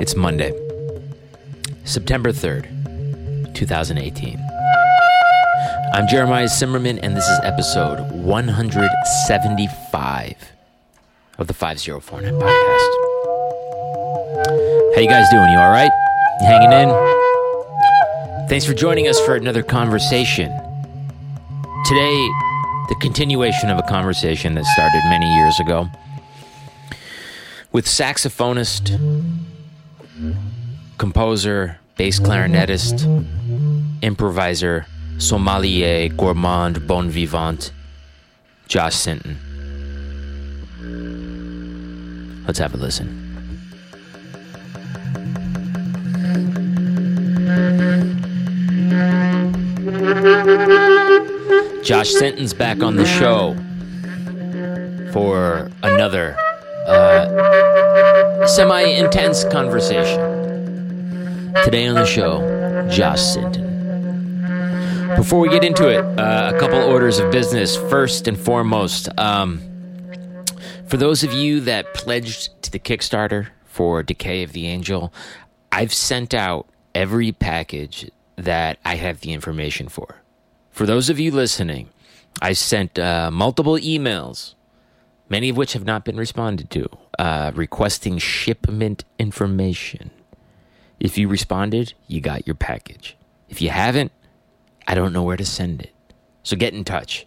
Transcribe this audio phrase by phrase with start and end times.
[0.00, 0.52] It's Monday,
[1.84, 4.38] September 3rd, 2018.
[5.92, 10.52] I'm Jeremiah Cymerman, and this is episode 175
[11.38, 12.94] of the 5049 podcast.
[14.94, 15.50] How you guys doing?
[15.50, 15.90] You all right?
[16.40, 16.88] Hanging in?
[18.48, 20.52] Thanks for joining us for another conversation.
[21.86, 22.28] Today,
[22.88, 25.88] the continuation of a conversation that started many years ago
[27.72, 28.96] with saxophonist,
[30.98, 33.06] composer, bass clarinetist,
[34.02, 34.86] improviser,
[35.18, 37.72] sommelier, gourmand, bon vivant,
[38.66, 39.38] Josh Sinton.
[42.46, 43.24] Let's have a listen.
[51.82, 53.54] Josh Sinton's back on the show
[55.12, 56.36] for another
[56.86, 60.27] uh, semi intense conversation.
[61.68, 63.66] Today on the show, Josh Sinton.
[65.16, 67.76] Before we get into it, uh, a couple orders of business.
[67.76, 69.60] First and foremost, um,
[70.86, 75.12] for those of you that pledged to the Kickstarter for Decay of the Angel,
[75.70, 80.22] I've sent out every package that I have the information for.
[80.70, 81.90] For those of you listening,
[82.40, 84.54] I sent uh, multiple emails,
[85.28, 90.12] many of which have not been responded to, uh, requesting shipment information.
[91.00, 93.16] If you responded, you got your package.
[93.48, 94.12] If you haven't,
[94.86, 95.92] I don't know where to send it.
[96.42, 97.26] So get in touch.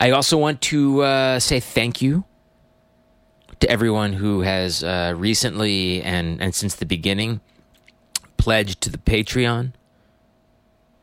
[0.00, 2.24] I also want to uh, say thank you
[3.60, 7.40] to everyone who has uh, recently and, and since the beginning
[8.36, 9.72] pledged to the Patreon.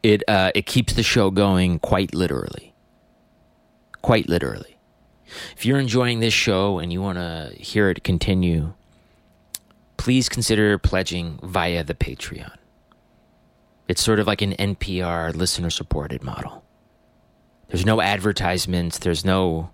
[0.02, 2.74] It uh, it keeps the show going quite literally.
[4.02, 4.78] Quite literally.
[5.58, 8.74] If you're enjoying this show and you want to hear it continue,
[9.98, 12.56] please consider pledging via the Patreon.
[13.88, 16.64] It's sort of like an NPR listener supported model.
[17.68, 19.72] There's no advertisements, there's no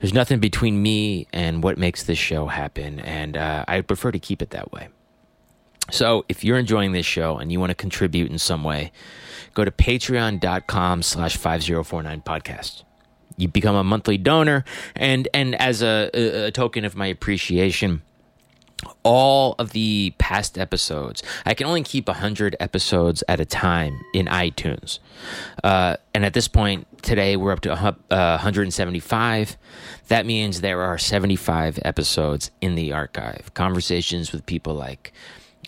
[0.00, 4.18] there's nothing between me and what makes this show happen and uh, I prefer to
[4.18, 4.88] keep it that way.
[5.90, 8.92] So if you're enjoying this show and you want to contribute in some way,
[9.54, 12.82] go to patreon.com slash 5049 podcast.
[13.38, 18.02] You become a monthly donor and, and as a, a, a token of my appreciation,
[19.02, 21.22] all of the past episodes.
[21.44, 24.98] I can only keep 100 episodes at a time in iTunes.
[25.64, 29.56] Uh, and at this point, today we're up to uh, 175.
[30.08, 33.52] That means there are 75 episodes in the archive.
[33.54, 35.12] Conversations with people like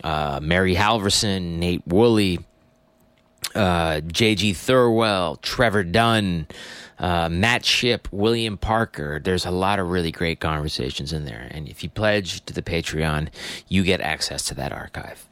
[0.05, 2.41] uh, Mary Halvorson, Nate Wooley,
[3.55, 4.53] uh, J.G.
[4.53, 6.47] Thirlwell, Trevor Dunn,
[6.99, 9.21] uh, Matt Shipp, William Parker.
[9.23, 11.49] There's a lot of really great conversations in there.
[11.51, 13.29] And if you pledge to the Patreon,
[13.69, 15.29] you get access to that archive.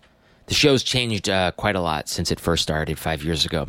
[0.46, 3.68] The show's changed uh, quite a lot since it first started five years ago.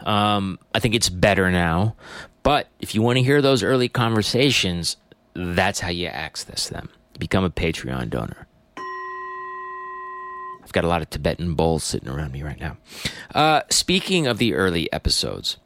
[0.00, 1.96] Um, I think it's better now.
[2.42, 4.96] But if you want to hear those early conversations,
[5.34, 6.90] that's how you access them.
[7.18, 8.46] Become a Patreon donor.
[10.62, 12.76] I've got a lot of Tibetan bowls sitting around me right now.
[13.34, 15.56] Uh, speaking of the early episodes,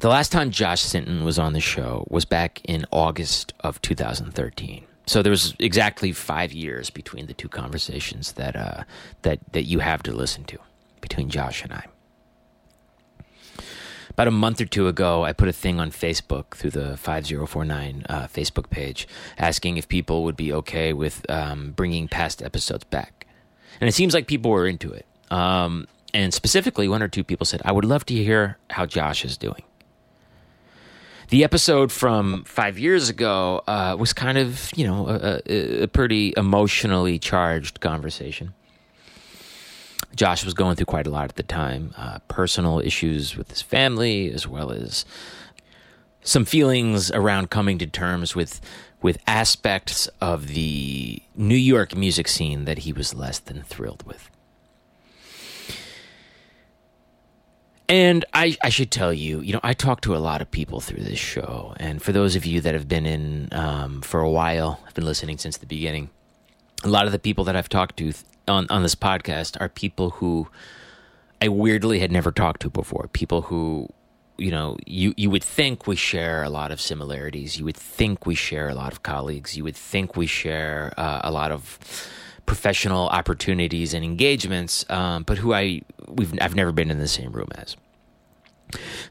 [0.00, 4.84] the last time Josh Sinton was on the show was back in August of 2013.
[5.06, 8.84] So there was exactly five years between the two conversations that uh,
[9.22, 10.58] that that you have to listen to
[11.00, 11.84] between Josh and I.
[14.10, 18.06] About a month or two ago, I put a thing on Facebook through the 5049
[18.08, 19.06] uh, Facebook page
[19.38, 23.26] asking if people would be okay with um, bringing past episodes back.
[23.80, 25.06] And it seems like people were into it.
[25.30, 29.24] Um, and specifically, one or two people said, I would love to hear how Josh
[29.24, 29.62] is doing.
[31.30, 36.34] The episode from five years ago uh, was kind of, you know, a, a, pretty
[36.36, 38.52] emotionally charged conversation.
[40.16, 43.62] Josh was going through quite a lot at the time uh, personal issues with his
[43.62, 45.04] family, as well as
[46.20, 48.60] some feelings around coming to terms with
[49.00, 54.28] with aspects of the New York music scene that he was less than thrilled with.
[57.90, 60.78] And I, I should tell you, you know, I talk to a lot of people
[60.78, 61.74] through this show.
[61.78, 65.04] And for those of you that have been in um, for a while, I've been
[65.04, 66.08] listening since the beginning,
[66.84, 68.12] a lot of the people that I've talked to
[68.46, 70.46] on, on this podcast are people who
[71.42, 73.08] I weirdly had never talked to before.
[73.12, 73.88] People who,
[74.38, 77.58] you know, you, you would think we share a lot of similarities.
[77.58, 79.56] You would think we share a lot of colleagues.
[79.56, 81.76] You would think we share uh, a lot of
[82.46, 85.82] professional opportunities and engagements, um, but who I
[86.14, 87.76] we've I've never been in the same room as.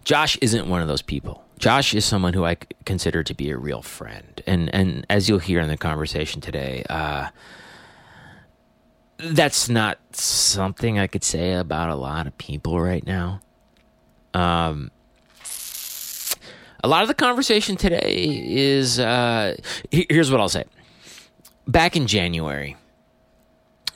[0.06, 1.44] Josh isn't one of those people.
[1.58, 2.56] Josh is someone who I
[2.86, 6.84] consider to be a real friend, and and as you'll hear in the conversation today,
[6.90, 7.30] uh,
[9.18, 13.42] that's not something I could say about a lot of people right now.
[14.34, 14.92] Um,
[16.84, 19.58] a lot of the conversation today is uh,
[19.92, 20.64] here's what I'll say.
[21.68, 22.78] Back in January,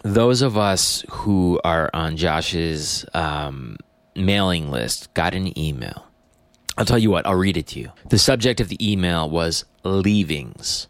[0.04, 3.78] those of us who are on Josh's um,
[4.16, 6.06] mailing list got an email.
[6.78, 7.92] I'll tell you what, I'll read it to you.
[8.10, 10.88] The subject of the email was leavings.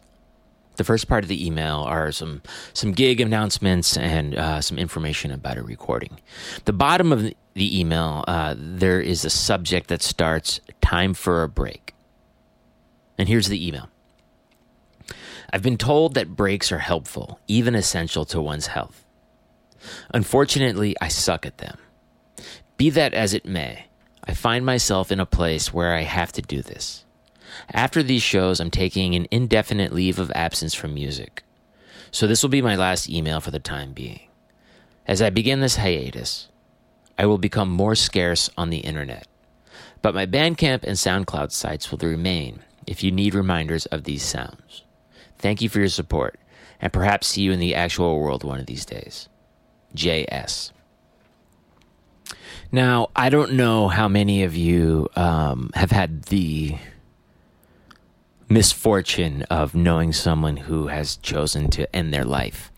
[0.76, 5.30] The first part of the email are some some gig announcements and uh, some information
[5.30, 6.18] about a recording.
[6.64, 11.48] The bottom of the email, uh, there is a subject that starts "Time for a
[11.48, 11.94] break,"
[13.16, 13.88] and here's the email.
[15.52, 19.03] I've been told that breaks are helpful, even essential to one's health.
[20.12, 21.78] Unfortunately, I suck at them.
[22.76, 23.86] Be that as it may,
[24.24, 27.04] I find myself in a place where I have to do this.
[27.72, 31.42] After these shows, I'm taking an indefinite leave of absence from music.
[32.10, 34.28] So this will be my last email for the time being.
[35.06, 36.48] As I begin this hiatus,
[37.18, 39.28] I will become more scarce on the internet.
[40.02, 44.82] But my Bandcamp and SoundCloud sites will remain if you need reminders of these sounds.
[45.38, 46.38] Thank you for your support,
[46.80, 49.28] and perhaps see you in the actual world one of these days.
[49.96, 50.72] JS.
[52.72, 56.76] Now, I don't know how many of you um, have had the
[58.48, 62.70] misfortune of knowing someone who has chosen to end their life.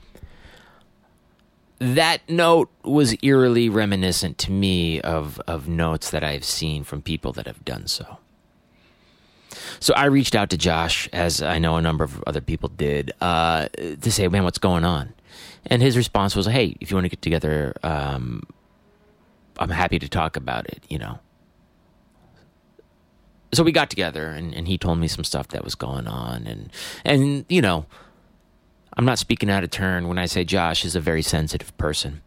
[1.78, 7.32] That note was eerily reminiscent to me of, of notes that I've seen from people
[7.32, 8.18] that have done so.
[9.80, 13.12] So I reached out to Josh, as I know a number of other people did,
[13.20, 15.12] uh, to say, man, what's going on?
[15.66, 18.42] And his response was, hey, if you want to get together, um,
[19.58, 21.18] I'm happy to talk about it, you know.
[23.52, 26.46] So we got together and, and he told me some stuff that was going on
[26.46, 26.70] and
[27.04, 27.86] and you know,
[28.96, 32.22] I'm not speaking out of turn when I say Josh is a very sensitive person.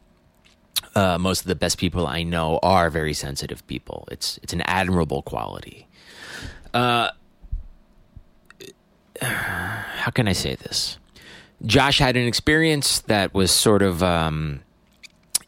[0.95, 4.07] Uh, most of the best people I know are very sensitive people.
[4.09, 5.87] It's it's an admirable quality.
[6.73, 7.09] Uh,
[9.21, 10.97] how can I say this?
[11.65, 14.61] Josh had an experience that was sort of um,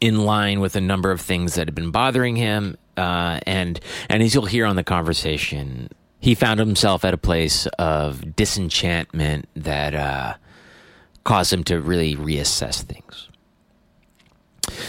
[0.00, 4.22] in line with a number of things that had been bothering him, uh, and and
[4.22, 5.88] as you'll hear on the conversation,
[6.20, 10.34] he found himself at a place of disenchantment that uh,
[11.24, 13.28] caused him to really reassess things.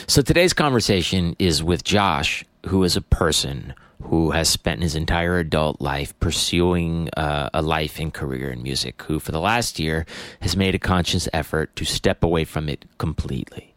[0.08, 3.74] So today's conversation is with Josh, who is a person
[4.06, 9.02] who has spent his entire adult life pursuing uh, a life and career in music,
[9.04, 10.06] who for the last year
[10.42, 13.74] has made a conscious effort to step away from it completely.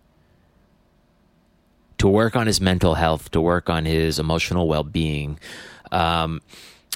[1.98, 5.38] To work on his mental health, to work on his emotional well being,
[5.92, 6.42] um,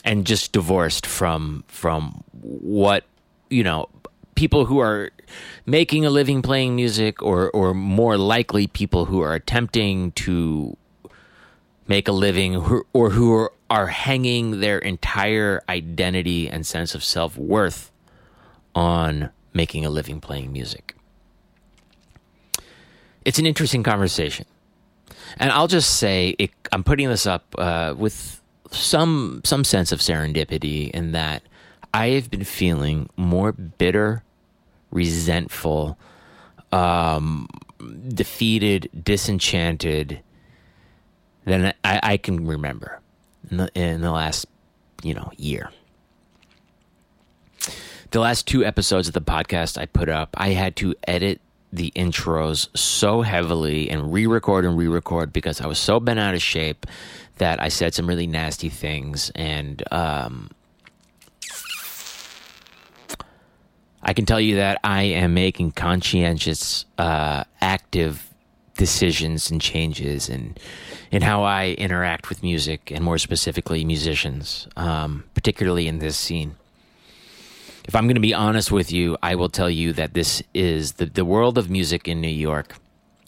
[0.05, 3.05] and just divorced from from what
[3.49, 3.89] you know
[4.35, 5.11] people who are
[5.67, 10.77] making a living playing music, or or more likely people who are attempting to
[11.91, 12.55] make a living,
[12.93, 17.91] or who are, are hanging their entire identity and sense of self worth
[18.77, 20.95] on making a living playing music.
[23.25, 24.47] It's an interesting conversation.
[25.37, 28.41] And I'll just say, it, I'm putting this up uh, with
[28.71, 31.43] some some sense of serendipity in that
[31.93, 34.23] I have been feeling more bitter,
[34.93, 35.99] resentful,
[36.71, 37.49] um,
[38.15, 40.21] defeated, disenchanted
[41.51, 43.01] than I, I can remember
[43.51, 44.47] in the, in the last
[45.03, 45.71] you know year.
[48.13, 51.41] The last two episodes of the podcast I put up, I had to edit
[51.73, 56.43] the intros so heavily and re-record and re-record because I was so bent out of
[56.43, 56.87] shape
[57.39, 60.51] that I said some really nasty things and um,
[64.03, 68.30] I can tell you that I am making conscientious, uh, active
[68.81, 70.57] decisions and changes in
[71.11, 76.57] in how I interact with music and more specifically musicians, um, particularly in this scene
[77.91, 80.93] if I'm going to be honest with you, I will tell you that this is
[80.93, 82.77] the, the world of music in New York.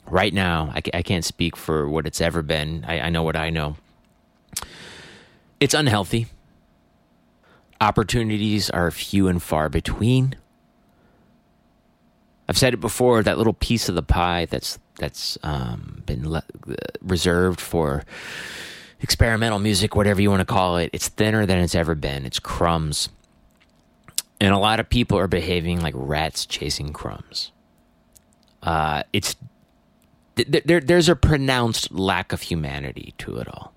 [0.07, 2.85] Right now, I, I can't speak for what it's ever been.
[2.87, 3.75] I, I know what I know.
[5.59, 6.27] It's unhealthy.
[7.81, 10.35] Opportunities are few and far between.
[12.47, 13.23] I've said it before.
[13.23, 16.43] That little piece of the pie that's that's um, been le-
[17.01, 18.03] reserved for
[19.01, 22.25] experimental music, whatever you want to call it, it's thinner than it's ever been.
[22.25, 23.09] It's crumbs.
[24.39, 27.51] And a lot of people are behaving like rats chasing crumbs.
[28.61, 29.35] Uh, it's
[30.35, 30.79] th- there.
[30.79, 33.72] There's a pronounced lack of humanity to it all.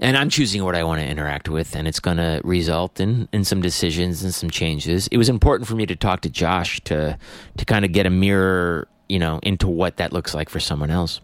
[0.00, 3.28] And I'm choosing what I want to interact with, and it's going to result in
[3.32, 5.06] in some decisions and some changes.
[5.08, 7.18] It was important for me to talk to Josh to
[7.56, 10.90] to kind of get a mirror, you know, into what that looks like for someone
[10.90, 11.20] else.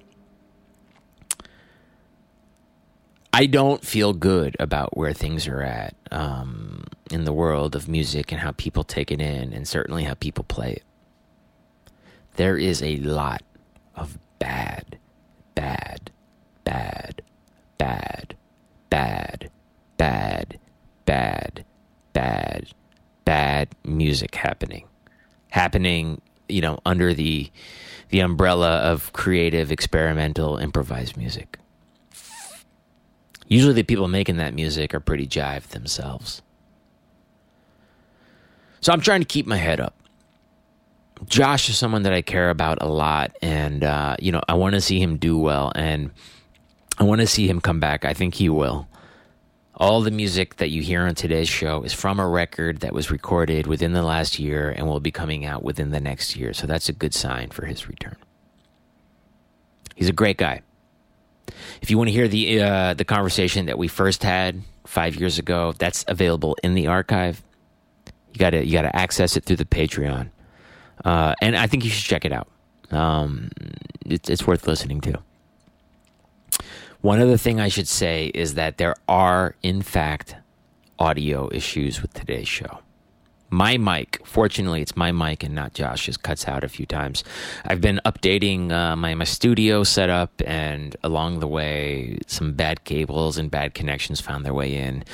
[3.32, 8.32] I don't feel good about where things are at um, in the world of music
[8.32, 10.82] and how people take it in, and certainly how people play it.
[12.36, 13.42] There is a lot
[13.94, 14.98] of bad,
[15.54, 16.10] bad,
[16.64, 17.22] bad,
[17.78, 18.36] bad,
[18.90, 19.50] bad,
[19.96, 20.58] bad,
[21.04, 21.64] bad,
[22.12, 22.68] bad,
[23.24, 24.86] bad music happening.
[25.50, 27.50] Happening, you know, under the
[28.10, 31.58] the umbrella of creative, experimental, improvised music.
[33.48, 36.42] Usually the people making that music are pretty jived themselves.
[38.80, 39.94] So I'm trying to keep my head up.
[41.24, 44.74] Josh is someone that I care about a lot, and uh, you know I want
[44.74, 46.10] to see him do well, and
[46.98, 48.04] I want to see him come back.
[48.04, 48.88] I think he will.
[49.74, 53.10] All the music that you hear on today's show is from a record that was
[53.10, 56.54] recorded within the last year and will be coming out within the next year.
[56.54, 58.16] So that's a good sign for his return.
[59.94, 60.62] He's a great guy.
[61.82, 65.38] If you want to hear the uh, the conversation that we first had five years
[65.38, 67.42] ago, that's available in the archive.
[68.32, 70.30] You got to you got to access it through the Patreon,
[71.04, 72.48] uh, and I think you should check it out.
[72.90, 73.50] Um,
[74.04, 75.22] it's worth listening to.
[77.06, 80.34] One other thing I should say is that there are, in fact,
[80.98, 82.80] audio issues with today's show.
[83.48, 87.22] My mic fortunately it's my mic and not josh's cuts out a few times.
[87.64, 93.38] I've been updating uh, my, my studio setup and along the way some bad cables
[93.38, 95.04] and bad connections found their way in.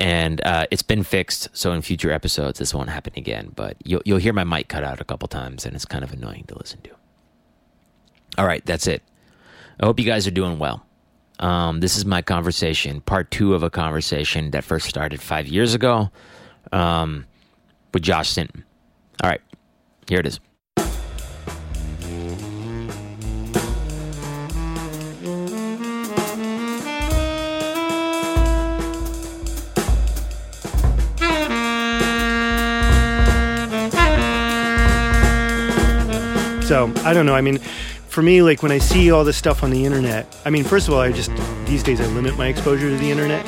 [0.00, 4.02] And uh, it's been fixed so in future episodes this won't happen again but you'll,
[4.04, 6.58] you'll hear my mic cut out a couple times and it's kind of annoying to
[6.58, 6.90] listen to.
[8.36, 9.04] All right that's it.
[9.78, 10.84] I hope you guys are doing well
[11.40, 15.74] um, this is my conversation part two of a conversation that first started five years
[15.74, 16.10] ago
[16.72, 17.26] um,
[17.92, 18.64] with Josh Sinton.
[19.22, 19.40] All right,
[20.06, 20.38] here it is.
[36.70, 37.34] So I don't know.
[37.34, 37.58] I mean,
[38.10, 40.88] for me, like when I see all this stuff on the internet, I mean, first
[40.88, 41.30] of all, I just
[41.66, 43.44] these days I limit my exposure to the internet.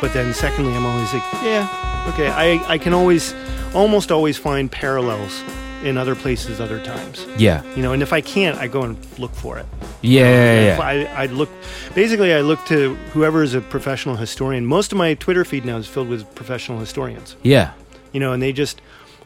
[0.00, 3.34] But then secondly, I'm always like, yeah, okay, I, I can always
[3.74, 5.42] almost always find parallels
[5.82, 7.62] in other places other times Yeah.
[7.74, 9.66] you know and if i can't i go and look for it
[10.00, 10.80] Yeah, yeah, yeah.
[11.14, 11.50] I, I look
[11.94, 15.76] basically i look to whoever is a professional historian most of my twitter feed now
[15.76, 17.72] is filled with professional historians Yeah.
[18.12, 18.80] you know and they just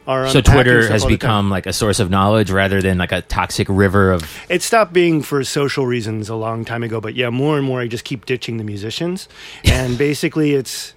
[0.09, 3.67] are So Twitter has become like a source of knowledge rather than like a toxic
[3.69, 4.21] river of.
[4.49, 7.79] it stopped being for social reasons a long time ago but yeah more and more
[7.79, 9.27] i just keep ditching the musicians
[9.65, 10.93] and basically it's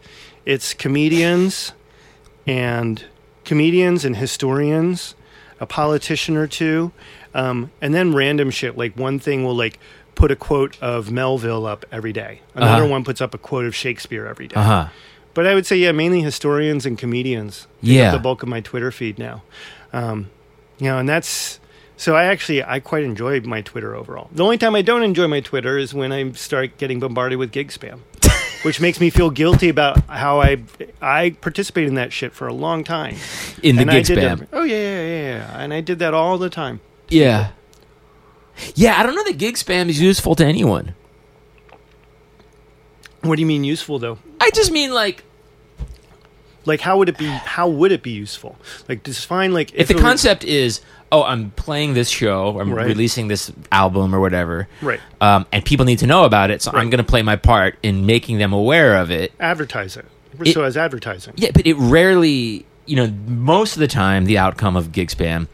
[0.47, 1.73] it's comedians
[2.47, 3.05] and
[3.45, 5.15] comedians and historians
[5.61, 6.91] a politician or two
[7.35, 9.79] um, and then random shit like one thing will like
[10.15, 12.91] put a quote of melville up every day another Uh-huh.
[12.93, 14.89] one puts up a quote of shakespeare every day Uh huh.
[15.35, 18.13] But i would say yeah mainly historians and comedians Yeah.
[18.13, 19.43] the bulk of my twitter feed now
[19.93, 20.31] um,
[20.79, 21.61] you know and that's
[21.97, 25.27] so i actually i quite enjoy my twitter overall the only time i don't enjoy
[25.29, 28.01] my twitter is when i start getting bombarded with gig spam
[28.65, 30.57] which makes me feel guilty about how i
[31.01, 33.17] i participated in that shit for a long time
[33.63, 34.39] In the and gig spam.
[34.41, 37.51] that- oh yeah, yeah yeah yeah and i did that all the time Yeah.
[38.75, 40.95] Yeah, I don't know that gig spam is useful to anyone.
[43.23, 45.25] what do you mean useful though I just mean like
[46.65, 48.57] like how would it be how would it be useful
[48.89, 50.81] like just find like if the it were- concept is,
[51.11, 52.87] oh, I'm playing this show, I'm Right.
[52.87, 55.01] releasing this album or whatever, Right.
[55.21, 57.77] Um, and people need to know about it, so I'm going to play my part
[57.83, 59.33] in making them aware of it.
[59.41, 60.07] advertise it,
[60.45, 64.39] It- so as advertising Yeah, but it rarely, you know, most of the time, the
[64.39, 65.49] outcome of gig spam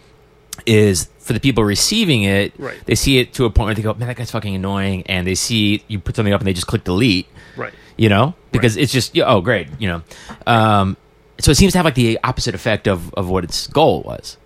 [0.67, 2.53] is for the people receiving it.
[2.59, 2.77] Right.
[2.87, 5.27] They see it to a point where they go, "Man, that guy's fucking annoying," and
[5.27, 7.27] they see you put something up and they just click delete.
[7.57, 10.03] right You know, because it's just, oh, great, you know.
[10.47, 10.97] Um,
[11.41, 14.37] so it seems to have like the opposite effect of of what its goal was.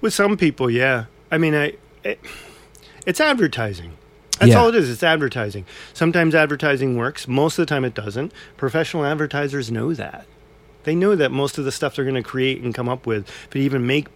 [0.00, 1.04] With some people, yeah.
[1.30, 2.20] I mean, I it,
[3.06, 3.92] it's advertising.
[4.38, 4.58] That's Yeah.
[4.60, 4.90] all it is.
[4.90, 5.64] It's advertising.
[5.94, 7.26] Sometimes advertising works.
[7.26, 8.32] Most of the time, it doesn't.
[8.58, 10.26] Professional advertisers know that.
[10.84, 13.28] They know that most of the stuff they're going to create and come up with,
[13.48, 14.08] if it even make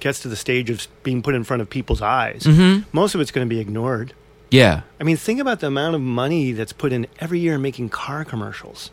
[0.00, 2.82] gets to the stage of being put in front of people's eyes, Mm-hmm.
[2.92, 4.14] most of it's going to be ignored.
[4.52, 4.82] Yeah.
[5.00, 7.88] I mean, think about the amount of money that's put in every year in making
[7.88, 8.90] car commercials.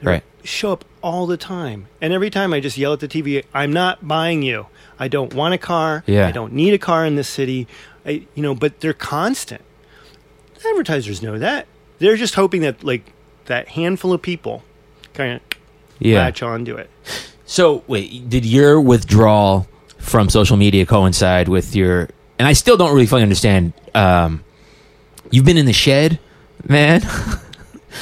[0.00, 0.22] They Right.
[0.42, 1.86] Show up all the time.
[2.00, 4.66] And every time I just yell at the TV, I'm not buying you.
[4.98, 6.02] I don't want a car.
[6.06, 6.26] Yeah.
[6.26, 7.66] I don't need a car in this city.
[8.04, 9.62] I, you know, but they're constant.
[10.68, 11.66] Advertisers know that.
[11.98, 13.12] They're just hoping that like
[13.46, 14.62] that handful of people
[15.12, 15.40] kind of
[16.00, 16.18] Yeah.
[16.18, 16.90] latch onto it.
[17.46, 22.08] So wait, did your withdrawal from social media coincide with your?
[22.38, 23.72] And I still don't really fully understand.
[23.94, 24.42] Um,
[25.34, 26.18] you've been in the shed,
[26.68, 27.02] man.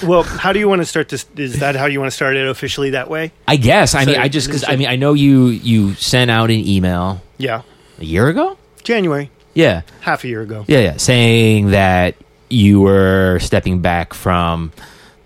[0.02, 1.26] Well, how do you want to start this?
[1.36, 3.30] Is that how you want to start it officially that way?
[3.46, 3.94] I guess.
[3.94, 6.66] I So mean, I just because I mean, I know you you sent out an
[6.66, 7.60] email Yeah.
[7.98, 8.56] a year ago.
[8.82, 10.64] January, Yeah, half a year ago.
[10.66, 12.14] yeah, yeah, saying that
[12.48, 14.72] you were stepping back from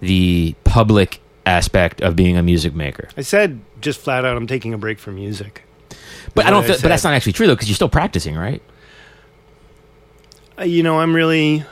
[0.00, 3.08] the public aspect of being a music maker.
[3.16, 5.62] I said just flat out, I'm taking a break from music.
[6.34, 6.58] But I don't.
[6.62, 8.60] what Feel, but that's not actually true though, because you're still practicing, right?
[10.58, 11.64] Uh, You know, I'm really.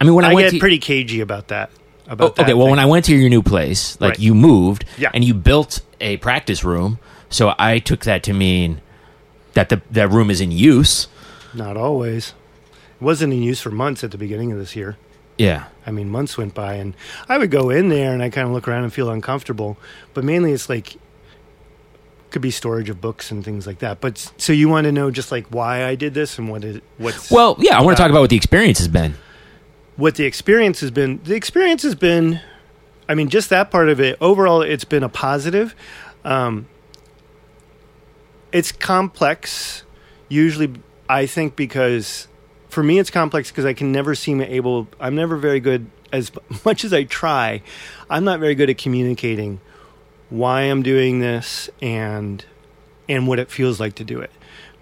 [0.00, 1.70] I mean, when I, I, went get to, pretty cagey about that.
[2.08, 2.70] Oh, About that okay, well, thing.
[2.70, 4.18] when I went to your new place, like Right.
[4.20, 5.10] you moved, Yeah.
[5.14, 8.80] and you built a practice room, so I took that to mean
[9.54, 11.06] that the that room is in use.
[11.54, 12.34] Not always.
[13.00, 14.96] It wasn't in use for months at the beginning of this year.
[15.38, 16.94] Yeah, I mean, months went by, and
[17.28, 19.78] I would go in there and I kind of look around and feel uncomfortable.
[20.12, 20.96] But mainly, it's like
[22.30, 24.00] could be storage of books and things like that.
[24.00, 26.82] But so you want to know just like why I did this and what it
[26.98, 29.14] what's Well, yeah, I want to talk about what the experience has been.
[30.00, 31.20] What the experience has been.
[31.24, 32.40] The experience has been,
[33.06, 34.16] I mean, just that part of it.
[34.20, 35.74] Overall, it's been a positive.
[36.24, 36.66] Um,
[38.50, 39.84] it's complex,
[40.28, 40.72] usually.
[41.08, 42.28] I think because
[42.70, 44.88] for me, it's complex because I can never seem able.
[44.98, 45.90] I'm never very good.
[46.12, 46.32] As
[46.64, 47.62] much as I try,
[48.08, 49.60] I'm not very good at communicating
[50.30, 52.44] why I'm doing this and
[53.06, 54.30] and what it feels like to do it.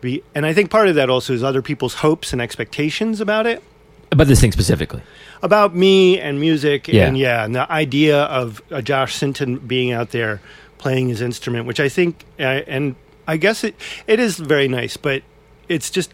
[0.00, 3.46] Be, and I think part of that also is other people's hopes and expectations about
[3.46, 3.64] it
[4.10, 5.02] About this thing specifically.
[5.42, 7.06] about me and music Yeah.
[7.06, 10.40] and yeah and the idea of uh, josh sinton being out there
[10.78, 12.96] playing his instrument which i think uh, and
[13.28, 13.74] i guess it
[14.08, 15.22] it is very nice but
[15.68, 16.12] it's just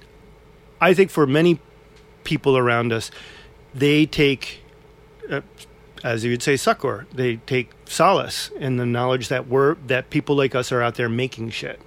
[0.81, 1.59] i think for many
[2.25, 3.11] people around us
[3.75, 4.61] they take
[5.31, 5.41] uh,
[6.03, 10.35] as you would say succor they take solace in the knowledge that we're that people
[10.37, 11.81] like us are out there making shit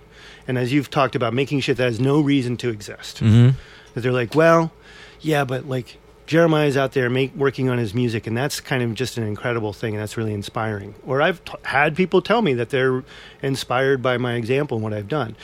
[0.48, 3.58] and as you've talked about making shit that has no reason to exist Mm-hmm.
[3.94, 4.72] that they're like, well,
[5.20, 8.94] yeah, but like Jeremiah's out there make, working on his music, and that's kind of
[8.94, 10.94] just an incredible thing, and that's really inspiring.
[11.06, 13.04] Or I've t- had people tell me that they're
[13.42, 15.36] inspired by my example and what I've done.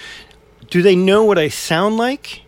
[0.69, 2.41] Do they know what I sound like?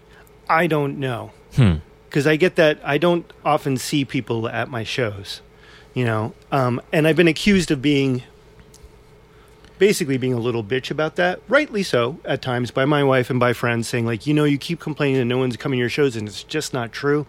[0.50, 1.76] I don't know Hmm.
[2.10, 5.42] because I get that I don't often see people at my shows,
[5.94, 8.24] you know, um, and I've been accused of being
[9.78, 13.40] basically being a little bitch about that, rightly so at times by my wife and
[13.40, 15.90] by friends, saying like, you know, you keep complaining that no one's coming to your
[15.90, 17.26] shows, and it's just not true.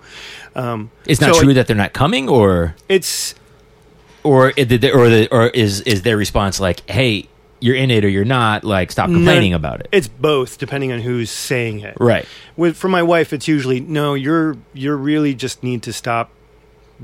[0.54, 3.34] Um, It's not so true it- that they're not coming, or it's
[4.22, 7.28] or or the, or is is their response like, "Hey,
[7.60, 8.64] you're in it or you're not.
[8.64, 11.96] Like, stop complaining No, about it." It's both, depending on who's saying it.
[12.00, 12.26] Right.
[12.56, 14.14] With for my wife, it's usually no.
[14.14, 16.30] You're you're really just need to stop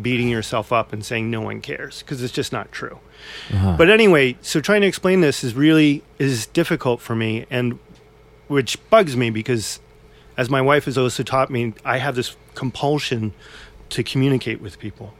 [0.00, 2.98] beating yourself up and saying no one cares because it's just not true.
[3.52, 3.74] Uh-huh.
[3.76, 7.78] But anyway, so trying to explain this is really is difficult for me, and
[8.48, 9.80] which bugs me because,
[10.36, 13.32] as my wife has also taught me, I have this compulsion
[13.90, 15.12] to communicate with people.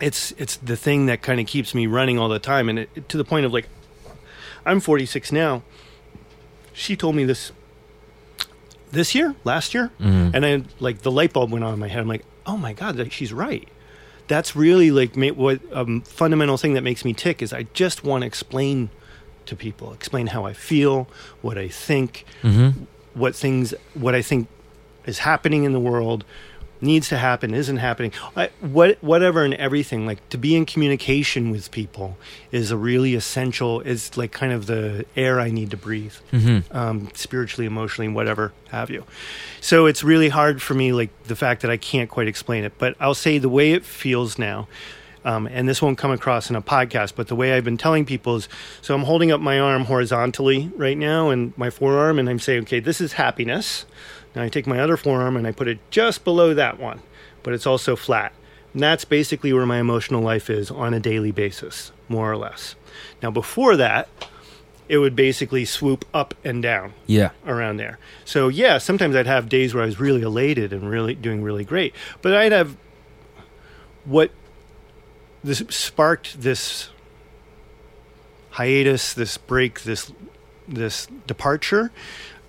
[0.00, 3.08] It's it's the thing that kind of keeps me running all the time, and it,
[3.08, 3.68] to the point of like,
[4.66, 5.62] I'm 46 now.
[6.72, 7.52] She told me this
[8.92, 10.32] this year, last year, Mhm.
[10.34, 12.00] and I like the light bulb went on in my head.
[12.00, 13.68] I'm like, oh my god, like, she's right.
[14.28, 18.22] That's really like what um, fundamental thing that makes me tick is I just want
[18.22, 18.90] to explain
[19.46, 21.08] to people, explain how I feel,
[21.42, 22.84] what I think, Mm-hmm.
[23.14, 24.48] what things, what I think
[25.06, 26.24] is happening in the world,
[26.80, 30.06] needs to happen, isn't happening, I, what whatever and everything.
[30.06, 32.16] Like to be in communication with people
[32.52, 33.80] is a really essential.
[33.80, 36.76] Is like kind of the air I need to breathe Mm-hmm.
[36.76, 39.04] um, spiritually, emotionally, whatever have you.
[39.60, 42.72] So it's really hard for me, like the fact that I can't quite explain it.
[42.78, 44.68] But I'll say the way it feels now,
[45.24, 48.04] um, and this won't come across in a podcast, but the way I've been telling
[48.04, 48.48] people is
[48.82, 52.62] so I'm holding up my arm horizontally right now and my forearm, and I'm saying,
[52.62, 53.86] okay, this is happiness.
[54.36, 57.00] Now I take my other forearm and I put it just below that one,
[57.42, 58.32] but it's also flat.
[58.74, 62.74] And that's basically where my emotional life is on a daily basis, more or less.
[63.22, 64.08] Now, before that,
[64.88, 67.30] it would basically swoop up and down Yeah.
[67.46, 67.98] around there.
[68.26, 71.64] So yeah, sometimes I'd have days where I was really elated and really doing really
[71.64, 72.76] great, but I'd have
[74.04, 74.30] what
[75.42, 76.90] this sparked this
[78.50, 80.12] hiatus, this break, this
[80.68, 81.90] this departure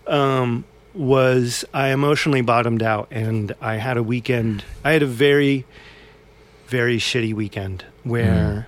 [0.07, 0.65] um,
[0.97, 4.63] was I emotionally bottomed out, and I had a weekend.
[4.83, 5.65] I had a very
[6.67, 8.67] very shitty weekend where.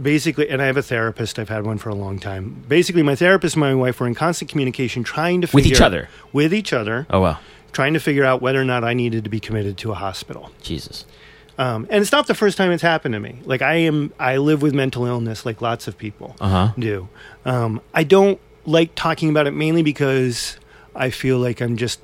[0.00, 1.38] Basically, and I have a therapist.
[1.38, 2.64] I've had one for a long time.
[2.66, 5.80] Basically, my therapist and my wife were in constant communication, trying to With figure each
[5.80, 6.08] other.
[6.32, 7.38] with each other, Oh well.
[7.70, 10.50] trying to figure out whether or not I needed to be committed to a hospital.
[10.60, 11.04] Jesus.
[11.58, 13.38] Um, and it's not the first time it's happened to me.
[13.44, 16.72] Like I am, I live with mental illness, like lots of people Uh huh.
[16.76, 17.08] do.
[17.44, 20.58] Um, I don't like talking about it mainly because
[20.94, 22.00] I feel like I'm just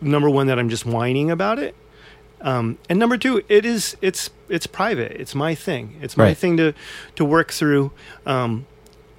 [0.00, 1.74] number one that I'm just whining about it,
[2.40, 5.12] um, and number two, it is it's it's private.
[5.12, 5.96] It's my thing.
[6.02, 6.36] It's my Right.
[6.36, 6.72] thing to
[7.16, 7.92] to work through.
[8.26, 8.66] Um,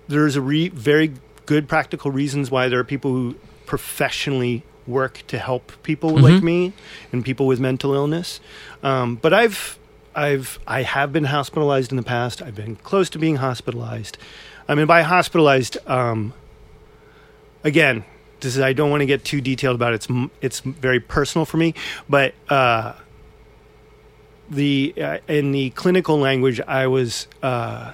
[0.08, 1.14] there's a re- very
[1.46, 3.36] good practical reasons why there are people who
[3.66, 6.74] professionally work to help people like me
[7.14, 8.40] and people with mental illness.
[8.84, 9.78] Um, but I've
[10.16, 12.42] I've I have been hospitalized in the past.
[12.42, 14.18] I've been close to being hospitalized.
[14.68, 16.34] I mean, by hospitalized, um,
[17.64, 18.04] again,
[18.40, 19.96] this is I don't want to get too detailed about it.
[19.96, 20.08] It's
[20.42, 21.74] it's very personal for me,
[22.10, 22.94] but uh,
[24.50, 27.94] the uh, in the clinical language, I was uh,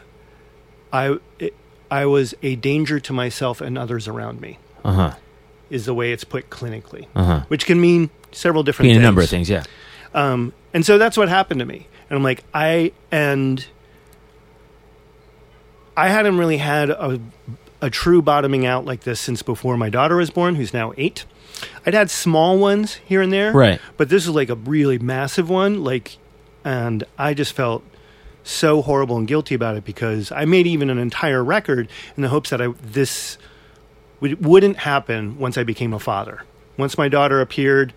[0.92, 1.54] I it,
[1.92, 4.58] I was a danger to myself and others around me.
[4.84, 5.16] Uh huh.
[5.70, 7.42] Is the way it's put clinically, Uh huh.
[7.50, 9.04] which can mean several different Mean a things.
[9.04, 9.50] number of things.
[9.50, 9.64] Yeah.
[10.14, 11.88] Um, and so that's what happened to me.
[12.10, 13.66] And I'm like, I and
[15.98, 17.20] I hadn't really had a
[17.82, 21.26] a true bottoming out like this since before my daughter was born, who's now eight.
[21.86, 23.82] I'd had small ones here and there, Right.
[23.98, 26.18] But this is like a really massive one, like,
[26.64, 27.84] and I just felt
[28.44, 32.30] so horrible and guilty about it because I made even an entire record in the
[32.30, 33.38] hopes that I this
[34.20, 36.44] would, wouldn't happen once I became a father.
[36.78, 37.94] Once my daughter appeared,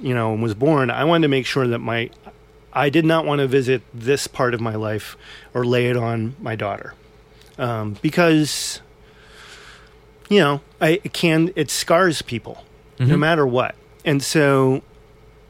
[0.00, 2.10] you know, and was born, I wanted to make sure that my
[2.72, 5.16] I did not want to visit this part of my life
[5.52, 6.94] or lay it on my daughter
[7.58, 8.80] um, because
[10.32, 12.64] you know I it can it scars people
[12.98, 13.18] no Mhm.
[13.18, 14.82] matter what, and so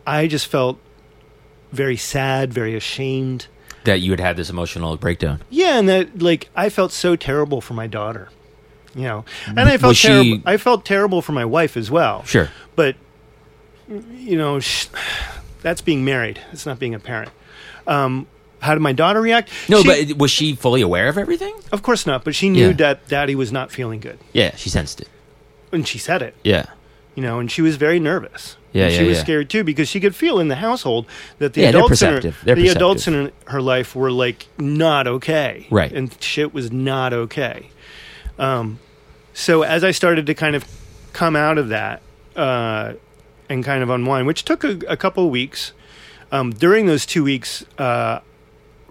[0.07, 0.79] I just felt
[1.71, 3.47] very sad, very ashamed.
[3.85, 5.41] That you had had this emotional breakdown.
[5.51, 8.29] Yeah, and that like I felt so terrible for my daughter,
[8.95, 10.41] you know, and I felt she- terrible.
[10.47, 12.25] I felt terrible for my wife as well.
[12.25, 12.49] Sure.
[12.77, 12.97] but
[14.17, 14.87] you know, sh-
[15.61, 16.41] that's being married.
[16.53, 17.31] It's not being a parent.
[17.87, 18.27] Um,
[18.63, 19.51] how did my daughter react?
[19.69, 21.55] No, She- but was she fully aware of everything?
[21.73, 22.25] of course not.
[22.25, 22.73] But she knew Yeah.
[22.75, 25.09] that daddy was not feeling good, Yeah, she sensed it.
[25.73, 26.35] and she said it.
[26.45, 26.67] Yeah.
[27.15, 28.57] You know, and she was very nervous.
[28.73, 29.25] Yeah, And she yeah, was yeah.
[29.25, 31.05] scared too because she could feel in the household
[31.41, 32.39] that the Yeah, adults in her, perceptive.
[32.43, 35.93] They're the adults in her life were like not okay, Right.
[35.93, 37.69] And shit was not okay.
[38.39, 38.79] Um,
[39.35, 40.65] so as I started to kind of
[41.13, 42.01] come out of that
[42.35, 42.95] uh,
[43.51, 45.73] and kind of unwind, which took a, a couple of weeks,
[46.31, 48.21] um, during those two weeks, uh,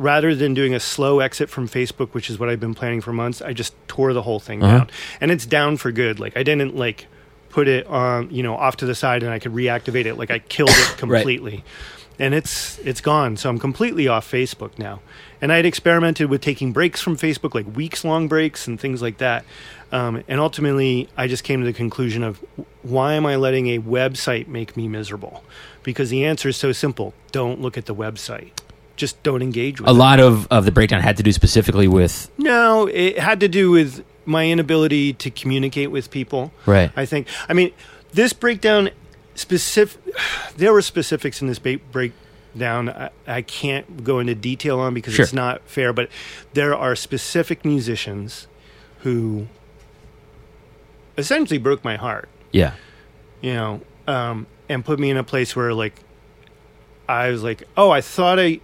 [0.01, 3.13] rather than doing a slow exit from Facebook, which is what I've been planning for
[3.13, 4.77] months, I just tore the whole thing Uh-huh.
[4.79, 4.89] down,
[5.21, 6.19] and it's down for good.
[6.19, 7.07] Like I didn't like
[7.49, 10.15] put it on, you know, off to the side, and I could reactivate it.
[10.15, 11.63] Like I killed it completely,
[12.19, 13.37] and it's it's gone.
[13.37, 14.99] So I'm completely off Facebook now.
[15.43, 19.01] And I had experimented with taking breaks from Facebook, like weeks long breaks and things
[19.01, 19.43] like that.
[19.91, 22.37] Um, and ultimately, I just came to the conclusion of
[22.83, 25.43] why am I letting a website make me miserable?
[25.83, 28.51] Because the answer is so simple: don't look at the website.
[29.01, 32.29] Just don't engage with A lot of, of the breakdown had to do specifically with
[32.37, 36.51] No, it had to do with my inability to communicate with people.
[36.67, 36.91] right.
[36.95, 37.25] I think.
[37.49, 37.71] I mean,
[38.13, 38.91] this breakdown
[39.33, 39.99] specific.
[40.55, 42.89] There were specifics in this ba- breakdown.
[42.89, 45.23] I, I can't go into detail on because Sure.
[45.23, 45.93] it's not fair.
[45.93, 46.09] But
[46.53, 48.45] there are specific musicians
[48.99, 49.47] who
[51.17, 52.29] essentially broke my heart.
[52.51, 52.73] Yeah.
[53.41, 55.95] You know, um, and put me in a place where like
[57.09, 58.59] I was like, oh, I thought I.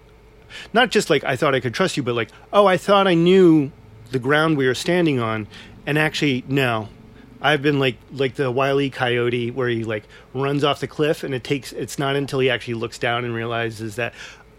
[0.74, 3.14] Not just like I thought I could trust you, but like, oh, I thought I
[3.14, 3.72] knew
[4.12, 5.48] the ground we were standing on,
[5.86, 6.90] and actually, no,
[7.42, 11.34] I've been like like the wily coyote where he like runs off the cliff, and
[11.34, 14.14] it takes it's not until he actually looks down and realizes that,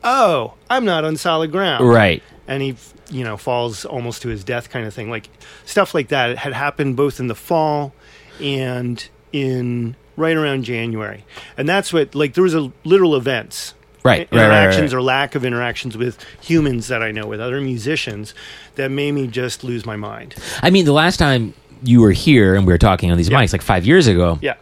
[0.05, 2.22] oh, I'm not on solid ground, Right.
[2.46, 2.77] and he
[3.11, 5.11] you know falls almost to his death kind of thing.
[5.11, 5.29] Like
[5.64, 7.94] stuff like that it had happened both in the fall
[8.40, 11.24] and in right around january.
[11.57, 15.02] And that's what like there was a literal events Right, right, right, right, interactions or
[15.02, 18.32] lack of interactions with humans that i know with other musicians
[18.76, 20.34] that made me just lose my mind.
[20.62, 23.38] I mean, the last time you were here and we were talking on these Yeah.
[23.38, 24.54] mics, like five years ago, yeah.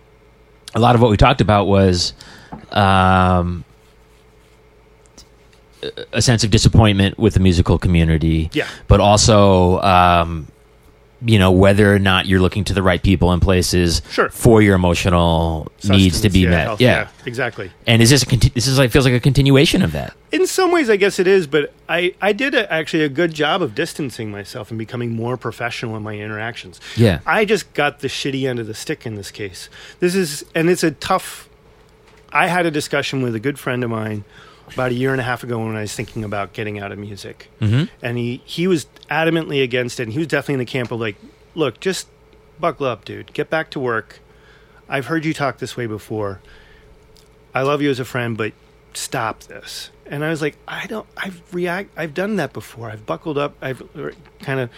[0.75, 2.13] a lot of what we talked about was
[2.73, 3.65] um,
[5.83, 8.67] a- a sense of disappointment with the musical community, yeah.
[8.89, 10.47] but also, um,
[11.25, 14.29] you know, whether or not you're looking to the right people and places Sure.
[14.29, 16.65] for your emotional needs to be yeah, met.
[16.67, 17.09] health, yeah.
[17.25, 20.15] exactly And is this a conti- this is like feels like a continuation of that?
[20.33, 23.33] in some ways i guess it is but i i did a, actually a good
[23.33, 27.21] job of distancing myself and becoming more professional in my interactions Yeah.
[27.25, 29.71] I just got the shitty end of the stick in this case.
[30.01, 31.49] This is, and it's a tough.
[32.31, 34.25] I had a discussion with a good friend of mine
[34.73, 36.99] about a year and a half ago when I was thinking about getting out of
[36.99, 37.85] music, Mm-hmm.
[38.03, 40.05] and he he was adamantly against it.
[40.05, 41.17] And he was definitely in the camp of like,
[41.55, 42.09] look, just
[42.61, 43.33] buckle up, dude.
[43.33, 44.21] Get back to work.
[44.89, 46.41] I've heard you talk this way before.
[47.55, 48.53] I love you as a friend, but
[48.95, 49.91] stop this.
[50.07, 51.07] And I was like, I don't.
[51.17, 51.91] I've react.
[51.97, 52.91] I've done that before.
[52.91, 53.55] I've buckled up.
[53.61, 53.83] I've
[54.41, 54.71] kind of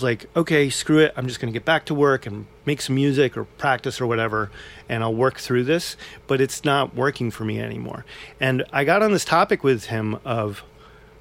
[0.00, 1.12] like, okay, screw it.
[1.16, 4.06] I'm just going to get back to work and make some music or practice or
[4.06, 4.50] whatever,
[4.88, 5.96] and I'll work through this.
[6.26, 8.04] But it's not working for me anymore.
[8.40, 10.62] And I got on this topic with him of,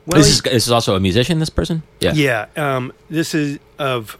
[0.05, 1.39] well, this is this is also a musician.
[1.39, 1.83] This person.
[1.99, 2.13] Yeah.
[2.13, 2.47] yeah.
[2.55, 4.17] Um, this is of.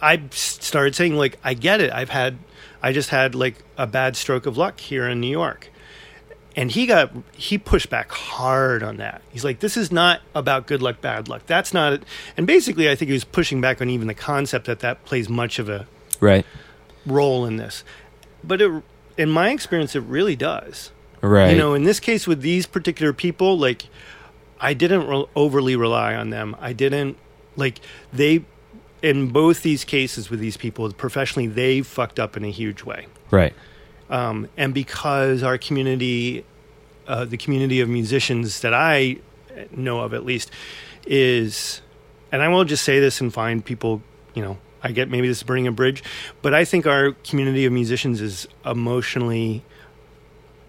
[0.00, 1.92] I started saying like, I get it.
[1.92, 2.38] I've had,
[2.82, 5.70] I just had like a bad stroke of luck here in New York
[6.56, 9.22] and he got he pushed back hard on that.
[9.30, 11.42] He's like, "This is not about good luck, bad luck.
[11.46, 12.02] That's not." It.
[12.36, 15.28] And basically, I think he was pushing back on even the concept that that plays
[15.28, 15.86] much of a
[16.20, 16.44] Right.
[17.06, 17.84] role in this.
[18.42, 18.82] But it,
[19.16, 20.90] in my experience, it really does.
[21.20, 21.50] Right.
[21.52, 23.84] You know, in this case with these particular people, like
[24.60, 26.56] I didn't re- overly rely on them.
[26.60, 27.16] I didn't
[27.56, 27.80] like
[28.12, 28.44] they
[29.02, 33.06] in both these cases with these people professionally they fucked up in a huge way
[33.30, 33.52] right.
[34.10, 36.44] Um, and because our community,
[37.06, 39.18] uh, the community of musicians that I
[39.70, 40.50] know of at least,
[41.06, 41.80] is,
[42.32, 44.02] and I won't just say this and find people,
[44.34, 46.02] you know, I get maybe this is burning a bridge,
[46.42, 49.64] but I think our community of musicians is emotionally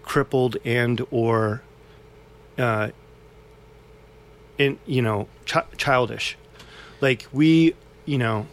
[0.02, 1.62] crippled and or,
[2.58, 2.90] uh,
[4.58, 6.36] in you know, ch- childish.
[7.00, 7.74] Like we,
[8.04, 8.46] you know,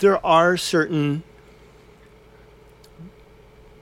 [0.00, 1.22] there are certain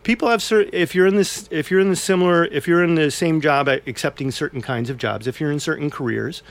[0.07, 2.95] people have certain if you're in this if you're in the similar if you're in
[2.95, 6.43] the same job at accepting certain kinds of jobs if you're in certain careers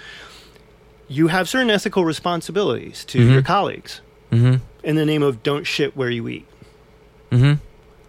[1.07, 3.31] you have certain ethical responsibilities to Mhm.
[3.31, 4.55] your colleagues Mm-hmm.
[4.83, 6.45] in the name of don't shit where you eat
[7.31, 7.53] Mm-hmm.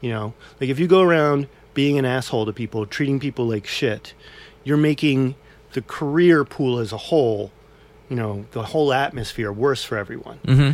[0.00, 3.66] you know like if you go around being an asshole to people treating people like
[3.66, 4.14] shit
[4.64, 5.36] you're making
[5.74, 7.52] the career pool as a whole
[8.10, 10.70] you know the whole atmosphere worse for everyone Mm-hmm.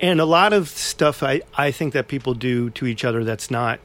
[0.00, 3.50] And a lot of stuff I, I think that people do to each other that's
[3.50, 3.80] not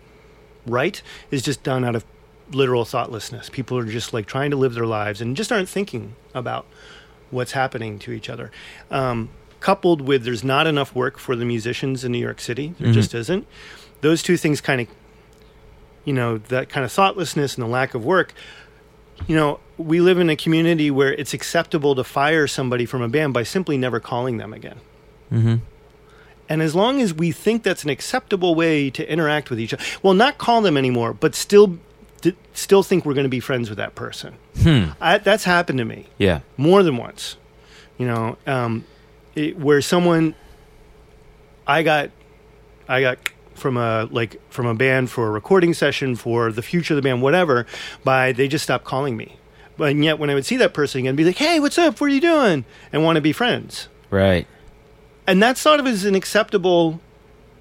[0.65, 2.05] right is just done out of
[2.51, 3.49] literal thoughtlessness.
[3.49, 6.65] People are just like trying to live their lives and just aren't thinking about
[7.29, 8.51] what's happening to each other.
[8.89, 9.29] Um,
[9.61, 12.93] coupled with there's not enough work for the musicians in New York City, there Mhm.
[12.93, 13.47] just isn't.
[14.01, 14.87] Those two things kind of,
[16.03, 18.33] you know, that kind of thoughtlessness and the lack of work.
[19.27, 23.07] You know, we live in a community where it's acceptable to fire somebody from a
[23.07, 24.77] band by simply never calling them again.
[25.31, 25.55] Mm-hmm.
[26.51, 29.81] And as long as we think that's an acceptable way to interact with each other,
[30.03, 31.79] well, not call them anymore, but still,
[32.51, 34.33] still think we're going to be friends with that person.
[34.61, 34.87] Hmm.
[34.99, 36.41] I, that's happened to me Yeah.
[36.57, 37.37] more than once.
[37.97, 38.83] You know, um,
[39.33, 40.35] it, where someone,
[41.65, 42.09] I got,
[42.89, 43.17] I got
[43.53, 47.01] from a like from a band for a recording session for the future of the
[47.01, 47.65] band, whatever.
[48.03, 49.37] By they just stopped calling me.
[49.77, 52.01] But yet, when I would see that person again, be like, "Hey, what's up?
[52.01, 54.47] What are you doing?" and want to be friends Right.
[55.27, 56.99] And that's sort of as an acceptable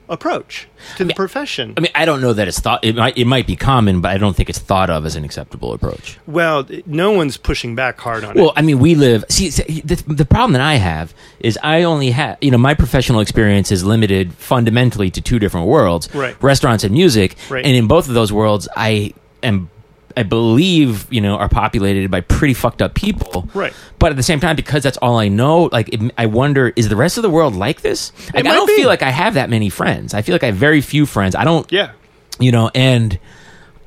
[0.08, 1.72] approach to the profession.
[1.76, 2.84] I mean, I don't know that it's thought.
[2.84, 5.22] It might it might be common, but I don't think it's thought of as an
[5.24, 6.18] acceptable approach.
[6.26, 8.46] well, no one's pushing back hard on Well, it.
[8.46, 9.24] Well, I mean, we live.
[9.28, 12.74] See, see, the, the problem that I have is I only have, you know, my
[12.74, 16.34] professional experience is limited fundamentally to two different worlds Right.
[16.42, 17.36] restaurants and music.
[17.48, 17.64] Right.
[17.64, 19.70] And in both of those worlds, I am,
[20.16, 23.48] I believe, you know, are populated by pretty fucked up people.
[23.54, 23.72] Right.
[23.98, 26.88] But at the same time, because that's all I know, like, it, I wonder, is
[26.88, 28.12] the rest of the world like this?
[28.34, 28.76] Like, I don't be.
[28.76, 30.14] feel like I have that many friends.
[30.14, 31.34] I feel like I have very few friends.
[31.34, 31.92] I don't, Yeah,
[32.38, 33.18] you know, and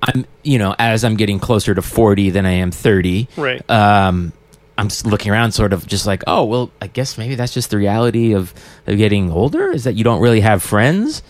[0.02, 3.70] I'm, you know, as I'm getting closer to 40 than I am 30 right.
[3.70, 4.34] um,
[4.78, 7.78] I'm looking around, sort of just like, oh, well, I guess maybe that's just the
[7.78, 8.54] reality of,
[8.88, 9.72] of getting older.
[9.72, 11.22] Is that you don't really have friends?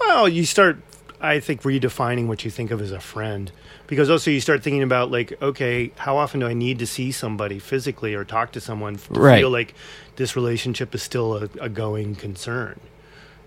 [0.00, 0.78] well, you start,
[1.20, 3.50] I think, redefining what you think of as a friend.
[3.86, 7.10] Because also you start thinking about like, okay, how often do I need to see
[7.10, 9.40] somebody physically or talk to someone to Right.
[9.40, 9.74] feel like
[10.16, 12.78] this relationship is still a, a going concern?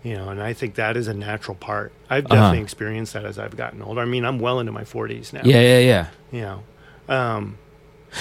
[0.04, 1.92] You know, and I think that is a natural part.
[2.10, 2.36] I've Uh-huh.
[2.36, 4.02] definitely experienced that as I've gotten older.
[4.02, 5.42] I mean, I'm well into my 40s now.
[5.46, 6.08] Yeah, yeah, yeah.
[6.32, 6.64] You know,
[7.08, 7.58] um,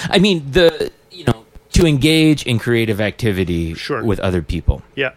[0.09, 4.03] I mean, the you know to engage in creative activity Sure.
[4.03, 5.11] with other people yeah,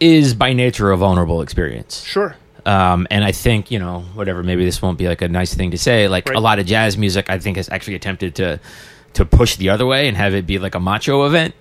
[0.00, 2.02] is by nature a vulnerable experience.
[2.04, 2.36] sure.
[2.66, 4.42] Um, and I think you know whatever.
[4.42, 6.08] Maybe this won't be like a nice thing to say.
[6.08, 6.36] Like Right.
[6.36, 8.58] a lot of jazz music, I think has actually attempted to
[9.14, 11.54] to push the other way and have it be like a macho event.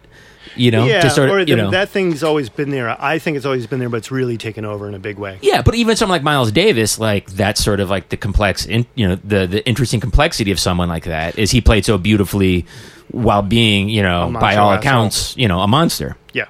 [0.57, 2.95] You know, yeah, to sort of or you know that thing's always been there.
[3.01, 5.37] I think it's always been there, but it's really taken over in a big way.
[5.41, 8.85] Yeah, but even someone like Miles Davis, like that's sort of like the complex, in,
[8.95, 12.65] you know, the the interesting complexity of someone like that is he played so beautifully
[13.11, 16.15] while being, you know, by all accounts, you know, a monster.
[16.31, 16.45] Yeah,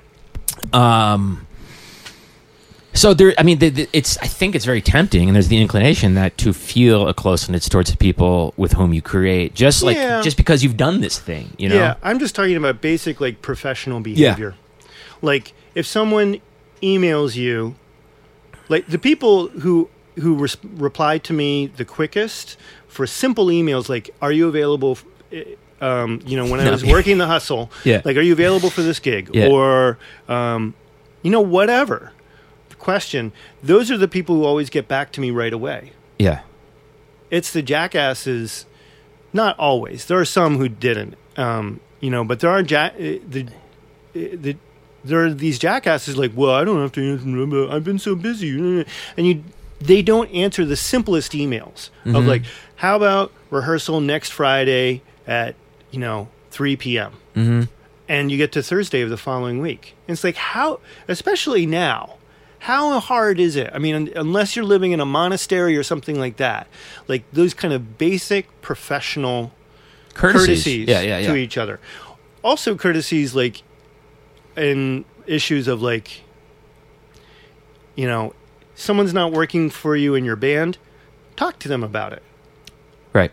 [0.71, 1.44] Um,
[2.95, 5.57] so there, I mean, the, the, it's I think it's very tempting, and there's the
[5.57, 9.97] inclination that to feel a closeness towards the people with whom you create, just like
[9.97, 10.21] Yeah.
[10.21, 11.75] just because you've done this thing, you know.
[11.75, 11.95] yeah.
[12.01, 14.55] I'm just talking about basic like professional behavior.
[14.57, 14.87] Yeah.
[15.21, 16.39] Like if someone
[16.81, 17.75] emails you,
[18.69, 22.55] like the people who who res- replied to me the quickest
[22.87, 25.43] for simple emails like, "Are you available?" f- eh,
[25.81, 26.71] Um, you know, when I No.
[26.71, 28.01] was working the hustle, Yeah.
[28.05, 29.47] like, "Are you available for this gig?" Yeah.
[29.49, 29.97] Or,
[30.29, 30.73] um,
[31.21, 32.13] you know, whatever
[32.85, 33.33] question.
[33.61, 35.91] Those are the people who always get back to me right away.
[36.19, 36.41] Yeah.
[37.29, 38.65] It's the jackasses.
[39.33, 40.05] Not always.
[40.05, 41.15] There are some who didn't.
[41.35, 43.47] Um, you know, but there are ja- eh, the
[44.15, 44.55] eh, the
[45.03, 47.73] there are these jackasses like, well, I don't have to answer.
[47.73, 48.49] I've been so busy,
[49.17, 49.43] and you
[49.81, 52.27] they don't answer the simplest emails of Mhm.
[52.27, 52.43] like,
[52.77, 55.55] how about rehearsal next Friday at
[55.91, 57.11] you know 3 p.m.
[57.35, 57.63] Mm-hmm.
[58.07, 59.93] and you get to Thursday of the following week.
[60.07, 62.15] And it's like how, especially now,
[62.65, 63.69] how hard is it?
[63.73, 66.67] I mean, un- unless you're living in a monastery or something like that,
[67.07, 69.51] like those kind of basic professional
[70.15, 70.47] Courtesies.
[70.47, 71.27] courtesies Yeah, yeah, yeah.
[71.27, 71.79] to each other.
[72.43, 73.61] Also, courtesies like
[74.57, 76.21] in issues of like,
[77.95, 78.33] you know,
[78.73, 80.77] someone's not working for you in your band,
[81.35, 82.23] talk to them about it.
[83.13, 83.31] Right.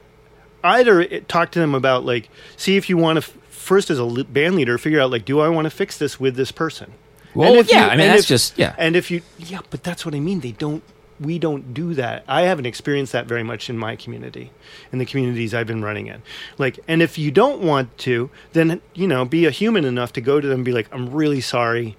[0.63, 3.99] Either it, talk to them about like, see if you want to f- first as
[3.99, 6.93] a band leader figure out like, do I want to fix this with this person?
[7.35, 7.85] Well, And if yeah.
[7.87, 8.75] you- I mean, that's if- just yeah.
[8.79, 10.41] And if you, yeah, but that's what I mean.
[10.41, 10.83] They don't.
[11.21, 12.25] We don't do that.
[12.27, 14.51] I haven't experienced that very much in my community,
[14.91, 16.21] in the communities I've been running in.
[16.59, 20.21] Like, and if you don't want to, then you know, be a human enough to
[20.21, 21.97] go to them and be like, "I'm really sorry,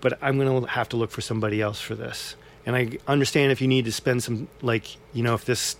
[0.00, 2.34] but I'm going to have to look for somebody else for this."
[2.66, 5.76] And I understand if you need to spend some, like, you know, if this,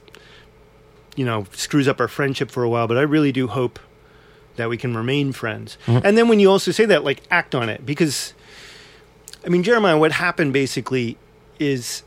[1.17, 3.79] you know, screws up our friendship for a while, but I really do hope
[4.57, 5.79] that we can remain friends.
[5.87, 6.07] Mm-hmm.
[6.07, 8.35] And then when you also say that, like, act on it because
[9.45, 11.19] I mean, Jeremiah, what happened basically
[11.59, 12.03] is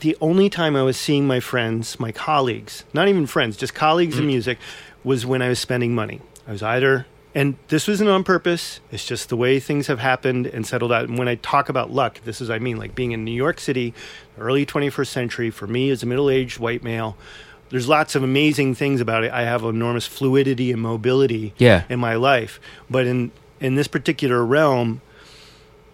[0.00, 4.16] the only time I was seeing my friends, my colleagues, not even friends, just colleagues
[4.16, 4.28] in mm-hmm.
[4.28, 4.58] music,
[5.04, 6.20] was when I was spending money.
[6.48, 10.46] I was either, and this wasn't on purpose, it's just the way things have happened
[10.46, 11.08] and settled out.
[11.08, 13.60] And when I talk about luck, this is, I mean, like being in New York
[13.60, 13.94] City,
[14.38, 17.16] early 21st century, for me as a middle aged white male.
[17.68, 19.30] There's lots of amazing things about it.
[19.30, 21.84] I have enormous fluidity and mobility Yeah.
[21.88, 22.58] in my life.
[22.90, 25.02] But in, in this particular realm,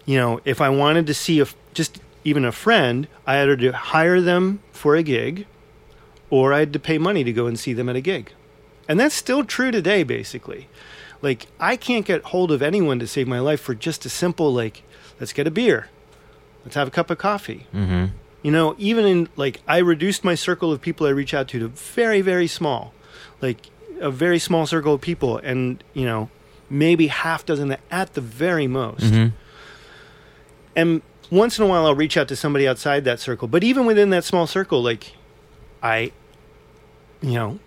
[0.07, 3.71] you know, if I wanted to see a just even a friend, I had to
[3.71, 5.45] hire them for a gig,
[6.31, 8.31] or I had to pay money to go and see them at a gig,
[8.87, 10.01] and that's still true today.
[10.03, 10.69] Basically,
[11.21, 14.51] like I can't get hold of anyone to save my life for just a simple
[14.51, 14.81] like,
[15.19, 15.89] let's get a beer,
[16.63, 17.67] let's have a cup of coffee.
[17.73, 18.05] Mm-hmm.
[18.43, 21.59] You know, even in like I reduced my circle of people I reach out to
[21.59, 22.93] to very very small,
[23.41, 26.29] like a very small circle of people, and you know,
[26.69, 29.35] maybe half dozen at the very most Mm-hmm.
[30.77, 33.49] And once in a while I'll reach out to somebody outside that circle.
[33.49, 35.11] But even within that small circle, like
[35.83, 36.11] I,
[37.21, 37.59] you know,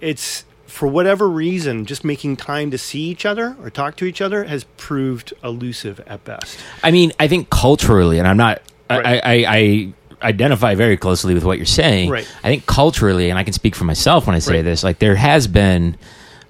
[0.00, 4.20] it's for whatever reason, just making time to see each other or talk to each
[4.20, 6.58] other has proved elusive at best.
[6.82, 8.62] I mean, I think culturally, and I'm not.
[8.90, 9.06] Right.
[9.06, 9.92] I, I, I
[10.28, 12.10] identify very closely with what you're saying.
[12.10, 12.28] Right.
[12.42, 14.62] I think culturally, and I can speak for myself when I say Right.
[14.62, 14.82] this.
[14.84, 15.96] Like there has been,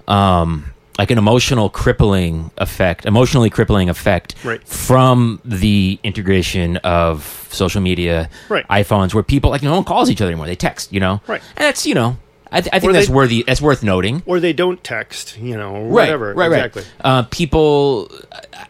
[0.09, 4.67] um, like an emotional crippling effect, emotionally crippling effect Right.
[4.67, 8.67] from the integration of social media, Right.
[8.69, 10.93] iPhones, where people like no one calls each other anymore; they text.
[10.93, 11.43] You know, Right.
[11.57, 12.17] And that's you know,
[12.53, 13.43] I, th- I think Or that's they- worthy.
[13.45, 14.23] That's worth noting.
[14.27, 16.33] Or they don't text, you know, or whatever.
[16.35, 16.83] Right, right, exactly.
[17.05, 17.11] right.
[17.19, 18.09] Uh, people,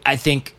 [0.05, 0.55] I- think,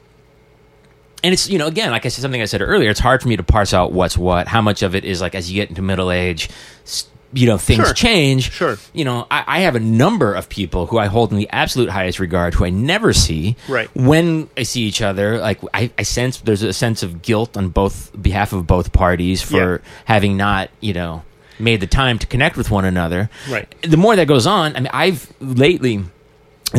[1.25, 2.91] and it's you know again, like I said, something I said earlier.
[2.91, 4.47] It's hard for me to parse out what's what.
[4.47, 6.49] How much of it is like as you get into middle age,
[6.85, 7.93] s- you know, things Sure.
[7.95, 8.51] change.
[8.51, 8.79] Sure.
[8.93, 11.91] You know, I, I have a number of people who I hold in the absolute
[11.91, 13.57] highest regard, who I never see.
[13.69, 13.89] Right.
[13.95, 17.69] When I see each other, like I, I sense there's a sense of guilt on
[17.69, 19.91] both behalf of both parties for Yeah.
[20.07, 21.23] having not, you know,
[21.59, 23.31] made the time to connect with one another.
[23.49, 23.73] Right.
[23.83, 26.11] The more that goes on, I mean, I've lately in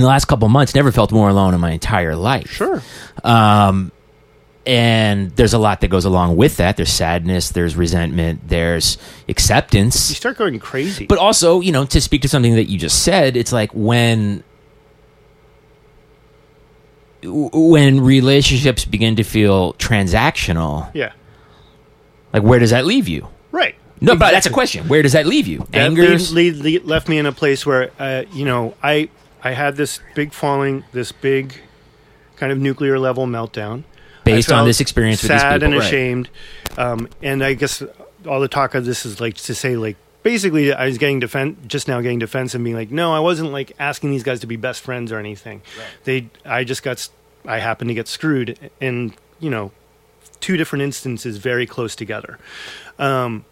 [0.02, 2.50] the last couple of months never felt more alone in my entire life.
[2.52, 2.82] Sure.
[3.24, 3.92] Um,
[4.68, 6.76] and there's a lot that goes along with that.
[6.76, 8.98] There's sadness, there's resentment, there's
[9.30, 10.10] acceptance.
[10.10, 11.06] You start going crazy.
[11.06, 14.44] But also, you know, to speak to something that you just said, it's like when
[17.24, 21.14] when relationships begin to feel transactional, yeah.
[22.34, 23.28] like where does that leave you?
[23.52, 23.76] Right.
[24.02, 24.90] No, but that's a question.
[24.90, 25.60] Where does that leave you?
[25.72, 26.34] that Angers?
[26.34, 29.10] lead, lead, lead- left me in a place where uh, you know I
[29.42, 31.54] I had this big falling, this big
[32.36, 33.86] kind of nuclear level meltdown
[34.36, 35.86] Based on this experience with these sad people, and right.
[35.86, 36.30] ashamed.
[36.78, 37.84] Um, and I guess
[38.28, 41.56] all the talk of this is like to say like basically I was getting defen-
[41.68, 44.48] just now getting defensive, and being like, no, I wasn't like asking these guys to
[44.48, 45.62] be best friends or anything.
[46.04, 47.08] They I just got
[47.46, 49.72] I happened to get screwed in you know
[50.40, 52.38] two different instances very close together.
[53.00, 53.46] Um,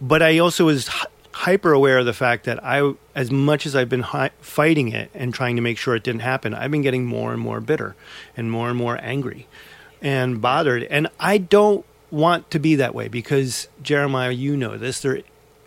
[0.00, 0.90] but I also was
[1.38, 5.10] hyper aware of the fact that I, as much as I've been hi- fighting it
[5.14, 7.96] and trying to make sure it didn't happen, I've been getting more and more bitter
[8.36, 9.46] and more and more angry
[10.00, 10.84] and bothered.
[10.84, 15.00] And I don't want to be that way because Jeremiah, you know this.
[15.00, 15.20] There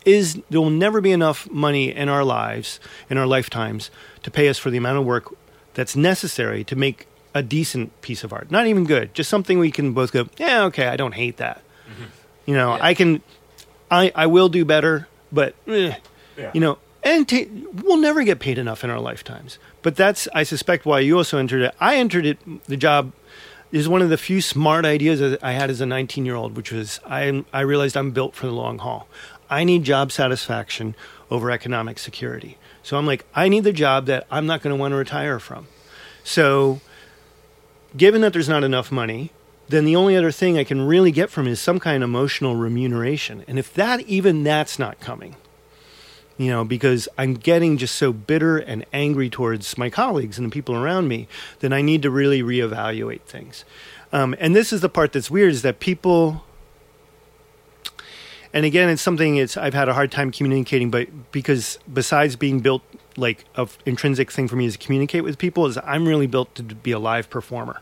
[0.05, 3.91] is there will never be enough money in our lives, in our lifetimes,
[4.23, 5.35] to pay us for the amount of work
[5.73, 8.49] that's necessary to make a decent piece of art.
[8.49, 11.61] Not even good, just something we can both go, yeah, okay, I don't hate that.
[11.91, 12.03] Mm-hmm.
[12.45, 12.85] You know, Yeah.
[12.85, 13.21] I can,
[13.91, 15.95] I I will do better, but eh,
[16.37, 16.51] Yeah.
[16.53, 17.37] you know, and ta
[17.83, 19.59] we'll never get paid enough in our lifetimes.
[19.81, 21.75] But that's, I suspect, why you also entered it.
[21.79, 22.37] I entered it.
[22.65, 23.13] The job
[23.71, 26.55] is one of the few smart ideas that I had as a 19 year old,
[26.55, 29.07] which was I I realized I'm built for the long haul.
[29.49, 30.95] I need job satisfaction
[31.31, 32.57] over economic security.
[32.83, 35.39] So I'm like, I need the job that I'm not going to want to retire
[35.39, 35.67] from.
[36.23, 36.79] So,
[37.95, 39.31] given that there's not enough money,
[39.69, 42.55] then the only other thing I can really get from is some kind of emotional
[42.55, 43.43] remuneration.
[43.47, 45.35] And if that, even that's not coming,
[46.37, 50.51] you know, because I'm getting just so bitter and angry towards my colleagues and the
[50.51, 51.27] people around me,
[51.59, 53.65] then I need to really reevaluate things.
[54.13, 56.45] Um, and this is the part that's weird is that people,
[58.53, 62.61] and again, it's something it's I've had a hard time communicating, but because besides being
[62.61, 62.83] built
[63.17, 66.55] like a intrinsic thing for me is to communicate with people, is I'm really built
[66.55, 67.81] to be a live performer.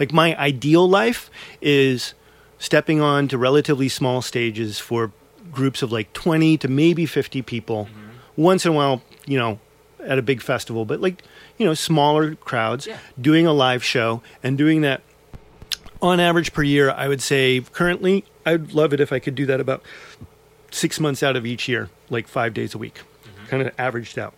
[0.00, 1.30] Like my ideal life
[1.60, 2.14] is
[2.58, 5.12] stepping on to relatively small stages for
[5.52, 7.84] groups of like 20 to maybe 50 people.
[7.84, 8.42] Mm-hmm.
[8.42, 9.60] Once in a while, you know,
[10.02, 11.22] at a big festival, but like,
[11.58, 12.96] you know, smaller crowds Yeah.
[13.20, 15.02] doing a live show and doing that
[16.00, 19.44] on average per year, I would say currently, I'd love it if I could do
[19.46, 19.82] that about
[20.70, 23.46] six months out of each year, like five days a week, mm-hmm.
[23.48, 24.32] kind of averaged out.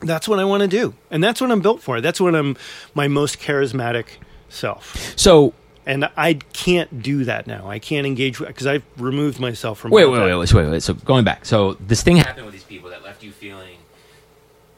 [0.00, 0.94] That's what I want to do.
[1.10, 2.02] And that's what I'm built for.
[2.02, 2.56] That's what I'm
[2.94, 4.06] my most charismatic
[4.48, 5.14] self.
[5.18, 5.54] So
[5.86, 7.68] And I can't do that now.
[7.70, 10.82] I can't engage because I've removed myself from wait, wait, wait, wait, wait, wait.
[10.82, 13.78] So going back, so this thing happened with these people that left you feeling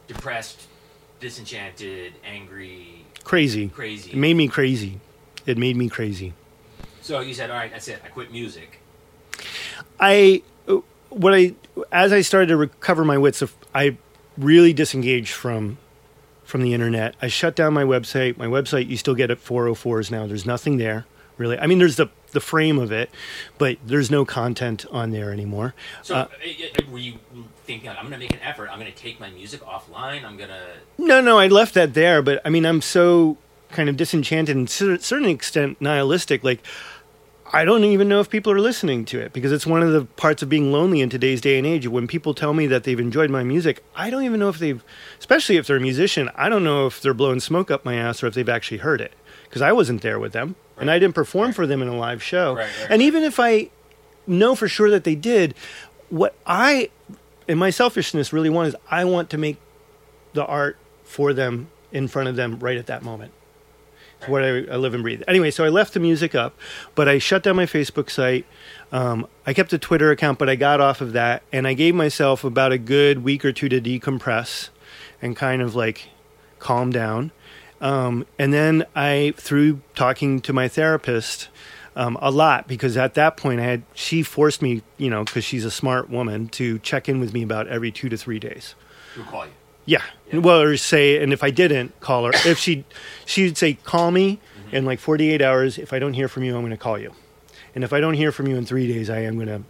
[0.07, 0.69] depressed,
[1.21, 3.69] disenchanted, angry, Crazy.
[3.69, 4.11] crazy.
[4.13, 5.01] It made me crazy.
[5.47, 6.33] It made me crazy.
[7.03, 8.01] so you said, "All right, that's it.
[8.05, 8.81] I quit music."
[9.99, 10.43] I
[11.09, 11.55] what I
[11.91, 13.43] as I started to recover my wits,
[13.75, 13.97] I
[14.39, 15.79] really disengaged from
[16.51, 17.15] from the internet.
[17.23, 18.37] I shut down my website.
[18.37, 20.27] My website you still get at 404s now.
[20.27, 21.07] There's nothing there
[21.39, 21.59] really.
[21.59, 23.11] I mean, there's the the frame of it,
[23.59, 25.75] but there's no content on there anymore.
[26.03, 27.15] So Uh, uh, were you
[27.65, 28.69] thinking, "I'm going to make an effort.
[28.71, 30.25] I'm going to take my music offline.
[30.25, 30.61] I'm going to."
[30.99, 33.37] No, no, I left that there, but I mean, I'm so
[33.73, 36.45] kind of disenchanted and to a certain extent nihilistic.
[36.45, 36.61] Like,
[37.53, 40.05] I don't even know if people are listening to it because it's one of the
[40.05, 41.89] parts of being lonely in today's day and age.
[41.89, 44.83] When people tell me that they've enjoyed my music, I don't even know if they've,
[45.19, 48.23] especially if they're a musician, I don't know if they're blowing smoke up my ass
[48.23, 51.17] or if they've actually heard it because I wasn't there with them and I didn't
[51.17, 52.55] perform for them in a live show.
[52.55, 53.01] Right, right, and right.
[53.01, 53.71] even if I
[54.29, 55.55] know for sure that they did,
[56.09, 56.91] what I,
[57.49, 59.57] in my selfishness, really want is I want to make
[60.35, 63.33] the art for them in front of them right at that moment.
[64.27, 65.23] What I, I live and breathe.
[65.27, 66.55] Anyway, so I left the music up,
[66.95, 68.45] but I shut down my Facebook site.
[68.93, 71.95] Um, I kept a Twitter account, but I got off of that, and I gave
[71.95, 74.69] myself about a good week or two to decompress
[75.23, 76.11] and kind of like
[76.59, 77.31] calm down.
[77.81, 81.49] Um, and then I, through talking to my therapist,
[81.97, 85.45] um, a lot because at that point I had she forced me, you know, because
[85.45, 88.75] she's a smart woman, to check in with me about every two to three days.
[89.15, 89.53] Who call you?
[89.87, 90.03] Yeah.
[90.33, 92.85] Well, or say, and if I didn't call her, if she,
[93.27, 94.39] she'd say, call me
[94.73, 95.79] in like 48 hours.
[95.79, 97.13] If I don't hear from you, I'm going to call you.
[97.75, 99.63] And if I don't hear from you in three days, I am going to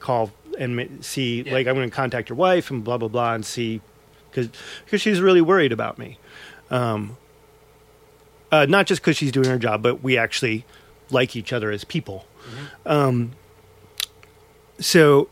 [0.00, 1.52] call and see, Yeah.
[1.54, 3.80] like, I'm going to contact your wife and blah, blah, blah, and see,
[4.30, 4.48] because
[4.84, 6.18] because she's really worried about me.
[6.70, 7.16] Um,
[8.50, 10.64] uh, not just because she's doing her job, but we actually
[11.10, 12.26] like each other as people.
[12.84, 13.32] Um,
[14.78, 15.28] so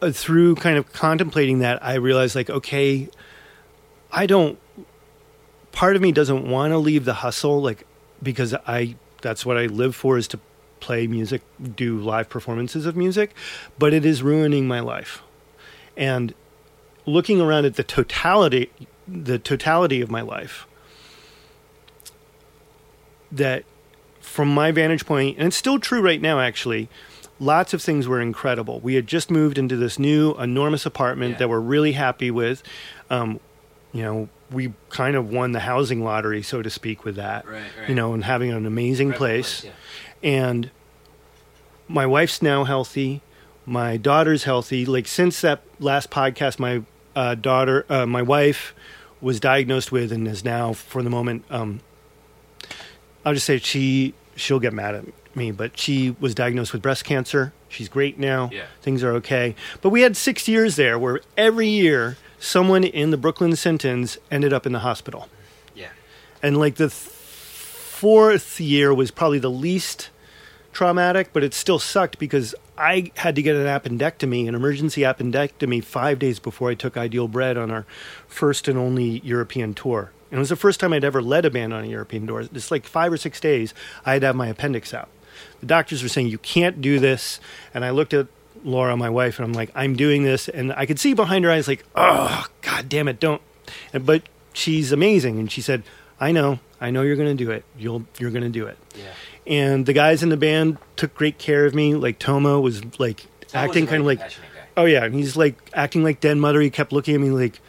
[0.00, 3.08] uh, through kind of contemplating that, I realized, like, okay,
[4.12, 4.58] I don't.
[5.72, 7.86] Part of me doesn't want to leave the hustle, like
[8.22, 10.40] because I that's what I live for is to
[10.80, 11.42] play music,
[11.76, 13.34] do live performances of music,
[13.78, 15.22] but it is ruining my life.
[15.96, 16.34] And
[17.06, 18.70] looking around at the totality,
[19.06, 20.66] the totality of my life,
[23.30, 23.64] that
[24.20, 26.88] from my vantage point, and it's still true right now, actually.
[27.40, 28.78] Lots of things were incredible.
[28.80, 31.38] We had just moved into this new enormous apartment Yeah.
[31.38, 32.62] that we're really happy with.
[33.10, 33.40] Um,
[33.92, 37.46] you know, we kind of won the housing lottery, so to speak, with that.
[37.46, 37.88] Right, right.
[37.88, 39.64] You know, and having an amazing place.
[39.64, 39.70] yeah.
[40.22, 40.70] And
[41.88, 43.22] my wife's now healthy.
[43.66, 44.86] My daughter's healthy.
[44.86, 46.82] Like since that last podcast, my
[47.14, 48.74] uh, daughter, uh, my wife,
[49.20, 51.80] was diagnosed with and is now, for the moment, um,
[53.24, 55.04] I'll just say she she'll get mad at
[55.36, 57.52] me, but she was diagnosed with breast cancer.
[57.68, 58.50] She's great now.
[58.52, 58.64] Yeah.
[58.80, 59.54] Things are okay.
[59.80, 64.52] But we had six years there where every year someone in the Brooklyn Sintons ended
[64.52, 65.28] up in the hospital.
[65.76, 65.90] Yeah.
[66.42, 70.10] And like the th- fourth year was probably the least
[70.72, 75.84] traumatic, but it still sucked because I had to get an appendectomy, an emergency appendectomy,
[75.84, 77.86] five days before I took Ideal Bread on our
[78.26, 80.10] first and only European tour.
[80.30, 82.40] And it was the first time I'd ever led a band on a European tour.
[82.40, 83.72] It's like five or six days,
[84.04, 85.10] I had to have my appendix out.
[85.60, 87.38] The doctors were saying, You can't do this.
[87.72, 88.26] And I looked at
[88.64, 90.48] Laura, my wife, and I'm like, I'm doing this.
[90.48, 93.42] And I could see behind her eyes, like, Oh, God damn it, don't.
[93.92, 94.22] And, but
[94.52, 95.38] she's amazing.
[95.38, 95.82] And she said,
[96.20, 97.64] I know, I know you're going to do it.
[97.76, 98.78] You'll, you're going to do it.
[98.94, 99.04] Yeah.
[99.46, 101.94] And the guys in the band took great care of me.
[101.94, 104.20] Like Tomo was like Tom was acting a kind of like,
[104.76, 106.60] oh yeah, and he's like acting like Den Mother.
[106.60, 107.60] He kept looking at me like,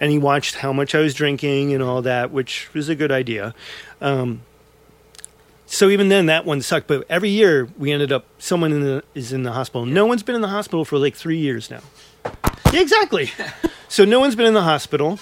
[0.00, 3.12] and he watched how much I was drinking and all that, which was a good
[3.12, 3.54] idea.
[4.00, 4.42] Um,
[5.74, 6.86] so even then, that one sucked.
[6.86, 9.86] But every year, we ended up someone in the, is in the hospital.
[9.86, 11.80] No one's been in the hospital for like three years now.
[12.72, 13.30] Yeah, exactly.
[13.88, 15.18] so no one's been in the hospital.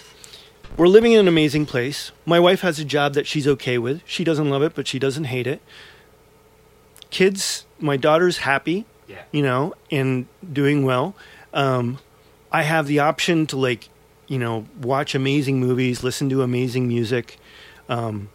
[0.76, 2.10] We're living in an amazing place.
[2.26, 4.02] My wife has a job that she's okay with.
[4.06, 5.60] She doesn't love it, but she doesn't hate it.
[7.10, 9.22] Kids, my daughter's happy Yeah.
[9.32, 11.14] you know, and doing well.
[11.52, 11.98] Um,
[12.52, 13.88] I have the option to like,
[14.28, 17.38] you know, watch amazing movies, listen to amazing music,
[17.88, 18.28] um,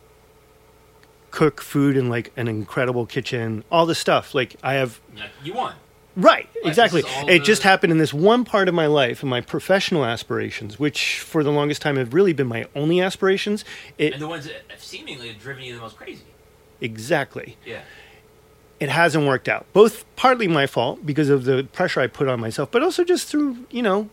[1.35, 4.33] cook food in like an incredible kitchen, all the stuff.
[4.33, 5.75] Like I have Yeah, You won.
[6.17, 7.01] Right, this exactly.
[7.05, 10.79] It the- just happened in this one part of my life, and my professional aspirations,
[10.79, 13.65] which for the longest time have really been my only aspirations.
[13.97, 16.23] It And the ones that have seemingly have driven you the most crazy.
[16.81, 17.57] exactly.
[17.65, 17.81] Yeah.
[18.79, 19.65] it hasn't worked out.
[19.71, 23.27] Both partly my fault because of the pressure I put on myself, but also just
[23.27, 24.09] through, you know,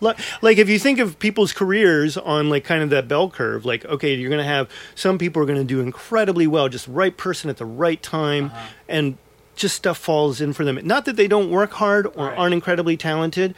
[0.00, 3.84] like if you think of people's careers on like kind of that bell curve, like
[3.86, 7.16] okay, you're going to have some people are going to do incredibly well, just right
[7.16, 8.66] person at the right time, Uh-huh.
[8.88, 9.18] and
[9.56, 10.78] just stuff falls in for them.
[10.84, 12.38] Not that they don't work hard or Right.
[12.38, 13.54] aren't incredibly talented,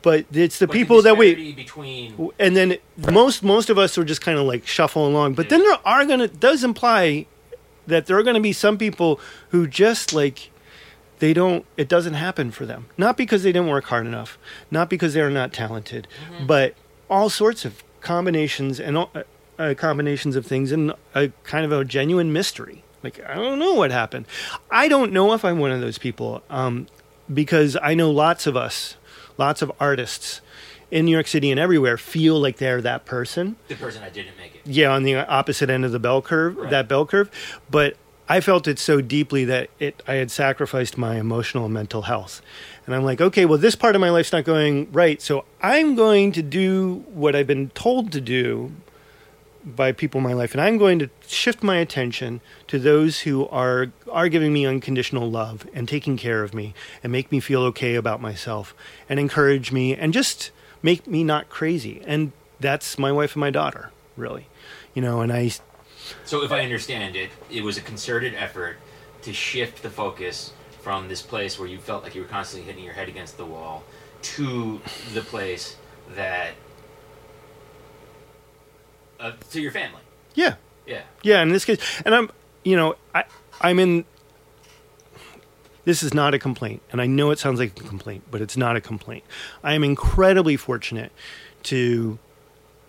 [0.00, 2.78] but it's the But people that we between and then
[3.10, 6.04] most most of us are just kind of like shuffle along but then there are
[6.06, 7.26] gonna does imply
[7.86, 10.50] that there are gonna be some people who just like
[11.22, 14.36] they don't it doesn't happen for them not because they didn't work hard enough
[14.72, 16.08] not because they're not talented
[16.48, 16.74] but
[17.08, 19.22] all sorts of combinations and all, uh,
[19.56, 23.72] uh, combinations of things and a kind of a genuine mystery like i don't know
[23.74, 24.26] what happened
[24.68, 26.88] i don't know if i'm one of those people um,
[27.32, 28.96] because i know lots of us
[29.38, 30.40] lots of artists
[30.90, 33.56] in New York City and everywhere feel like they're that person.
[33.68, 34.60] the person that didn't make it.
[34.66, 36.68] Yeah, on the opposite end of the bell curve, Right.
[36.70, 37.30] that bell curve.
[37.70, 37.96] But
[38.28, 42.40] I felt it so deeply that it I had sacrificed my emotional and mental health.
[42.86, 45.94] And I'm like, okay, well this part of my life's not going right, so I'm
[45.94, 48.72] going to do what I've been told to do
[49.64, 53.46] by people in my life and I'm going to shift my attention to those who
[53.48, 57.62] are are giving me unconditional love and taking care of me and make me feel
[57.64, 58.74] okay about myself
[59.08, 60.50] and encourage me and just
[60.82, 64.48] make me not crazy and that's my wife and my daughter really
[64.94, 65.52] you know and I
[66.24, 68.76] So if I understand it, it was a concerted effort
[69.22, 72.84] to shift the focus from this place where you felt like you were constantly hitting
[72.84, 73.84] your head against the wall
[74.22, 74.80] to
[75.14, 75.76] the place
[76.14, 76.54] that
[79.20, 80.00] uh, to your family.
[80.34, 80.56] yeah
[80.86, 81.02] Yeah.
[81.22, 82.30] Yeah, in this case, and I'm,
[82.64, 83.24] you know, I,
[83.60, 84.04] I'm in.
[85.84, 88.56] This is not a complaint, and I know it sounds like a complaint, but it's
[88.56, 89.24] not a complaint.
[89.64, 91.10] I am incredibly fortunate
[91.64, 92.18] to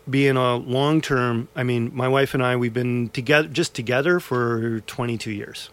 [0.10, 1.48] be in a long term.
[1.56, 5.70] I mean, my wife and I, we've been together, just together for 22 years.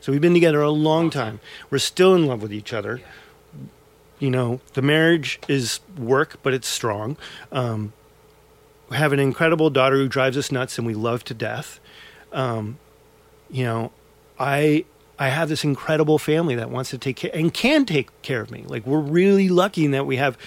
[0.00, 1.40] So we've been together a long time.
[1.70, 3.00] We're still in love with each other.
[4.18, 7.16] You know, the marriage is work, but it's strong.
[7.52, 7.92] Um,
[8.88, 11.80] we have an incredible daughter who drives us nuts, and we love to death
[12.32, 12.78] um,
[13.50, 13.92] you know,
[14.38, 14.84] I
[15.20, 18.50] I have this incredible family that wants to take care and can take care of
[18.50, 18.64] me.
[18.66, 20.38] Like we're really lucky in that we have,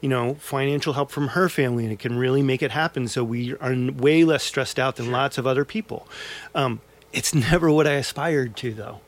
[0.00, 3.08] you know, financial help from her family, and it can really make it happen.
[3.08, 6.06] So we are way less stressed out than lots of other people.
[6.54, 6.80] Um,
[7.12, 9.00] it's never what I aspired to, though,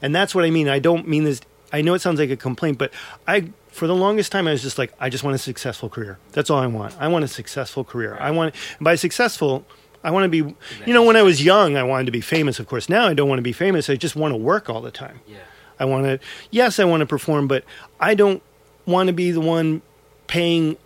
[0.00, 0.66] and that's what I mean.
[0.66, 1.42] I don't mean this.
[1.74, 2.90] I know it sounds like a complaint, but
[3.28, 3.52] I.
[3.70, 6.18] For the longest time, I was just like, I just want a successful career.
[6.32, 6.96] That's all I want.
[6.98, 8.16] I want a successful career.
[8.18, 9.64] I want, by successful,
[10.02, 10.54] I want to be,
[10.86, 12.88] you know, when I was young, I wanted to be famous, of course.
[12.88, 13.90] Now I don't want to be famous.
[13.90, 15.20] I just want to work all the time.
[15.26, 15.38] Yeah.
[15.78, 16.18] I want to,
[16.50, 17.64] yes, I want to perform, but
[17.98, 18.42] I don't
[18.86, 19.82] want to be the one
[20.26, 20.76] paying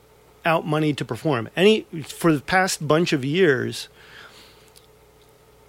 [0.44, 1.48] out money to perform.
[1.56, 3.88] Any, for the past bunch of years,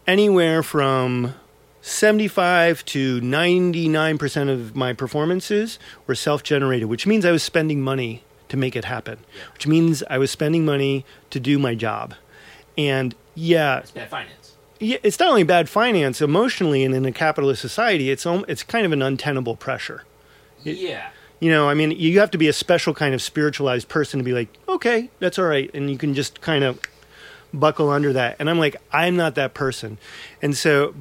[0.08, 1.34] anywhere from
[1.82, 5.78] 75 to 99% of my performances
[6.08, 9.20] were self generated, which means I was spending money to make it happen,
[9.54, 12.16] which means I was spending money to do my job.
[12.78, 14.56] And yeah, It's bad finance.
[14.80, 18.86] yeah, it's not only bad finance emotionally, and in a capitalist society, it's it's kind
[18.86, 20.04] of an untenable pressure.
[20.64, 21.10] yeah.
[21.42, 24.24] You know, I mean, you have to be a special kind of spiritualized person to
[24.24, 26.80] be like, okay, that's all right, and you can just kind of
[27.54, 28.38] buckle under that.
[28.40, 29.98] And I'm like, I'm not that person,
[30.42, 30.96] and so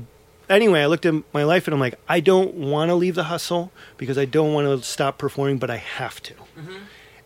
[0.51, 3.25] anyway, I looked at my life and I'm like, I don't want to leave the
[3.25, 6.35] hustle because I don't want to stop performing, but I have to.
[6.35, 6.77] Mm-hmm.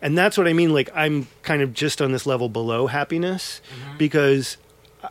[0.01, 0.73] And that's what I mean.
[0.73, 3.61] Like, I'm kind of just on this level below happiness
[3.97, 4.57] because,
[5.03, 5.09] uh,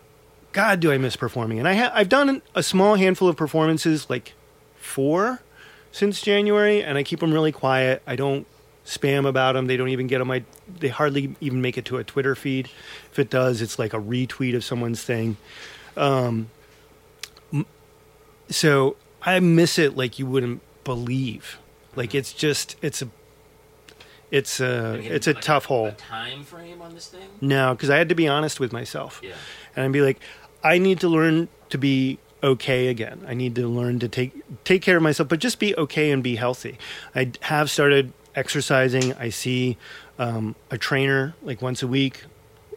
[0.52, 1.58] God, do I miss performing.
[1.58, 4.32] And I ha- I've done a small handful of performances, like
[4.76, 5.40] four
[5.92, 8.02] since January, and I keep them really quiet.
[8.06, 8.46] I don't
[8.86, 9.66] spam about them.
[9.66, 10.42] They don't even get on my,
[10.80, 12.70] they hardly even make it to a Twitter feed.
[13.12, 15.36] If it does, it's like a retweet of someone's thing.
[15.98, 16.48] Um,
[18.48, 21.58] so I miss it like you wouldn't believe.
[21.94, 23.10] Like it's just, it's a,
[24.30, 25.86] it's a, it's a tough hole.
[25.86, 27.28] A time frame on this thing?
[27.40, 29.20] No, because I had to be honest with myself.
[29.22, 29.32] Yeah.
[29.74, 30.18] And I'd be like,
[30.62, 33.24] I need to learn to be okay again.
[33.26, 34.32] I need to learn to take
[34.64, 36.78] take care of myself, but just be okay and be healthy.
[37.14, 39.14] I have started exercising.
[39.14, 39.76] I see
[40.18, 42.24] um, a trainer like once a week.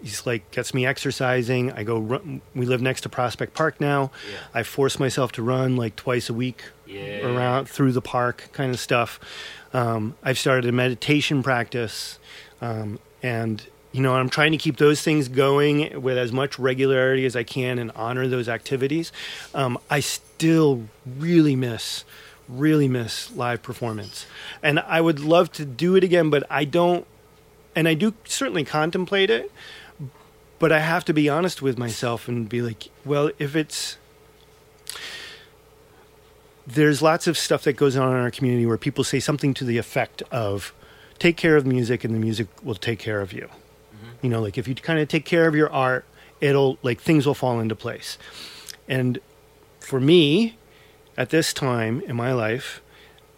[0.01, 1.71] He's like gets me exercising.
[1.73, 1.99] I go.
[1.99, 4.09] Run, we live next to Prospect Park now.
[4.31, 4.37] Yeah.
[4.53, 7.27] I force myself to run like twice a week Yeah.
[7.27, 9.19] around through the park, kind of stuff.
[9.73, 12.19] Um, I've started a meditation practice,
[12.61, 17.25] um, and you know I'm trying to keep those things going with as much regularity
[17.25, 19.11] as I can and honor those activities.
[19.53, 22.03] Um, I still really miss,
[22.49, 24.25] really miss live performance,
[24.61, 27.07] and I would love to do it again, but I don't,
[27.75, 29.51] and I do certainly contemplate it.
[30.59, 33.97] But I have to be honest with myself and be like, well, if it's
[36.73, 39.65] there's lots of stuff that goes on in our community where people say something to
[39.65, 40.73] the effect of
[41.19, 43.49] take care of music and the music will take care of you.
[44.21, 46.05] You know like if you kind of take care of your art
[46.39, 48.17] it'll like things will fall into place.
[48.87, 49.19] And
[49.79, 50.57] for me
[51.17, 52.81] at this time in my life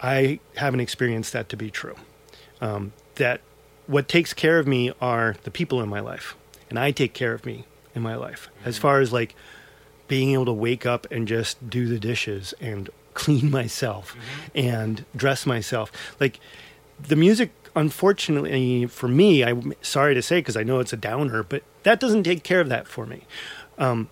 [0.02, 1.96] i haven't experienced that to be true.
[2.62, 3.42] Um, that
[3.88, 6.36] what takes care of me are the people in my life
[6.70, 7.66] and i take care of me
[7.96, 8.50] in my life.
[8.66, 9.36] As far as like
[10.08, 14.16] being able to wake up and just do the dishes and clean myself
[14.56, 15.92] and dress myself.
[16.20, 16.40] Like
[17.00, 21.42] the music unfortunately for me i'm sorry to say because i know it's a downer
[21.42, 23.24] but that doesn't take care of that for me.
[23.78, 24.10] Um,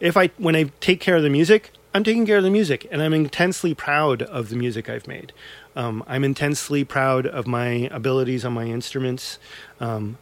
[0.00, 2.86] if i when i take care of the music i'm taking care of the music
[2.90, 5.32] and i'm intensely proud of the music i've made.
[5.76, 9.38] Um, i'm intensely proud of my abilities on my instruments.
[9.78, 10.18] Um,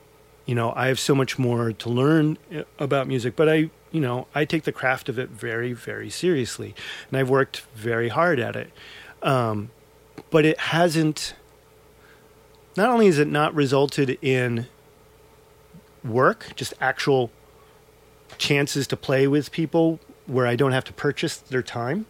[0.46, 4.00] you know i have so much more to learn uh, about music but i you
[4.00, 6.74] know i take the craft of it very very seriously
[7.08, 8.70] and i've worked very hard at it.
[9.22, 9.70] Um,
[10.30, 11.34] but it hasn't
[12.76, 14.66] not only has it not resulted in
[16.04, 17.30] work just actual
[18.38, 22.06] chances to play with people where i don't have to purchase their time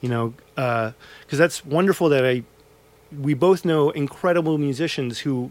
[0.00, 0.94] you know because
[1.38, 2.44] that's wonderful that i
[3.18, 5.50] we both know incredible musicians who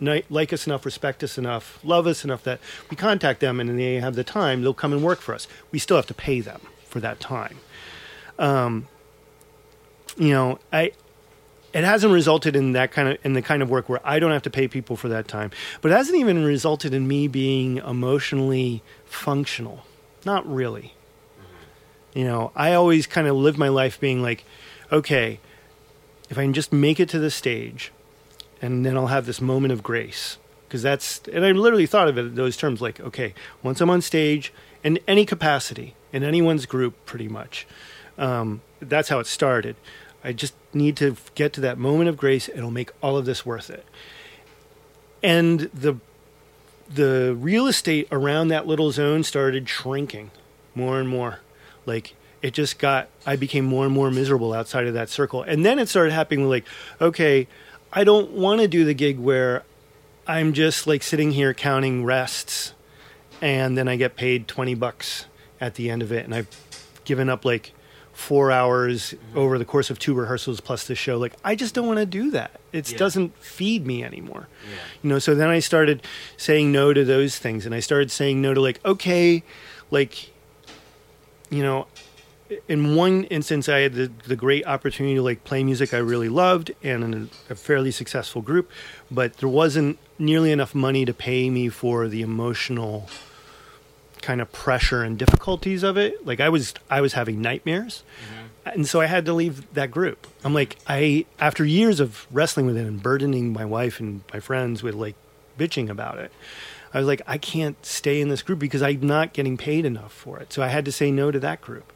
[0.00, 3.94] like us enough, respect us enough, love us enough that we contact them and they
[3.96, 5.46] have the time, they'll come and work for us.
[5.70, 7.58] We still have to pay them for that time.
[8.38, 8.88] Um,
[10.16, 10.92] you know, I
[11.72, 14.32] it hasn't resulted in that kind of in the kind of work where I don't
[14.32, 15.50] have to pay people for that time,
[15.82, 19.84] but it hasn't even resulted in me being emotionally functional.
[20.24, 20.94] Not really.
[22.14, 24.44] You know, I always kind of live my life being like,
[24.90, 25.38] okay,
[26.28, 27.92] if I can just make it to the stage,
[28.60, 30.38] and then I'll have this moment of grace.
[30.66, 33.90] Because that's, and I literally thought of it in those terms like, okay, once I'm
[33.90, 34.52] on stage,
[34.82, 37.66] in any capacity, in anyone's group, pretty much,
[38.18, 39.76] um, that's how it started.
[40.24, 43.46] I just need to get to that moment of grace, it'll make all of this
[43.46, 43.84] worth it.
[45.22, 45.96] And the
[46.88, 50.30] the real estate around that little zone started shrinking
[50.74, 51.40] more and more.
[51.84, 52.14] Like
[52.46, 55.42] it just got I became more and more miserable outside of that circle.
[55.42, 56.64] And then it started happening like,
[57.00, 57.48] okay,
[57.92, 59.64] I don't want to do the gig where
[60.28, 62.72] I'm just like sitting here counting rests
[63.42, 65.26] and then I get paid 20 bucks
[65.60, 66.46] at the end of it and I've
[67.04, 67.72] given up like
[68.12, 69.38] 4 hours mm-hmm.
[69.38, 71.18] over the course of two rehearsals plus the show.
[71.18, 72.60] Like I just don't want to do that.
[72.72, 72.98] It Yeah.
[72.98, 74.76] doesn't feed me anymore Yeah.
[75.02, 76.00] you know so then i started
[76.36, 79.42] saying no to those things and i started saying no to like okay
[79.90, 80.30] like
[81.48, 81.86] you know
[82.68, 86.28] in one instance i had the, the great opportunity to like play music i really
[86.28, 88.70] loved and in a, a fairly successful group
[89.10, 93.08] but there wasn't nearly enough money to pay me for the emotional
[94.22, 98.46] kind of pressure and difficulties of it like i was i was having nightmares mm-hmm.
[98.68, 100.26] and so I had to leave that group.
[100.42, 104.40] I'm like, I after years of wrestling with it and burdening my wife and my
[104.40, 105.14] friends with like
[105.56, 106.32] bitching about it,
[106.92, 110.12] I was like, I can't stay in this group because I'm not getting paid enough
[110.12, 110.52] for it.
[110.52, 111.92] So I had to say no to that group.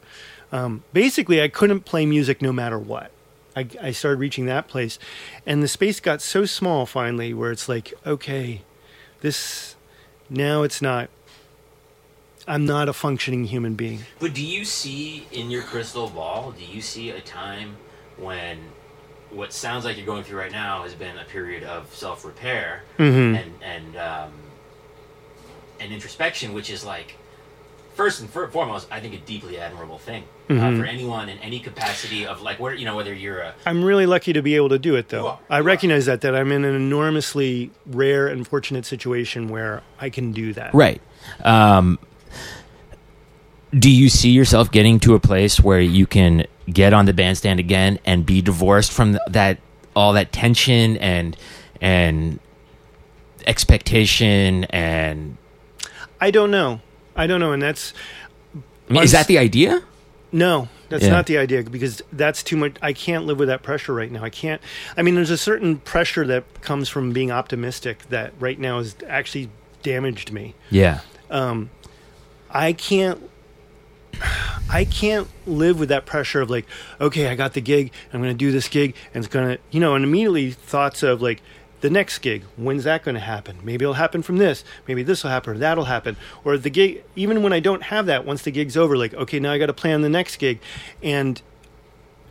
[0.51, 3.11] Um, basically, I couldn't play music no matter what.
[3.55, 4.97] I, I started reaching that place,
[5.45, 8.61] and the space got so small finally where it's like, okay,
[9.21, 9.75] this
[10.29, 11.09] now it's not
[12.47, 13.99] I'm not a functioning human being.
[14.19, 16.51] But do you see in your crystal ball?
[16.57, 17.75] Do you see a time
[18.17, 18.57] when
[19.29, 22.83] what sounds like you're going through right now has been a period of self repair
[22.97, 23.37] Mhm.
[23.37, 24.31] and and um,
[25.79, 27.15] and introspection, which is like
[27.95, 30.23] first and foremost, I think a deeply admirable thing
[30.59, 33.83] uh, for anyone in any capacity of like where you know whether you're a I'm
[33.83, 35.27] really lucky to be able to do it, You though.
[35.27, 35.39] are.
[35.49, 35.63] I You are.
[35.63, 40.53] recognize that that I'm in an enormously rare and fortunate situation where I can do
[40.53, 40.73] that.
[40.73, 41.01] Right.
[41.43, 41.99] Um,
[43.77, 47.59] do you see yourself getting to a place where you can get on the bandstand
[47.59, 49.59] again and be divorced from that
[49.95, 51.37] all that tension and
[51.79, 52.39] and
[53.47, 55.37] expectation and
[56.19, 56.81] I don't know.
[57.15, 57.93] I don't know, and that's
[58.89, 59.81] I mean, is that the idea?
[60.31, 61.09] No, that's Yeah.
[61.09, 62.75] not the idea because that's too much.
[62.81, 64.23] I can't live with that pressure right now.
[64.23, 64.61] I can't.
[64.95, 68.95] I mean, there's a certain pressure that comes from being optimistic that right now has
[69.07, 69.49] actually
[69.83, 70.55] damaged me.
[70.69, 70.99] Yeah.
[71.29, 71.69] Um,
[72.49, 73.29] I can't.
[74.69, 76.65] I can't live with that pressure of like,
[76.99, 77.91] okay, I got the gig.
[78.13, 81.03] I'm going to do this gig, and it's going to, you know, and immediately thoughts
[81.03, 81.41] of like,
[81.81, 82.43] the next gig.
[82.55, 83.57] When's that going to happen?
[83.63, 84.63] Maybe it'll happen from this.
[84.87, 86.15] Maybe this will happen or that'll happen.
[86.43, 89.39] Or the gig, even when I don't have that, once the gig's over, like, okay,
[89.39, 90.59] now I got to plan the next gig.
[91.03, 91.41] And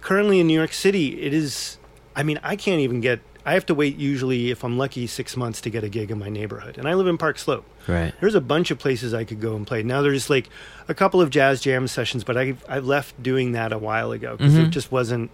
[0.01, 1.78] currently in New York City, it is,
[2.16, 5.36] I mean, I can't even get, I have to wait usually, if I'm lucky, six
[5.36, 6.78] months to get a gig in my neighborhood.
[6.78, 7.64] And I live in Park Slope.
[7.88, 8.12] Right.
[8.20, 9.82] There's a bunch of places I could go and play.
[9.82, 10.48] Now there's like
[10.88, 14.36] a couple of jazz jam sessions, but I I left doing that a while ago
[14.36, 14.70] because it mm-hmm.
[14.70, 15.30] just wasn't.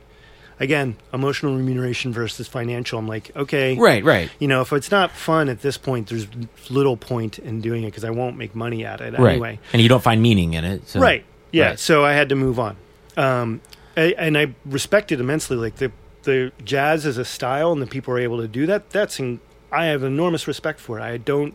[0.59, 2.99] Again, emotional remuneration versus financial.
[2.99, 4.03] I'm like, okay, Right.
[4.03, 4.31] Right.
[4.39, 6.27] You know, if it's not fun at this point, there's
[6.71, 9.33] little point in doing it because I won't make money at it Right.
[9.33, 9.59] anyway.
[9.75, 10.89] And you don't find meaning in it.
[10.89, 10.99] So.
[11.01, 11.25] Right.
[11.53, 11.71] Yeah.
[11.71, 11.79] Right.
[11.79, 12.77] So I had to move on.
[13.19, 13.61] Um,
[13.99, 15.57] I, and I respect it immensely.
[15.57, 15.93] Like the
[16.23, 18.91] the jazz as a style, and the people are able to do that.
[18.91, 19.39] That's in,
[19.71, 21.03] I have enormous respect for it.
[21.03, 21.55] I don't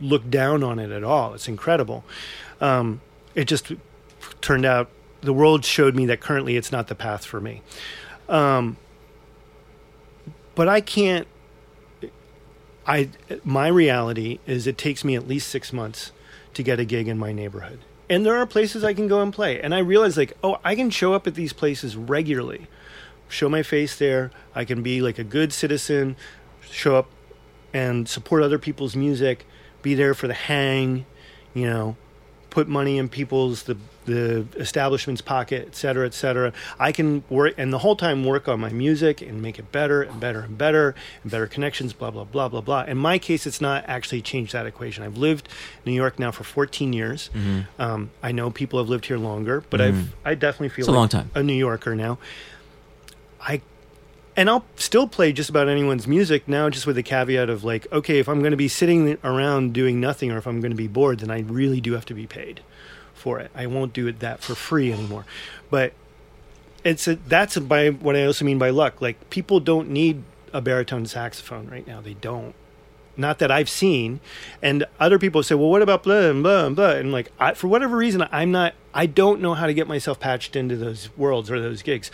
[0.00, 1.34] look down on it at all.
[1.34, 2.02] It's incredible.
[2.60, 3.00] Um,
[3.34, 3.72] it just
[4.40, 4.90] turned out
[5.22, 7.62] the world showed me that currently it's not the path for me.
[8.28, 8.76] Um,
[10.54, 11.26] but I can't.
[12.86, 13.10] I
[13.44, 16.12] my reality is it takes me at least six months
[16.54, 19.32] to get a gig in my neighborhood, and there are places I can go and
[19.32, 19.60] play.
[19.60, 22.66] And I realize like, oh, I can show up at these places regularly,
[23.28, 24.30] show my face there.
[24.54, 26.16] I can be like a good citizen,
[26.62, 27.08] show up
[27.72, 29.46] and support other people's music,
[29.82, 31.06] be there for the hang,
[31.54, 31.96] you know,
[32.50, 33.76] put money in people's the
[34.06, 36.52] the establishment's pocket, et cetera, et cetera.
[36.80, 40.02] I can work and the whole time work on my music and make it better
[40.02, 42.82] and better and better and better connections, blah blah blah blah blah.
[42.84, 45.04] In my case, it's not actually changed that equation.
[45.04, 45.48] I've lived
[45.84, 47.30] in New York now for 14 years.
[47.78, 50.92] Um, I know people have lived here longer, but I've I definitely feel It's a
[50.92, 51.30] long time.
[51.34, 52.18] a New Yorker now.
[53.40, 53.60] I
[54.36, 57.90] and I'll still play just about anyone's music now, just with the caveat of like,
[57.92, 60.76] okay, if I'm going to be sitting around doing nothing, or if I'm going to
[60.76, 62.60] be bored, then I really do have to be paid
[63.14, 63.50] for it.
[63.54, 65.26] I won't do it that for free anymore.
[65.70, 65.92] But
[66.84, 69.00] it's a, that's a, by what I also mean by luck.
[69.00, 70.22] Like people don't need
[70.52, 72.00] a baritone saxophone right now.
[72.00, 72.54] They don't.
[73.16, 74.20] Not that I've seen,
[74.62, 77.52] and other people say, "Well, what about blah and blah and blah?" And like, I,
[77.52, 78.74] for whatever reason, I'm not.
[78.94, 82.10] I don't know how to get myself patched into those worlds or those gigs.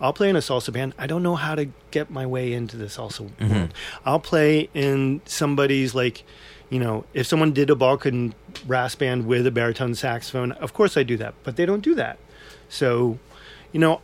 [0.00, 0.94] I'll play in a salsa band.
[0.98, 3.54] I don't know how to get my way into the salsa mm-hmm.
[3.54, 3.74] world.
[4.04, 6.24] I'll play in somebody's like,
[6.68, 8.34] you know, if someone did a Balkan
[8.66, 11.34] brass band with a baritone saxophone, of course I do that.
[11.44, 12.18] But they don't do that.
[12.68, 13.18] So,
[13.72, 14.00] you know,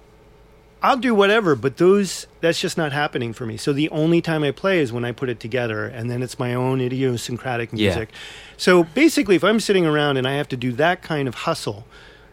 [0.82, 3.56] I'll do whatever, but those that's just not happening for me.
[3.56, 6.40] So the only time I play is when I put it together, and then it's
[6.40, 7.90] my own idiosyncratic Yeah.
[7.90, 8.08] music.
[8.56, 11.86] So basically, if I'm sitting around and I have to do that kind of hustle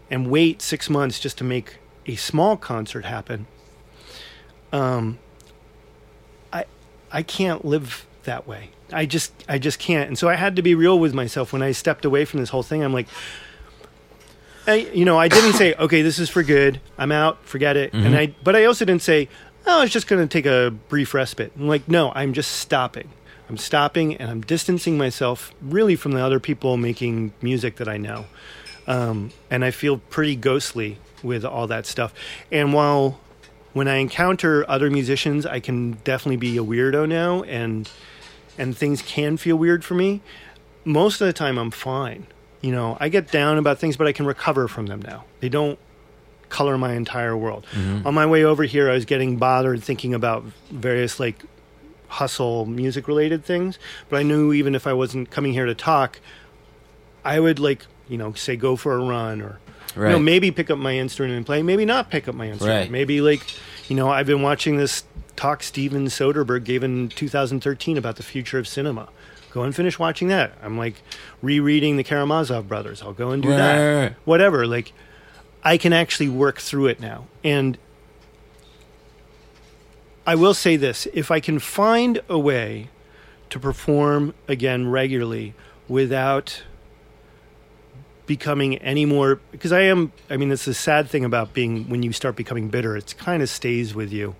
[0.09, 1.77] and wait six months just to make
[2.09, 3.45] a small concert happen,
[4.71, 5.19] um,
[6.51, 6.65] I
[7.11, 8.71] I can't live that way.
[8.91, 10.07] I just I just can't.
[10.07, 12.49] And so I had to be real with myself when I stepped away from this
[12.49, 12.83] whole thing.
[12.83, 13.07] I'm like,
[14.65, 16.81] I, you know, I didn't say, okay, this is for good.
[16.97, 17.43] I'm out.
[17.45, 17.93] Forget it.
[17.93, 19.29] And I, but I also didn't say,
[19.65, 21.51] oh, it's just going to take a brief respite.
[21.55, 23.09] I'm like, no, I'm just stopping.
[23.49, 27.97] I'm stopping and I'm distancing myself really from the other people making music that I
[27.97, 28.25] know.
[28.85, 32.13] Um, and I feel pretty ghostly with all that stuff.
[32.51, 33.19] And while
[33.73, 37.89] when I encounter other musicians, I can definitely be a weirdo now, and
[38.57, 40.21] and things can feel weird for me.
[40.85, 42.27] Most of the time, I'm fine.
[42.61, 45.23] You know, I get down about things, but I can recover from them now.
[45.39, 45.79] They don't
[46.49, 47.65] color my entire world.
[47.71, 48.07] Mm-hmm.
[48.07, 51.43] On my way over here, I was getting bothered thinking about various like
[52.07, 56.19] hustle music related things, but I knew even if I wasn't coming here to talk,
[57.23, 59.59] I would like, you know, say go for a run or
[59.95, 62.79] you know, maybe pick up my instrument and play, maybe not pick up my instrument.
[62.81, 62.91] Right.
[62.91, 63.41] Maybe like,
[63.89, 65.03] you know, I've been watching this
[65.35, 69.09] talk Steven Soderbergh gave in 2013 about the future of cinema.
[69.51, 70.51] go and finish watching that.
[70.61, 70.95] I'm like
[71.41, 73.01] rereading the Karamazov brothers.
[73.01, 73.77] I'll go and do Right, that.
[73.77, 74.15] right, right.
[74.25, 74.67] Whatever.
[74.67, 74.93] Like
[75.63, 77.25] I can actually work through it now.
[77.43, 77.77] And
[80.25, 82.89] I will say this if I can find a way
[83.49, 85.55] to perform again regularly
[85.87, 86.61] without
[88.29, 92.03] becoming any more because I am I mean it's the sad thing about being when
[92.03, 94.35] you start becoming bitter it kind of stays with you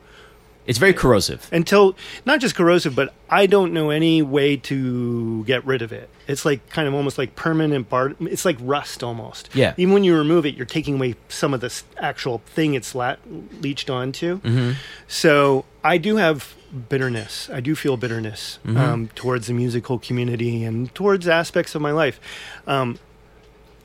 [0.70, 1.42] It's very corrosive.
[1.52, 1.96] until
[2.30, 3.08] not just corrosive but
[3.42, 7.18] I don't know any way to get rid of it it's like kind of almost
[7.18, 9.74] like permanent bar it's like rust almost Yeah.
[9.82, 13.18] even when you remove it you're taking away some of the actual thing it's la-
[13.66, 14.72] leached onto Mm-hmm.
[15.08, 16.54] so I do have
[16.90, 17.50] bitterness.
[17.50, 18.78] I do feel bitterness Mm-hmm.
[18.78, 22.20] um, towards the musical community and towards aspects of my life.
[22.68, 23.00] Um,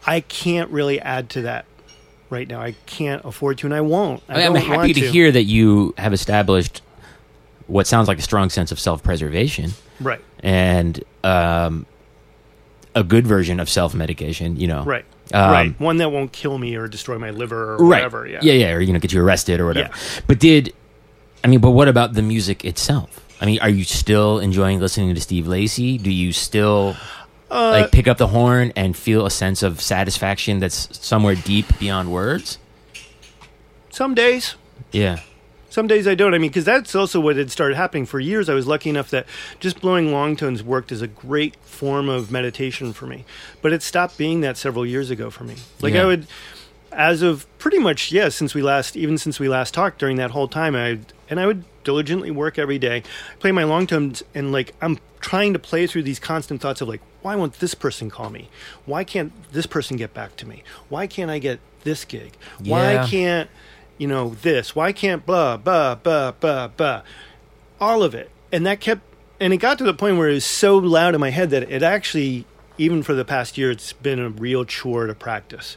[0.06, 1.64] I can't really add to that
[2.30, 2.60] right now.
[2.60, 4.22] I can't afford to, and I won't.
[4.28, 6.82] I I'm don't happy to, hear that you have established
[7.66, 11.86] what sounds like a strong sense of self-preservation Right, and um,
[12.94, 14.56] a good version of self-medication.
[14.56, 15.80] You know, right, Um, right.
[15.80, 17.98] One that won't kill me or destroy my liver or right?
[17.98, 18.26] whatever.
[18.26, 19.88] Yeah, yeah, yeah, or you know, get you arrested or whatever.
[19.94, 20.20] Yeah.
[20.26, 20.74] But did
[21.42, 21.60] I mean?
[21.60, 23.20] But what about the music itself?
[23.40, 25.96] I mean, are you still enjoying listening to Steve Lacy?
[25.98, 26.96] Do you still
[27.54, 31.66] Uh, like pick up the horn and feel a sense of satisfaction that's somewhere deep
[31.78, 32.58] beyond words?
[33.90, 34.56] Some days.
[34.90, 35.20] Yeah.
[35.70, 36.34] Some days I don't.
[36.34, 38.48] I mean, because that's also what had started happening for years.
[38.48, 39.26] I was lucky enough that
[39.60, 43.24] just blowing long tones worked as a great form of meditation for me.
[43.62, 45.56] But it stopped being that several years ago for me.
[45.80, 46.02] Like Yeah.
[46.02, 46.26] I would,
[46.92, 50.30] as of pretty much yeah, since we last, even since we last talked during that
[50.32, 50.98] whole time, I
[51.28, 53.02] and I would diligently work every day,
[53.40, 56.88] play my long tones, and like I'm trying to play through these constant thoughts of
[56.88, 58.48] like, why won't this person call me?
[58.86, 60.62] Why can't this person get back to me?
[60.88, 62.32] Why can't I get this gig?
[62.62, 63.50] Why can't
[63.98, 67.02] you know this why can't blah blah blah blah blah
[67.80, 69.02] all of it and that kept
[69.40, 71.70] and it got to the point where it was so loud in my head that
[71.70, 72.44] it actually
[72.78, 75.76] even for the past year it's been a real chore to practice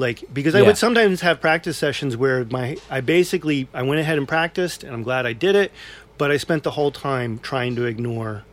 [0.00, 4.18] like because i would sometimes have practice sessions where my i basically i went ahead
[4.18, 5.70] and practiced and i'm glad i did it
[6.18, 8.44] but i spent the whole time trying to ignore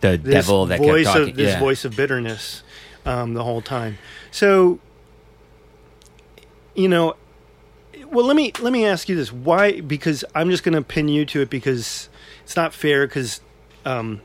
[0.00, 1.30] The devil that voice kept talking.
[1.30, 1.58] of this yeah.
[1.58, 2.62] voice of bitterness
[3.04, 3.98] um, the whole time.
[4.30, 4.78] So,
[6.74, 7.16] you know,
[8.10, 9.80] well, let me let me ask you this: Why?
[9.80, 12.08] Because I'm just going to pin you to it because
[12.42, 13.06] it's not fair.
[13.06, 13.40] Because
[13.84, 14.20] um,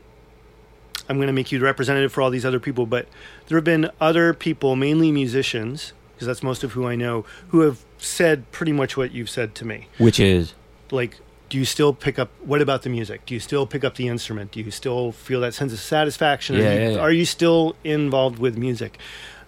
[1.08, 3.06] I'm going to make you the representative for all these other people, but
[3.46, 7.60] there have been other people, mainly musicians, because that's most of who I know, who
[7.60, 9.88] have said pretty much what you've said to me.
[9.98, 10.54] Which is?
[10.90, 13.24] Like do you still pick up what about the music?
[13.26, 14.52] Do you still pick up the instrument?
[14.52, 16.56] Do you still feel that sense of satisfaction?
[16.56, 16.98] Yeah, are, you, yeah, yeah.
[16.98, 18.98] are you still involved with music?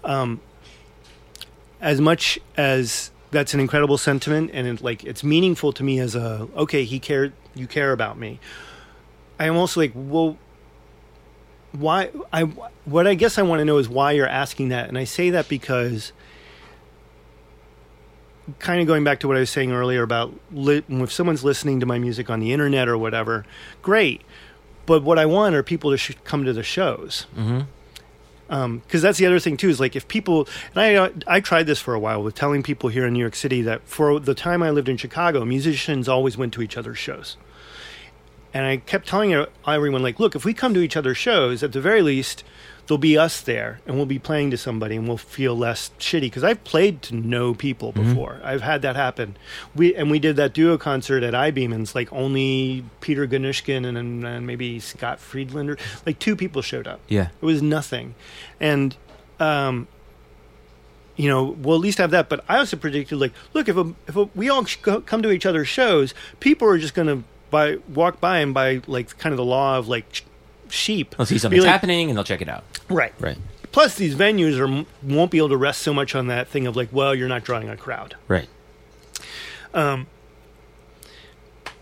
[0.05, 0.41] Um,
[1.81, 6.15] as much as that's an incredible sentiment and it, like it's meaningful to me as
[6.15, 8.39] a okay he cared you care about me.
[9.39, 10.37] I am also like well
[11.73, 12.43] why i
[12.87, 14.89] what i guess i want to know is why you're asking that.
[14.89, 16.13] And i say that because
[18.59, 21.81] kind of going back to what I was saying earlier about li- if someone's listening
[21.81, 23.45] to my music on the internet or whatever,
[23.83, 24.23] great.
[24.87, 27.27] But what I want are people to sh- come to the shows.
[27.37, 27.67] Mhm.
[28.49, 31.67] Because that's the other thing too is like if people and I uh, I tried
[31.67, 34.35] this for a while with telling people here in New York City that for the
[34.35, 37.37] time I lived in Chicago, musicians always went to each other's shows.
[38.55, 41.73] And I kept telling everyone, like, look, if we come to each other's shows, at
[41.73, 42.45] the very least,
[42.87, 46.23] there'll be us there, and we'll be playing to somebody, and we'll feel less shitty.
[46.23, 48.41] Because I've played to no people before.
[48.43, 49.37] I've had that happen.
[49.75, 51.95] We and we did that duo concert at iBeamons.
[51.95, 55.77] Like only Peter Gannushkin and, and, and maybe Scott Friedlander,
[56.07, 57.01] like two people showed up.
[57.09, 57.29] yeah.
[57.41, 58.15] It was nothing,
[58.59, 58.97] and
[59.39, 59.87] um,
[61.17, 62.31] you know, we'll at least have that.
[62.31, 65.31] But I also predicted, like, look, if a, if a, we all sh- come to
[65.31, 69.33] each other's shows, people are just going to by walk by and by like kind
[69.33, 70.23] of the law of like sh-
[70.69, 71.15] sheep.
[71.17, 72.65] They'll see something's like- happening and they'll check it out.
[72.89, 73.13] right?
[73.19, 73.39] Right.
[73.73, 76.75] Plus, these venues are won't be able to rest so much on that thing of
[76.77, 78.17] like, well, you're not drawing a crowd.
[78.27, 78.49] Right.
[79.75, 80.07] Um.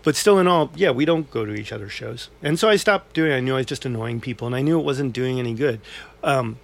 [0.03, 2.77] But still, in all, yeah, we don't go to each other's shows, and so I
[2.77, 3.31] stopped doing.
[3.31, 3.35] it.
[3.35, 5.81] I knew I was just annoying people, and I knew it wasn't doing any good.
[6.23, 6.59] Um,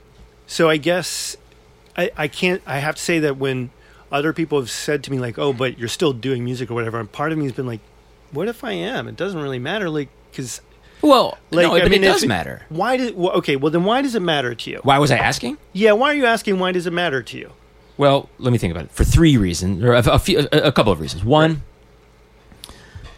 [0.47, 1.35] so I guess
[1.97, 2.61] I, I can't.
[2.65, 3.71] I have to say that when
[4.13, 6.99] other people have said to me like, "Oh, but you're still doing music or whatever,"
[6.99, 7.81] and part of me has been like,
[8.33, 9.07] "What if I am?
[9.07, 10.59] It doesn't really matter." Like, because
[11.01, 12.63] Well, like, no, I but mean, it does matter.
[12.69, 13.15] Why did?
[13.15, 14.79] Well, okay, well then, why does it matter to you?
[14.83, 15.57] Why was I asking?
[15.73, 16.59] Yeah, why are you asking?
[16.59, 17.51] Why does it matter to you?
[17.97, 18.91] Well, let me think about it.
[18.91, 21.23] For three reasons, or a, a, few, a, a couple of reasons.
[21.23, 21.61] One,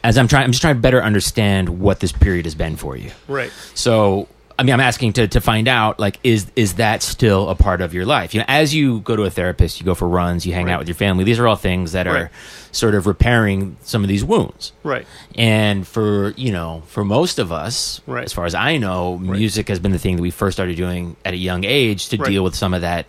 [0.03, 2.97] as I'm trying, I'm just trying to better understand what this period has been for
[2.97, 3.11] you.
[3.27, 3.51] Right.
[3.73, 4.27] So,
[4.57, 7.81] I mean, I'm asking to to find out like is is that still a part
[7.81, 8.33] of your life?
[8.33, 10.73] You know, as you go to a therapist, you go for runs, you hang Right.
[10.73, 11.25] out with your family.
[11.25, 12.31] These are all things that are
[12.71, 14.71] sort of repairing some of these wounds.
[14.83, 15.05] Right.
[15.35, 18.23] And for you know, for most of us, Right.
[18.23, 21.17] as far as I know, music has been the thing that we first started doing
[21.25, 22.29] at a young age to Right.
[22.31, 23.07] deal with some of that,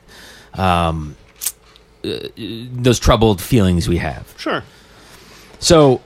[0.55, 1.14] um,
[2.05, 4.34] uh, those troubled feelings we have.
[4.36, 4.64] Sure.
[5.61, 6.01] So,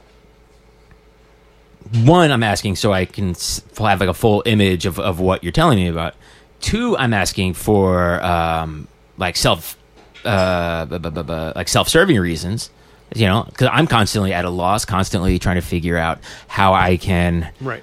[1.92, 3.34] one, I'm asking so I can
[3.78, 6.14] have like a full image of, of what you're telling me about.
[6.60, 8.86] Two, I'm asking for um,
[9.16, 9.76] like self,
[10.24, 12.70] uh, bu- bu- bu- like self-serving reasons.
[13.14, 16.96] You know, because I'm constantly at a loss, constantly trying to figure out how I
[16.96, 17.82] can Right.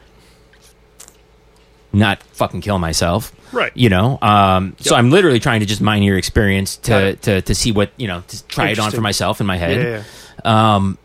[1.92, 3.34] not fucking kill myself.
[3.52, 3.72] Right.
[3.76, 7.56] You know, um, so I'm literally trying to just mine your experience to, to to
[7.56, 9.60] see what you know, to try it on for myself in my Yeah.
[9.68, 10.06] head.
[10.46, 10.98] yeah, Um,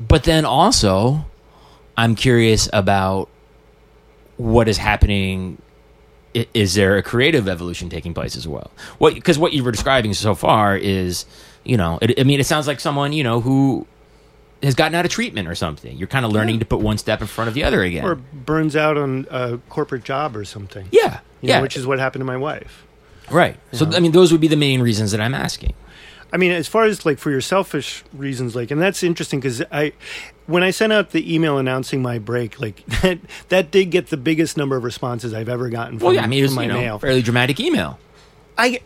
[0.00, 1.24] but then also,
[1.96, 3.28] I'm curious about
[4.36, 5.60] what is happening.
[6.34, 8.70] Is there a creative evolution taking place as well?
[8.98, 11.26] What because what you were describing so far is,
[11.64, 13.86] you know, it, I mean, it sounds like someone you know who
[14.62, 15.96] has gotten out of treatment or something.
[15.96, 18.04] You're kind of learning to put one step in front of the other again.
[18.04, 20.86] Or burns out on a corporate job or something.
[20.92, 22.86] yeah, You know, yeah, which is what happened to my wife.
[23.30, 23.56] right.
[23.72, 25.74] So I mean, those would be the main reasons that I'm asking.
[26.32, 29.62] I mean, as far as like for your selfish reasons, like, and that's interesting because
[29.72, 29.92] I,
[30.46, 33.18] when I sent out the email announcing my break, like that,
[33.48, 36.26] that did get the biggest number of responses I've ever gotten from, Well, yeah, I
[36.26, 36.98] mean, it was my you know, mail.
[36.98, 37.98] fairly dramatic email.
[38.56, 38.80] I,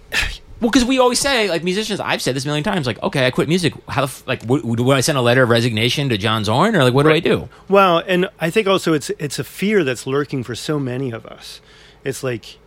[0.60, 3.26] Well, because we always say, like musicians, I've said this a million times, like, okay,
[3.26, 3.74] I quit music.
[3.88, 6.74] How the f- like, w- do I send a letter of resignation to John Zorn,
[6.76, 7.48] or like, what do I do?
[7.68, 11.26] well, and I think also it's it's a fear that's lurking for so many of
[11.26, 11.60] us.
[12.04, 12.58] It's like,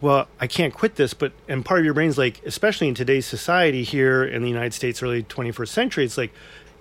[0.00, 3.26] well, I can't quit this, but and part of your brain's like, especially in today's
[3.26, 6.32] society here in the United States, early 21st century, it's like,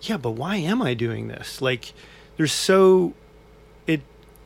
[0.01, 1.61] yeah, but why am I doing this?
[1.61, 1.93] Like,
[2.37, 3.13] there's so
[3.87, 4.01] it,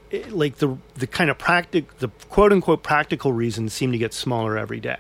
[0.10, 4.14] it like the the kind of practic the quote unquote practical reasons seem to get
[4.14, 5.00] smaller every day,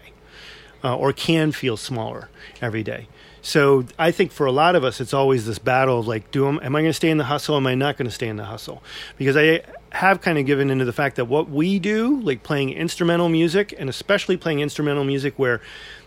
[0.83, 2.29] uh, or can feel smaller
[2.61, 3.07] every day.
[3.41, 6.47] So I think for a lot of us, it's always this battle of like, do
[6.47, 7.55] am, am I going to stay in the hustle?
[7.55, 8.83] Am I not going to stay in the hustle?
[9.17, 9.61] Because I
[9.91, 13.73] have kind of given into the fact that what we do, like playing instrumental music,
[13.77, 15.61] and especially playing instrumental music where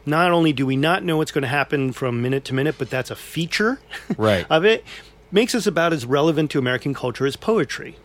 [0.06, 2.88] not only do we not know what's going to happen from minute to minute, but
[2.90, 3.80] that's a feature
[4.16, 4.46] Right.
[4.50, 4.84] of it,
[5.30, 7.96] makes us about as relevant to American culture as poetry.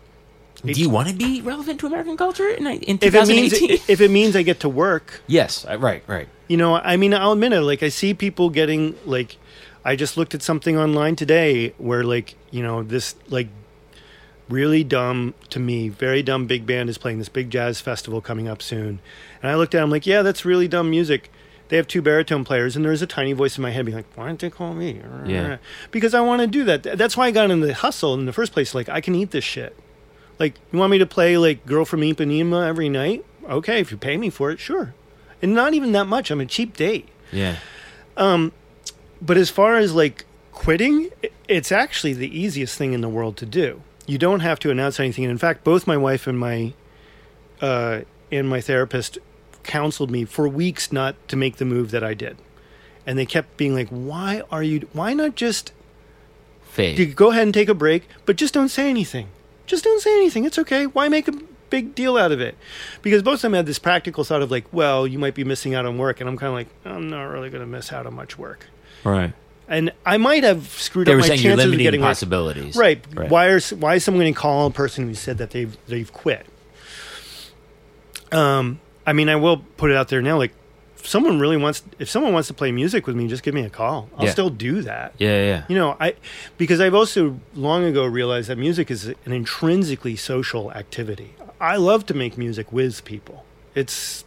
[0.64, 3.70] do you want to be relevant to American culture in, in If it means 2018?
[3.88, 6.28] if it means I get to work, yes, right, right.
[6.48, 7.60] You know, I mean, I'll admit it.
[7.62, 9.36] Like, I see people getting like,
[9.84, 13.48] I just looked at something online today where like, you know, this like
[14.50, 18.48] really dumb to me, very dumb big band is playing this big jazz festival coming
[18.48, 19.00] up soon,
[19.42, 21.30] and I looked at, him like, yeah, that's really dumb music.
[21.68, 24.06] They have two baritone players, and there's a tiny voice in my head being like,
[24.16, 25.58] "Why don't they call me?" Yeah.
[25.92, 26.82] because I want to do that.
[26.82, 28.74] That's why I got into the hustle in the first place.
[28.74, 29.76] Like, I can eat this shit.
[30.40, 33.24] Like, you want me to play like "Girl from Ipanema" every night?
[33.48, 34.94] Okay, if you pay me for it, sure.
[35.40, 36.32] And not even that much.
[36.32, 37.08] I'm a cheap date.
[37.30, 37.56] Yeah,
[38.16, 38.50] um,
[39.22, 41.10] But as far as like quitting,
[41.46, 43.82] it's actually the easiest thing in the world to do.
[44.06, 45.24] You don't have to announce anything.
[45.24, 46.72] And in fact, both my wife and my
[47.60, 48.00] uh,
[48.32, 49.18] and my therapist
[49.62, 52.38] counseled me for weeks not to make the move that I did.
[53.06, 54.88] And they kept being like, "Why are you?
[54.92, 55.72] Why not just
[56.70, 57.16] fade.
[57.16, 59.28] go ahead and take a break, but just don't say anything.
[59.66, 60.44] Just don't say anything.
[60.44, 60.86] It's okay.
[60.86, 61.32] Why make a
[61.68, 62.56] big deal out of it?
[63.02, 65.74] Because both of them had this practical thought of like, well, you might be missing
[65.74, 68.06] out on work, and I'm kind of like, I'm not really going to miss out
[68.06, 68.66] on much work.
[69.04, 69.32] right.
[69.70, 72.00] And I might have screwed They up were my saying you're chances of limiting getting
[72.02, 72.74] possibilities.
[72.76, 73.02] Right.
[73.14, 73.30] Right.
[73.30, 76.12] Why are why is someone going to call a person who said that they've they've
[76.12, 76.44] quit?
[78.32, 80.38] Um, I mean, I will put it out there now.
[80.38, 80.52] Like,
[80.98, 83.62] if someone really wants, if someone wants to play music with me, just give me
[83.62, 84.08] a call.
[84.18, 84.32] I'll Yeah.
[84.32, 85.14] still do that.
[85.18, 85.62] Yeah, yeah, yeah.
[85.68, 86.14] You know, I
[86.58, 91.34] because I've also long ago realized that music is an intrinsically social activity.
[91.60, 93.44] I love to make music with people.
[93.74, 94.24] It's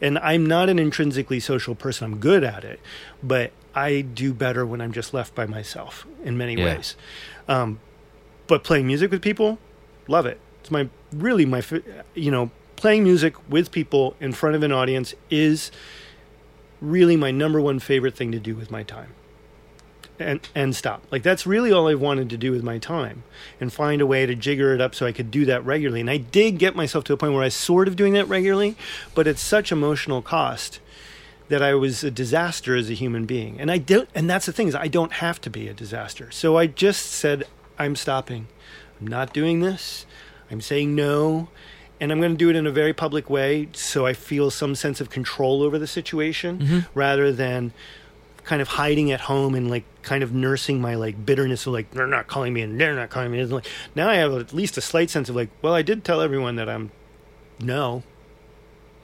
[0.00, 2.04] and I'm not an intrinsically social person.
[2.12, 2.80] I'm good at it,
[3.22, 6.64] but I do better when I'm just left by myself in many Yeah.
[6.64, 6.96] ways.
[7.48, 7.80] Um,
[8.46, 9.58] but playing music with people,
[10.08, 10.38] love it.
[10.60, 11.62] It's my really my
[12.14, 15.70] you know playing music with people in front of an audience is
[16.80, 19.08] really my number one favorite thing to do with my time
[20.18, 21.02] and and stop.
[21.10, 23.24] Like that's really all I've wanted to do with my time,
[23.60, 26.00] and find a way to jigger it up so I could do that regularly.
[26.00, 28.28] And I did get myself to a point where I was sort of doing that
[28.28, 28.76] regularly,
[29.14, 30.80] but at such emotional cost
[31.54, 33.60] that I was a disaster as a human being.
[33.60, 34.08] And I don't.
[34.12, 36.32] And that's the thing is I don't have to be a disaster.
[36.32, 37.44] So I just said
[37.78, 38.48] I'm stopping.
[39.00, 40.04] I'm not doing this.
[40.50, 41.50] I'm saying no.
[42.00, 44.74] And I'm going to do it in a very public way so I feel some
[44.74, 46.78] sense of control over the situation mm-hmm.
[46.92, 47.72] rather than
[48.42, 51.88] kind of hiding at home and like kind of nursing my like bitterness of like
[51.92, 53.38] they're not calling me and they're not calling me.
[53.38, 56.02] And like now I have at least a slight sense of like, well, I did
[56.02, 56.90] tell everyone that I'm
[57.60, 58.02] no.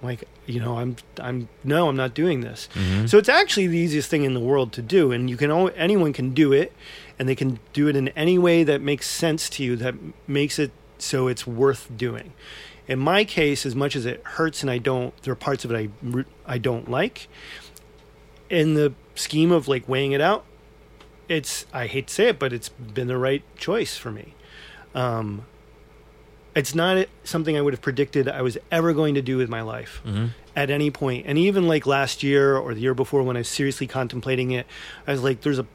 [0.03, 2.69] Like you know, I'm I'm no, I'm not doing this.
[2.75, 3.07] Mm-hmm.
[3.07, 5.71] So it's actually the easiest thing in the world to do, and you can al-
[5.77, 6.73] anyone can do it,
[7.19, 9.95] and they can do it in any way that makes sense to you that
[10.27, 12.33] makes it so it's worth doing.
[12.89, 15.71] In my case, as much as it hurts and I don't, there are parts of
[15.71, 17.29] it I I don't like.
[18.49, 20.45] In the scheme of like weighing it out,
[21.29, 24.35] it's I hate to say it, but it's been the right choice for me.
[24.95, 25.47] Um,
[26.55, 29.63] it's not something I would have predicted I was ever going to do with my
[29.63, 30.27] life Mm-hmm.
[30.57, 31.27] at any point.
[31.27, 34.67] And even like last year or the year before, when I was seriously contemplating it,
[35.07, 35.67] I was like, "There's a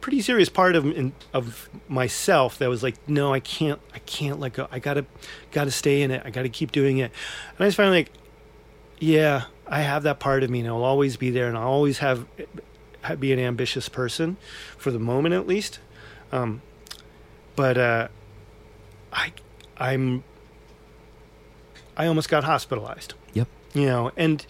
[0.00, 4.54] pretty serious part of of myself that was like, no, I can't, I can't let
[4.54, 4.68] go.
[4.70, 5.04] I gotta,
[5.52, 6.22] gotta stay in it.
[6.24, 7.10] I gotta keep doing it."
[7.50, 8.12] And I was finally like,
[8.98, 11.98] "Yeah, I have that part of me, and it'll always be there, and I'll always
[11.98, 12.26] have,
[13.18, 14.36] be an ambitious person,
[14.76, 15.80] for the moment at least."
[16.32, 16.60] Um,
[17.56, 18.08] but uh,
[19.12, 19.32] I,
[19.80, 20.22] I'm,
[21.96, 23.14] I almost got hospitalized.
[23.32, 23.48] Yep.
[23.74, 24.44] you know and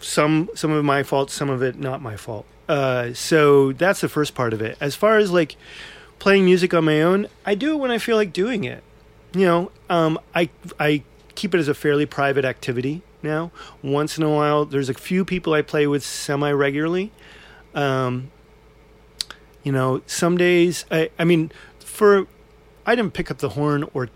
[0.00, 2.46] some some of my fault some of it not my fault.
[2.68, 4.76] Uh so that's the first part of it.
[4.80, 5.56] As far as like
[6.18, 8.82] playing music on my own i do it when i feel like doing it.
[9.34, 10.48] You know um i
[10.78, 11.02] i
[11.34, 13.50] keep it as a fairly private activity now.
[13.82, 17.10] Once in a while there's a few people i play with semi regularly
[17.74, 18.30] um
[19.62, 21.50] you know some days i i mean
[21.80, 22.26] for
[22.86, 24.08] i didn't pick up the horn or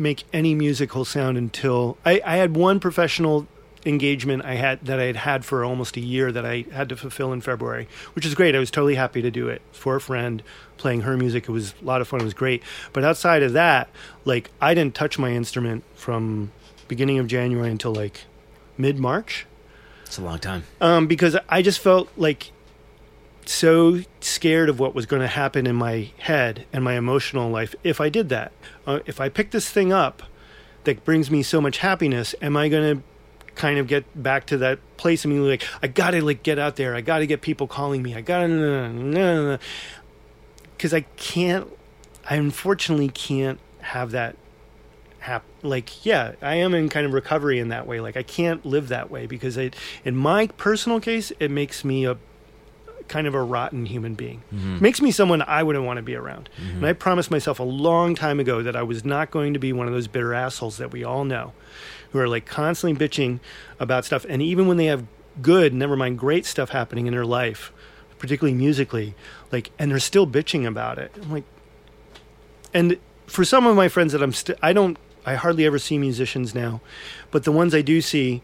[0.00, 3.46] make any musical sound until I, I had one professional
[3.86, 6.96] engagement I had that I had had for almost a year that I had to
[6.96, 8.54] fulfill in February, which is great.
[8.54, 10.42] I was totally happy to do it for a friend,
[10.76, 11.48] playing her music.
[11.48, 12.20] It was a lot of fun.
[12.20, 12.62] It was great.
[12.92, 13.88] But outside of that,
[14.24, 16.52] like I didn't touch my instrument from
[16.88, 18.24] beginning of January until like
[18.76, 19.46] mid March
[20.04, 20.64] It's a long time.
[20.80, 22.52] um, because I just felt like
[23.50, 27.74] so scared of what was going to happen in my head and my emotional life
[27.82, 28.52] if I did that.
[28.86, 30.22] Uh, if I pick this thing up
[30.84, 33.02] that brings me so much happiness, am I going to
[33.56, 36.60] kind of get back to that place and be like, I got to like get
[36.60, 36.94] out there.
[36.94, 38.14] I got to get people calling me.
[38.14, 39.58] I got to,
[40.76, 41.68] because I can't.
[42.28, 44.36] I unfortunately can't have that
[45.18, 48.64] hap- like yeah i am in kind of recovery in that way like i can't
[48.64, 52.16] live that way because it in my personal case it makes me a
[53.10, 54.80] kind of a rotten human being Mhm.
[54.80, 56.76] makes me someone i wouldn't want to be around Mhm.
[56.76, 59.72] and i promised myself a long time ago that i was not going to be
[59.72, 61.52] one of those bitter assholes that we all know
[62.12, 63.40] who are like constantly bitching
[63.78, 65.04] about stuff and even when they have
[65.42, 67.72] good never mind great stuff happening in their life
[68.18, 69.14] particularly musically
[69.52, 71.44] like and they're still bitching about it i'm like
[72.72, 72.96] and
[73.26, 74.96] for some of my friends that i'm still i don't
[75.26, 76.80] i hardly ever see musicians now
[77.30, 78.42] but the ones i do see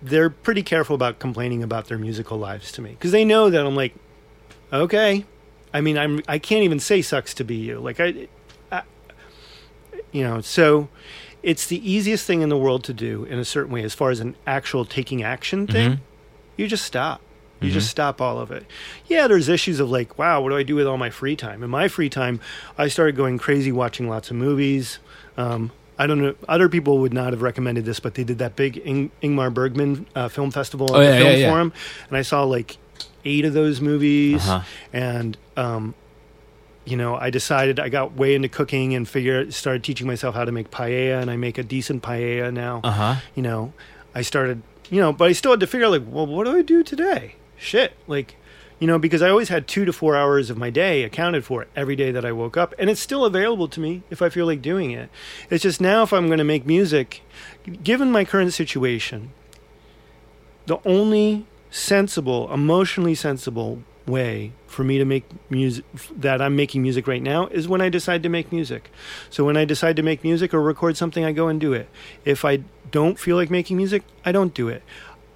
[0.00, 3.66] they're pretty careful about complaining about their musical lives to me because they know that
[3.66, 3.94] i'm like
[4.72, 5.24] okay.
[5.74, 7.78] I mean i'm i can't even say sucks to be you.
[7.80, 8.28] Like i,
[8.70, 8.82] I
[10.12, 10.88] you know so
[11.42, 14.10] it's the easiest thing in the world to do in a certain way as far
[14.10, 15.90] as an actual taking action thing.
[15.92, 15.98] Mhm.
[16.56, 17.20] you just stop.
[17.60, 17.74] You Mhm.
[17.74, 18.64] just stop all of it.
[19.08, 21.62] Yeah there's issues of like wow what do i do with all my free time?
[21.62, 22.40] In my free time
[22.76, 24.98] i started going crazy watching lots of movies.
[25.36, 26.34] Um, I don't know.
[26.48, 30.06] Other people would not have recommended this, but they did that big Ing- Ingmar Bergman
[30.14, 31.50] uh, film festival Oh, yeah, the film yeah, yeah.
[31.50, 31.72] forum,
[32.08, 32.76] and I saw like
[33.24, 34.46] eight of those movies.
[34.48, 34.62] Uh-huh.
[34.92, 35.94] And um,
[36.84, 40.44] you know, I decided I got way into cooking and figured started teaching myself how
[40.44, 43.14] to make paella, and I make a decent paella now Uh huh.
[43.34, 43.72] you know,
[44.14, 46.56] I started, you know, but I still had to figure out, like, well, what do
[46.56, 47.34] I do today?
[47.58, 47.92] Shit.
[48.06, 48.36] Like,
[48.78, 51.66] you know, because I always had two to four hours of my day accounted for
[51.74, 52.74] every day that I woke up.
[52.78, 55.10] And it's still available to me if I feel like doing it.
[55.50, 57.22] It's just now, if I'm going to make music,
[57.82, 59.32] given my current situation,
[60.66, 65.84] the only sensible, emotionally sensible way for me to make music
[66.16, 68.90] that I'm making music right now is when I decide to make music.
[69.28, 71.88] So when I decide to make music or record something, I go and do it.
[72.24, 72.60] If I
[72.90, 74.82] don't feel like making music, I don't do it.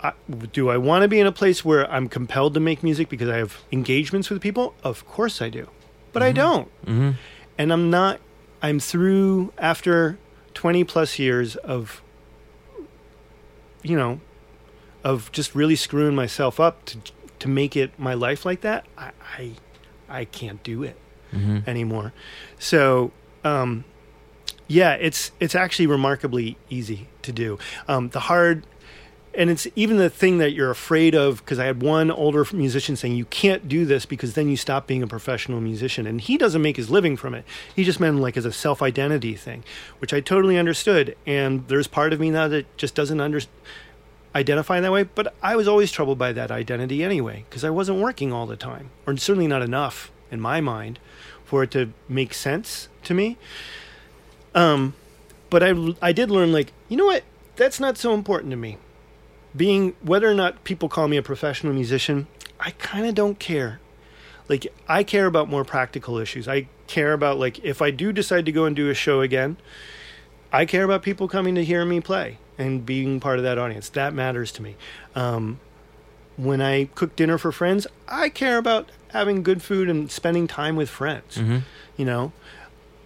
[0.03, 0.13] I,
[0.53, 3.29] do I want to be in a place where I'm compelled to make music because
[3.29, 4.75] I have engagements with people?
[4.83, 5.69] Of course I do.
[6.13, 6.69] But I don't.
[6.85, 7.11] Mm-hmm.
[7.57, 8.21] And I'm not,
[8.61, 10.19] I'm through after
[10.55, 12.03] 20 plus years of,
[13.83, 14.21] you know,
[15.05, 16.99] of just really screwing myself up to,
[17.41, 18.85] to make it my life like that.
[18.99, 19.53] I, I,
[20.09, 20.97] I can't do it
[21.33, 21.61] Mm-hmm.
[21.67, 22.13] anymore.
[22.59, 23.11] So,
[23.43, 23.85] um,
[24.69, 27.59] yeah, it's it's actually remarkably easy to do.
[27.89, 28.67] Um, the hard,
[29.35, 31.39] and it's even the thing that you're afraid of.
[31.39, 34.87] Because I had one older musician saying, "You can't do this because then you stop
[34.87, 37.45] being a professional musician," and he doesn't make his living from it.
[37.75, 39.65] He just meant like as a self identity thing,
[39.99, 41.17] which I totally understood.
[41.27, 43.41] And there's part of me now that just doesn't under,
[44.35, 48.01] identify that way, but I was always troubled by that identity anyway because I wasn't
[48.01, 50.99] working all the time, or certainly not enough in my mind
[51.45, 53.37] for it to make sense to me.
[54.55, 54.95] Um,
[55.51, 57.25] but I I did learn like you know what
[57.57, 58.79] that's not so important to me.
[59.55, 62.27] Being whether or not people call me a professional musician,
[62.59, 63.81] I kind of don't care.
[64.49, 66.49] Like I care about more practical issues.
[66.49, 69.57] I care about like if I do decide to go and do a show again,
[70.53, 73.89] I care about people coming to hear me play and being part of that audience.
[73.91, 74.77] That matters to me.
[75.15, 75.61] Um,
[76.37, 80.77] when I cook dinner for friends, I care about having good food and spending time
[80.77, 81.37] with friends.
[81.37, 81.59] Mm-hmm.
[81.97, 82.33] You know,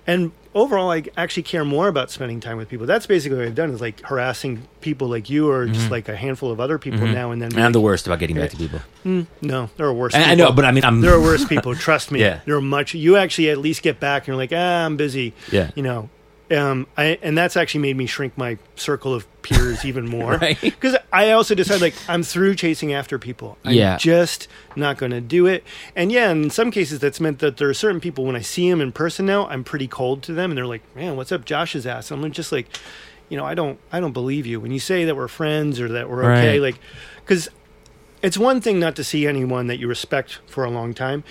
[0.07, 2.87] and overall, I actually care more about spending time with people.
[2.87, 6.17] That's basically what I've done is like harassing people like you or just like a
[6.17, 7.53] handful of other people now and then.
[7.55, 8.81] And I'm the worst about getting back to people.
[9.05, 10.15] Mm, no, there are worse.
[10.15, 10.37] I, I people.
[10.37, 11.75] know, but I mean, I'm there are worse people.
[11.75, 12.17] Trust me.
[12.27, 12.41] Yeah.
[12.47, 12.95] there are much.
[12.95, 15.35] You actually at least get back and you're like, ah, I'm busy.
[15.53, 15.71] Yeah.
[15.75, 16.09] you know.
[16.49, 20.37] Um, I and that's actually made me shrink my circle of peers even more.
[20.37, 20.57] Right.
[20.61, 23.59] Because I also decided like I'm through chasing after people.
[23.65, 23.97] I'm Yeah.
[23.97, 24.47] just
[24.77, 25.65] not going to do it.
[25.97, 28.71] And yeah, in some cases that's meant that there are certain people when I see
[28.71, 31.45] them in person now, I'm pretty cold to them, and they're like, "Man, what's up,
[31.45, 32.69] Josh's ass?" I'm just like,
[33.29, 35.89] you know, I don't, I don't believe you when you say that we're friends or
[35.89, 36.53] that we're okay.
[36.53, 36.63] Right.
[36.63, 36.79] Like,
[37.25, 37.49] because
[38.23, 41.25] it's one thing not to see anyone that you respect for a long time,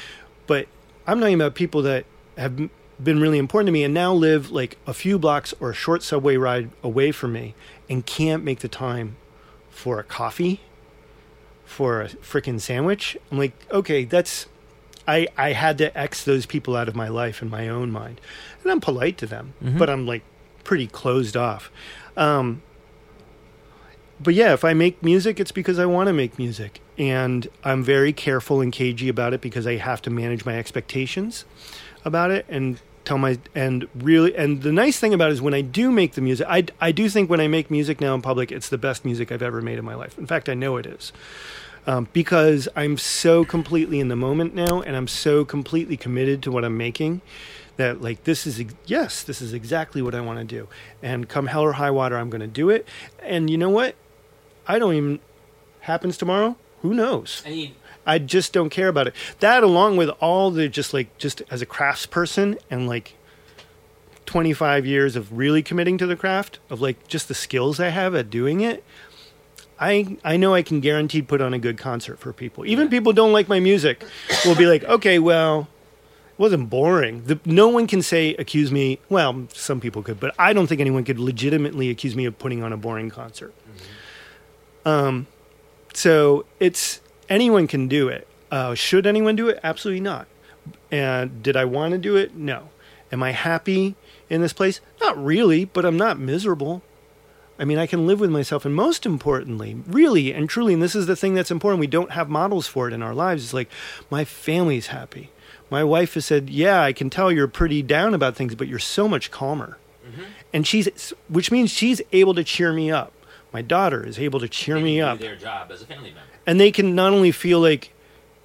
[0.46, 0.68] but
[1.08, 2.04] I'm talking about people that
[2.38, 2.70] have
[3.04, 6.02] been really important to me and now live like a few blocks or a short
[6.02, 7.54] subway ride away from me
[7.90, 9.18] and can't make the time
[9.70, 10.62] for a coffee,
[11.66, 13.18] for a freaking sandwich.
[13.32, 14.48] I'm like, okay, that's
[15.08, 18.22] I I had to X those people out of my life in my own mind,
[18.64, 20.24] and I'm polite to them, but I'm like
[20.64, 21.70] pretty closed off.
[22.18, 22.62] Um,
[24.20, 27.84] but yeah, if I make music, it's because I want to make music, and I'm
[27.84, 31.44] very careful and cagey about it because I have to manage my expectations
[32.06, 35.54] about it and tell my and really and the nice thing about it is when
[35.54, 38.22] I do make the music, I I do think when I make music now in
[38.22, 40.18] public, it's the best music I've ever made in my life.
[40.18, 41.12] In fact, I know it is.
[41.88, 46.52] Um, because I'm so completely in the moment now, and I'm so completely committed to
[46.52, 47.22] what I'm making,
[47.78, 50.68] that like this is yes, this is exactly what I want to do.
[51.04, 52.88] And come hell or high water, I'm going to do it.
[53.20, 53.96] And you know what?
[54.68, 55.20] I don't even
[55.82, 56.58] happens tomorrow.
[56.82, 57.44] Who knows?
[57.46, 57.76] I mean,
[58.06, 59.16] I just don't care about it.
[59.40, 63.16] That along with all the just like just as a craftsperson and like
[64.26, 68.16] 25 years of really committing to the craft of like just the skills I have
[68.16, 68.84] at doing it.
[69.80, 72.66] I I know I can guaranteed put on a good concert for people.
[72.66, 74.06] Even people don't like my music
[74.46, 75.68] will be like, "Okay, well,
[76.32, 79.00] it wasn't boring." The, no one can say accuse me.
[79.10, 82.64] Well, some people could, but I don't think anyone could legitimately accuse me of putting
[82.64, 83.54] on a boring concert.
[84.86, 85.28] Um,
[85.94, 88.28] so it's anyone can do it.
[88.52, 89.60] Uh, should anyone do it?
[89.64, 90.28] Absolutely not.
[90.92, 92.36] And did I want to do it?
[92.36, 92.70] No.
[93.12, 93.96] Am I happy
[94.30, 94.82] in this place?
[95.00, 96.82] Not really, but I'm not miserable.
[97.58, 98.66] I mean, I can live with myself.
[98.66, 102.12] And most importantly, really and truly, and this is the thing that's important, we don't
[102.12, 103.44] have models for it in our lives.
[103.44, 103.70] It's like,
[104.10, 105.32] my family's happy.
[105.70, 108.80] My wife has said, Yeah, I can tell you're pretty down about things, but you're
[108.80, 109.78] so much calmer.
[110.54, 113.12] And she's, which means she's able to cheer me up.
[113.52, 116.35] My daughter is able to cheer me up Their job as a family member.
[116.46, 117.92] And they can not only feel like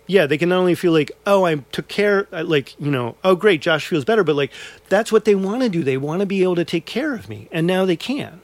[0.07, 3.17] yeah they can not only feel like oh i took care uh, like you know
[3.23, 4.51] oh great josh feels better but like
[4.89, 5.85] that's what they want to do.
[5.85, 7.49] They want to be able to take care of me.
[7.53, 8.41] And now they can.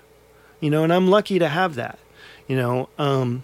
[0.60, 1.98] You know and i'm lucky to have that.
[2.46, 3.42] You know um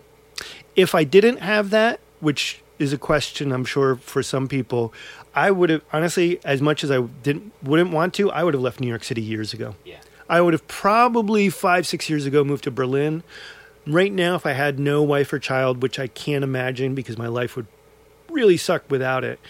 [0.76, 4.93] if i didn't have that which is a question i'm sure for some people
[5.34, 8.62] i would have honestly as much as i didn't wouldn't want to i would have
[8.62, 9.74] left new york city years ago.
[9.84, 9.98] Yeah.
[10.28, 13.22] I would have probably five, six years ago moved to Berlin.
[13.87, 17.27] Right now, if I had no wife or child, which I can't imagine because my
[17.27, 17.67] life would
[18.31, 19.41] really suck without it.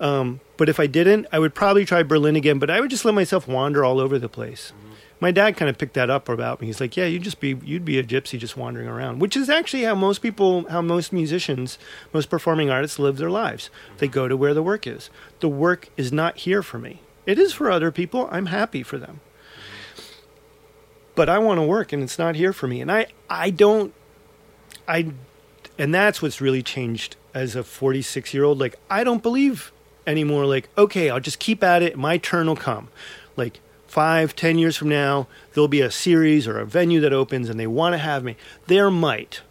[0.00, 3.04] Um, but if I didn't, I would probably try Berlin again, but I would just
[3.04, 4.72] let myself wander all over the place.
[5.20, 6.66] My dad kind of picked that up about me.
[6.66, 9.48] He's like, "Yeah, you'd just be you'd be a gypsy just wandering around," which is
[9.48, 11.78] actually how most people, how most musicians,
[12.12, 13.70] most performing artists live their lives.
[13.98, 15.10] They go to where the work is.
[15.38, 17.02] The work is not here for me.
[17.24, 18.28] It is for other people.
[18.32, 19.20] I'm happy for them
[21.14, 22.80] but I want to work and it's not here for me.
[22.80, 23.92] And I, I don't,
[24.88, 25.12] I,
[25.78, 28.58] and that's what's really changed as a 46 year old.
[28.58, 29.72] Like, I don't believe
[30.06, 31.96] anymore, like, okay, I'll just keep at it.
[31.96, 32.88] My turn will come.
[33.36, 37.48] Like, five, ten years from now, there'll be a series or a venue that opens
[37.48, 38.36] and they want to have me.
[38.66, 39.42] There might,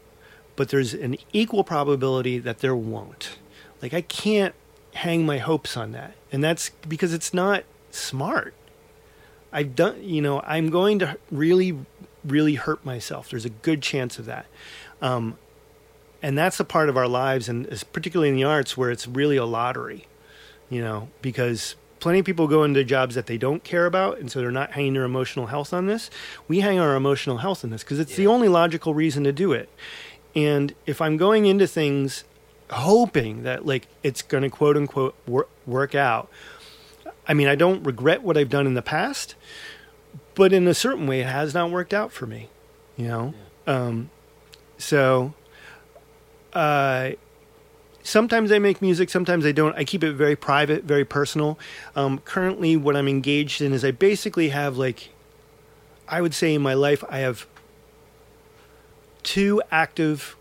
[0.55, 3.37] but there's an equal probability that there won't.
[3.81, 4.55] Like, I can't
[4.95, 6.15] hang my hopes on that.
[6.31, 8.53] And that's because it's not smart.
[9.51, 11.77] I've done, you know, I'm going to really,
[12.23, 13.29] really hurt myself.
[13.29, 14.45] There's a good chance of that.
[15.01, 15.37] Um,
[16.21, 19.37] and that's a part of our lives, and particularly in the arts where it's really
[19.37, 20.07] a lottery,
[20.69, 24.31] you know, because plenty of people go into jobs that they don't care about, and
[24.31, 26.09] so they're not hanging their emotional health on this.
[26.47, 29.51] We hang our emotional health on this because it's the only logical reason to do
[29.51, 29.69] it.
[30.35, 32.23] And if I'm going into things
[32.69, 36.29] hoping that like it's going to quote unquote wor- work out,
[37.31, 39.35] I mean, I don't regret what I've done in the past,
[40.35, 42.49] but in a certain way, it has not worked out for me.
[42.97, 43.33] You know,
[43.65, 44.09] um,
[44.77, 45.33] so
[46.51, 47.11] uh,
[48.03, 49.73] sometimes I make music, sometimes I don't.
[49.77, 51.57] I keep it very private, very personal.
[51.95, 55.11] Um, currently, what I'm engaged in is I basically have like,
[56.09, 57.47] I would say in my life, I have
[59.23, 60.35] two active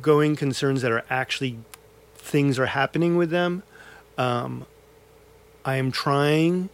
[0.00, 1.58] going concerns that are actually
[2.14, 3.64] things are happening with them.
[4.16, 4.64] Um,
[5.64, 6.68] I am trying.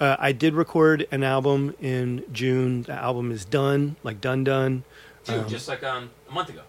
[0.00, 2.82] Uh, I did record an album in June.
[2.82, 4.84] The album is done, like done, done.
[5.24, 6.62] Dude, just like um, a month ago.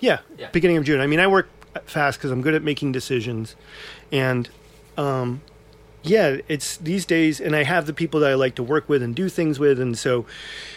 [0.00, 0.48] Yeah, Yeah.
[0.52, 1.00] beginning of June.
[1.00, 1.48] I mean, I work
[1.86, 3.56] fast because I'm good at making decisions,
[4.12, 4.48] and
[4.96, 5.40] um,
[6.04, 9.02] yeah, it's these days, and I have the people that I like to work with
[9.02, 10.26] and do things with, and so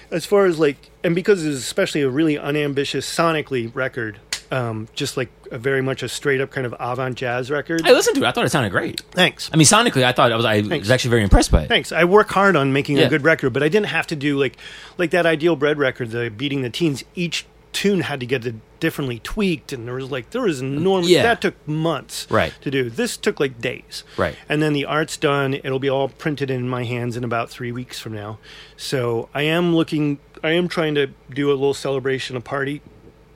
[0.09, 4.19] as far as like, and because it's especially a really unambitious sonically record,
[4.52, 7.82] um, just like a very much a straight up kind of avant jazz record.
[7.88, 8.28] I listened to it.
[8.28, 9.02] I thought it sounded great.
[9.11, 9.49] Thanks.
[9.53, 10.45] I mean, sonically, I thought I was.
[10.45, 10.86] I Thanks.
[10.86, 11.68] was actually very impressed by it.
[11.69, 11.91] Thanks.
[11.91, 13.06] I work hard on making Yeah.
[13.06, 14.57] a good record, but I didn't have to do like
[14.98, 17.03] like that ideal bread record, the beating the teens.
[17.15, 21.07] Each tune had to get it differently tweaked, and there was like there was enormous.
[21.10, 21.23] Yeah.
[21.23, 22.52] That took months, Right.
[22.61, 22.90] to do.
[22.90, 24.36] This took like days, Right.
[24.49, 25.53] And then the art's done.
[25.53, 28.40] It'll be all printed in my hands in about three weeks from now.
[28.76, 30.19] So I am looking.
[30.44, 32.82] I am trying to do a little celebration, a party.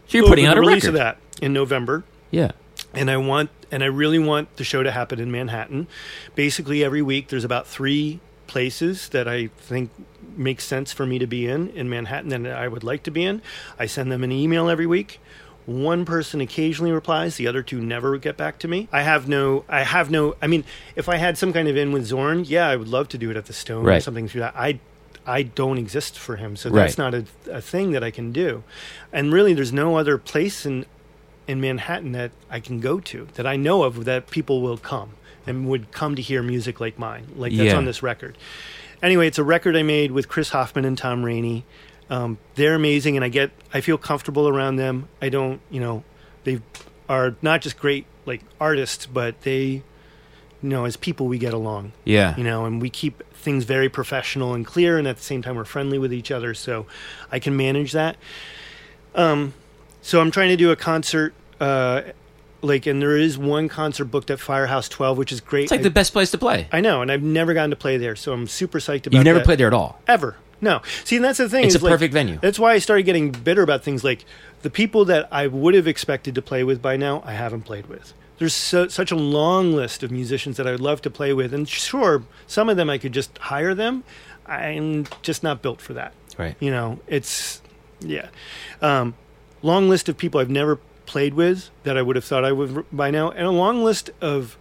[0.07, 0.87] So you're putting out a release record.
[0.89, 2.51] of that in November Yeah.
[2.93, 5.87] and I want and I really want the show to happen in Manhattan.
[6.35, 9.89] Basically, every week there's about three places that I think
[10.37, 13.23] make sense for me to be in in Manhattan that I would like to be
[13.25, 13.41] in.
[13.79, 15.19] I send them an email every week.
[15.65, 18.87] One person occasionally replies, the other two never get back to me.
[18.93, 20.63] I have no I have no I mean,
[20.95, 23.31] if I had some kind of in with Zorn, yeah, I would love to do
[23.31, 24.53] it at the Stone or something through that.
[24.55, 24.79] I
[25.27, 26.83] I don't exist for him, so Right.
[26.83, 28.63] that's not a, a thing that I can do.
[29.11, 30.85] And really, there's no other place in
[31.47, 35.11] in Manhattan that I can go to that I know of that people will come
[35.45, 37.77] and would come to hear music like mine, like that's Yeah.
[37.77, 38.35] on this record.
[39.03, 41.63] Anyway, it's a record I made with Chris Hoffman and Tom Rainey.
[42.09, 45.07] Um, they're amazing, and I get I feel comfortable around them.
[45.21, 46.03] I don't, you know,
[46.45, 46.61] they
[47.07, 49.83] are not just great like artists, but they,
[50.65, 52.35] you know, as people we get along Yeah.
[52.37, 55.55] you know, and we keep things very professional and clear, and at the same time
[55.57, 56.87] we're friendly with each other, so
[57.31, 58.15] I can manage that.
[59.13, 59.53] Um,
[60.01, 62.01] so I'm trying to do a concert, uh,
[62.63, 65.63] like, and there is one concert booked at Firehouse 12, which is great.
[65.65, 66.67] It's like I, the best place to play.
[66.71, 69.07] I know, and I've never gotten to play there, so I'm super psyched about.
[69.07, 69.13] It.
[69.17, 69.45] You've never that.
[69.45, 70.01] played there at all.
[70.07, 70.37] ever.
[70.61, 71.65] No, see, and that's the thing.
[71.65, 72.39] It's a like, perfect venue.
[72.41, 74.25] That's why I started getting bitter about things like
[74.63, 77.21] the people that I would have expected to play with by now.
[77.23, 78.13] I haven't played with.
[78.37, 81.53] There's so, such a long list of musicians that I would love to play with,
[81.53, 84.03] and sure, some of them I could just hire them.
[84.45, 86.13] I'm just not built for that.
[86.37, 86.55] Right.
[86.59, 87.61] You know, it's
[88.01, 88.27] yeah.
[88.81, 89.15] Um,
[89.61, 92.85] long list of people I've never played with that I would have thought I would
[92.91, 94.57] by now, and a long list of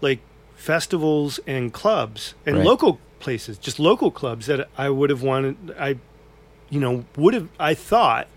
[0.00, 0.20] like
[0.54, 2.64] festivals and clubs and Right.
[2.66, 5.74] local places, just local clubs that I would have wanted.
[5.78, 5.96] I,
[6.70, 7.48] you know, would have.
[7.58, 8.28] I thought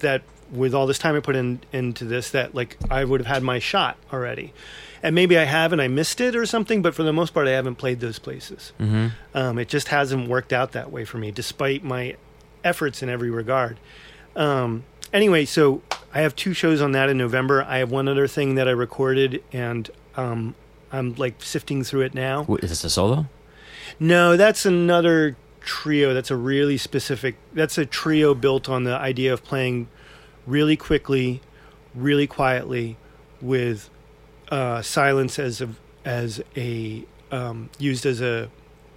[0.00, 3.26] that with all this time I put in into this, that like I would have
[3.26, 4.52] had my shot already,
[5.02, 6.82] and maybe I have and I missed it or something.
[6.82, 8.72] But for the most part, I haven't played those places.
[8.80, 9.08] Mm-hmm.
[9.34, 12.16] Um, it just hasn't worked out that way for me, despite my
[12.64, 13.78] efforts in every regard.
[14.34, 15.82] Um, anyway, so
[16.12, 17.62] I have two shows on that in November.
[17.62, 20.54] I have one other thing that I recorded, and um,
[20.92, 22.46] I'm like sifting through it now.
[22.62, 23.26] Is this a solo?
[23.98, 26.14] No, that's another trio.
[26.14, 27.36] That's a really specific.
[27.52, 29.88] That's a trio built on the idea of playing
[30.46, 31.40] really quickly,
[31.94, 32.96] really quietly,
[33.40, 33.90] with
[34.50, 35.68] uh, silence as a
[36.04, 38.48] as a um, used as a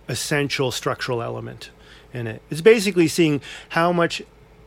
[0.07, 1.69] essential structural element
[2.13, 2.41] in it.
[2.49, 4.21] It's basically seeing how much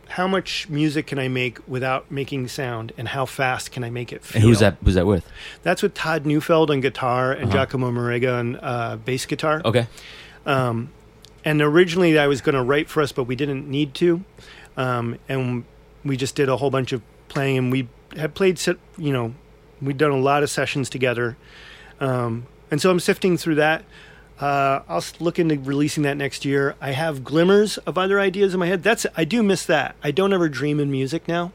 [0.09, 4.13] how much music can I make without making sound, and how fast can I make
[4.13, 4.41] it feel.
[4.43, 4.77] And who's that?
[4.85, 5.27] Who's that with?
[5.63, 7.53] That's with Todd Neufeld on guitar and Uh-huh.
[7.53, 9.63] Giacomo Merega on uh, bass guitar.
[9.65, 9.87] Okay.
[10.45, 10.91] Um,
[11.45, 14.23] and originally I was going to write for us, but we didn't need to.
[14.77, 15.65] Um, and
[16.05, 18.61] we just did a whole bunch of playing, and we had played,
[18.99, 19.35] you know,
[19.81, 21.37] we'd done a lot of sessions together.
[22.01, 23.85] Um, and so I'm sifting through that.
[24.41, 26.75] Uh, I'll look into releasing that next year.
[26.81, 28.83] I have glimmers of other ideas in my head.
[28.83, 29.95] That's I do miss that.
[30.03, 31.53] I don't ever dream in music now.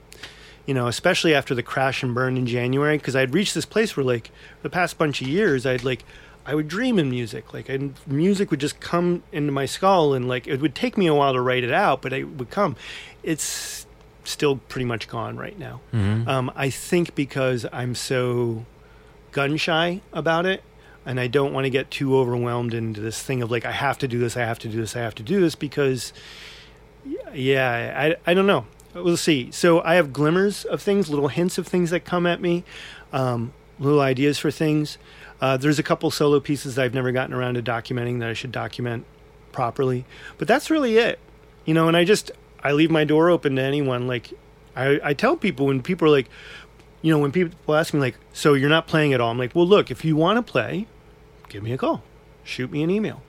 [0.65, 3.95] You know, especially after the crash and burn in January, because I'd reached this place
[3.95, 4.31] where, like,
[4.63, 6.03] the past bunch of years, I'd like,
[6.45, 7.53] I would dream in music.
[7.53, 11.07] Like, and music would just come into my skull, and like, it would take me
[11.07, 12.75] a while to write it out, but it would come.
[13.23, 13.86] It's
[14.27, 15.81] still pretty much gone right now.
[15.93, 16.27] Mm-hmm.
[16.27, 18.65] Um, I think because I'm so
[19.31, 20.63] gun shy about it,
[21.05, 23.97] and I don't want to get too overwhelmed into this thing of like I have
[23.99, 26.13] to do this, I have to do this, I have to do this because
[27.33, 28.65] yeah, I I don't know.
[28.93, 29.51] We'll see.
[29.51, 32.63] So I have glimmers of things, little hints of things that come at me,
[33.13, 34.97] um, little ideas for things.
[35.39, 38.33] Uh, there's a couple solo pieces that I've never gotten around to documenting that I
[38.33, 39.05] should document
[39.51, 40.05] properly,
[40.37, 41.19] but that's really it.
[41.65, 42.31] You know, and I just
[42.63, 44.07] I leave my door open to anyone.
[44.07, 44.33] Like
[44.75, 46.29] I, I tell people when people are like,
[47.01, 49.31] you know, when people ask me like, so you're not playing at all?
[49.31, 50.87] I'm like, well, look, if you want to play,
[51.49, 52.03] give me a call,
[52.43, 53.21] shoot me an email.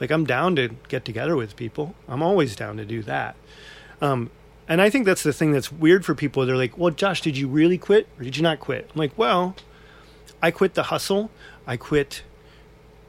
[0.00, 1.94] Like I'm down to get together with people.
[2.06, 3.36] I'm always down to do that.
[4.00, 4.30] Um,
[4.68, 6.44] and I think that's the thing that's weird for people.
[6.44, 8.88] They're like, well, Josh, did you really quit or did you not quit?
[8.92, 9.56] I'm like, well,
[10.42, 11.30] I quit the hustle.
[11.66, 12.22] I quit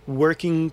[0.07, 0.71] working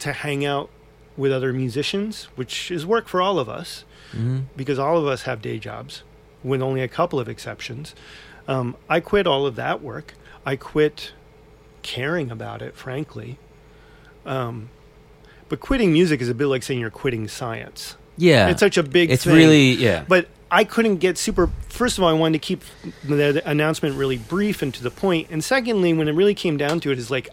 [0.00, 0.70] to hang out
[1.16, 4.40] with other musicians, which is work for all of us Mm-hmm.
[4.56, 6.02] because all of us have day jobs,
[6.44, 7.94] with only a couple of exceptions.
[8.46, 10.12] Um, I quit all of that work.
[10.44, 11.12] I quit
[11.80, 13.38] caring about it, frankly.
[14.26, 14.68] Um,
[15.48, 17.96] but quitting music is a bit like saying you're quitting science.
[18.18, 18.50] Yeah.
[18.50, 19.34] It's such a big It's thing.
[19.34, 20.04] really yeah.
[20.06, 21.48] But I couldn't get super.
[21.68, 22.62] First of all, I wanted to keep
[23.04, 25.28] the, announcement really brief and to the point.
[25.30, 27.30] And secondly, when it really came down to it, is like,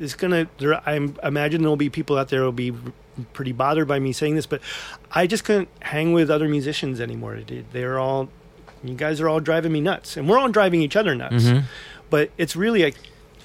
[0.00, 0.48] it's gonna.
[0.58, 2.72] There, I imagine there'll be people out there who'll be
[3.32, 4.60] pretty bothered by me saying this, but
[5.10, 7.38] I just couldn't hang with other musicians anymore.
[7.72, 8.28] They're all,
[8.84, 11.44] you guys are all driving me nuts, and we're all driving each other nuts.
[11.44, 11.64] Mhm.
[12.10, 12.96] But it's really like.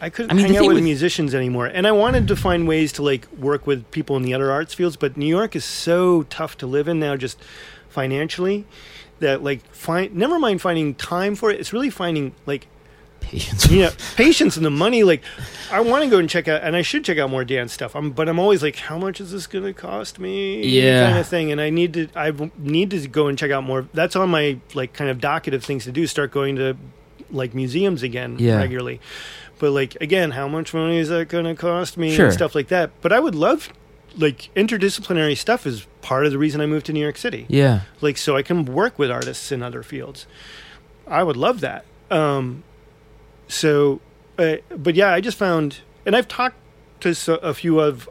[0.04, 2.68] I couldn't I mean, hang out with, with- musicians anymore, and I wanted to find
[2.68, 4.96] ways to like work with people in the other arts fields.
[4.98, 7.38] But New York is so tough to live in now, just
[7.90, 8.66] financially,
[9.20, 11.60] that like find never mind finding time for it.
[11.60, 12.68] It's really finding like
[13.22, 13.70] Patience.
[13.72, 15.04] know patience and the money.
[15.04, 15.24] Like
[15.72, 17.96] I want to go and check out, and I should check out more dance stuff.
[17.96, 20.62] I'm, but I'm always like, how much is this going to cost me?
[20.68, 21.08] Yeah.
[21.08, 21.52] kind of thing.
[21.52, 23.88] And I need to, I need to go and check out more.
[23.94, 26.06] That's on my like kind of docket of things to do.
[26.08, 26.76] Start going to
[27.30, 28.58] like museums again Yeah.
[28.58, 29.00] regularly.
[29.60, 32.14] But like again, how much money is that going to cost me?
[32.14, 32.26] Sure.
[32.26, 32.92] And stuff like that.
[33.02, 33.72] But I would love.
[34.18, 37.82] Like interdisciplinary stuff is part of the reason I moved to New York City Yeah.
[38.02, 40.26] like so I can work with artists in other fields.
[41.08, 41.86] I would love that.
[42.10, 42.64] Um,
[43.52, 44.00] so,
[44.38, 46.56] uh, but yeah, I just found, and I've talked
[47.02, 48.08] to so, a few of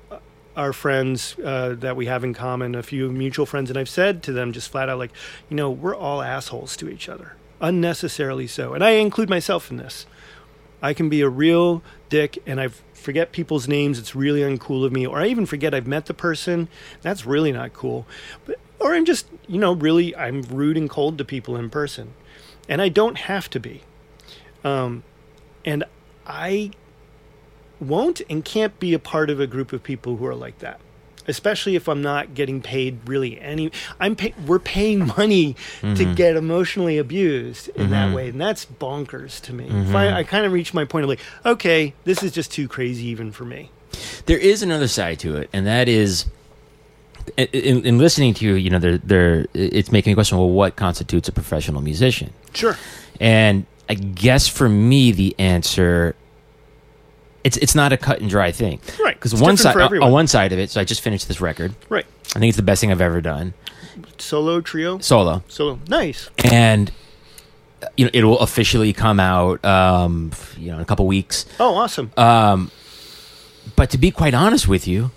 [0.54, 4.22] our friends uh, that we have in common, a few mutual friends, and I've said
[4.24, 5.12] to them just flat out, like,
[5.48, 9.78] you know, we're all assholes to each other, unnecessarily so, and I include myself in
[9.78, 10.06] this.
[10.82, 13.98] I can be a real dick, and I forget people's names.
[13.98, 16.68] It's really uncool of me, or I even forget I've met the person.
[17.00, 18.06] That's really not cool.
[18.44, 22.12] But, or I'm just, you know, really, I'm rude and cold to people in person,
[22.68, 23.82] and I don't have to be.
[24.64, 25.02] Um,
[25.64, 25.84] and
[26.26, 26.70] I
[27.80, 30.80] won't and can't be a part of a group of people who are like that.
[31.28, 33.70] Especially if I'm not getting paid really any.
[34.00, 36.14] I'm pay, we're paying money to mm-hmm.
[36.14, 38.14] get emotionally abused in that mm-hmm.
[38.14, 39.66] way, and that's bonkers to me.
[39.66, 40.16] If I, mm-hmm.
[40.16, 43.32] I kind of reached my point of like, okay, this is just too crazy even
[43.32, 43.70] for me.
[44.26, 46.26] There is another side to it, and that is
[47.36, 48.54] in, in, in listening to you.
[48.54, 50.38] You know, there, there, it's making me question.
[50.38, 52.32] Well, what constitutes a professional musician?
[52.54, 52.76] Sure.
[53.20, 56.14] And I guess for me, the answer
[57.42, 59.16] it's it's not a cut and dry thing, Right.
[59.16, 61.74] Because one side for on one side of it, so I just finished this record.
[61.88, 62.06] Right.
[62.36, 63.52] I think it's the best thing I've ever done
[64.18, 65.80] Solo, trio, solo, solo.
[65.88, 66.30] Nice.
[66.52, 66.92] and
[67.82, 71.44] uh, you know it will officially come out, um, you know, in a couple weeks.
[71.58, 72.12] Oh, awesome.
[72.16, 72.70] Um,
[73.74, 75.10] but to be quite honest with you,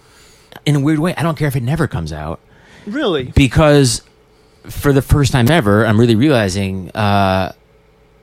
[0.66, 2.40] in a weird way, I don't care if it never comes out
[2.88, 3.26] really?
[3.26, 4.02] because
[4.64, 7.52] for the first time ever, I'm really realizing uh,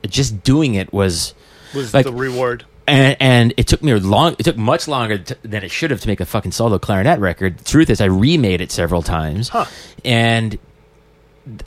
[0.08, 1.34] just doing it was.
[1.74, 2.64] Was like- the reward.
[2.88, 4.34] And, and it took me a long.
[4.40, 7.20] It took much longer t- than it should have to make a fucking solo clarinet
[7.20, 7.58] record.
[7.58, 9.66] The truth is, I remade it several times, Huh.
[10.04, 10.58] and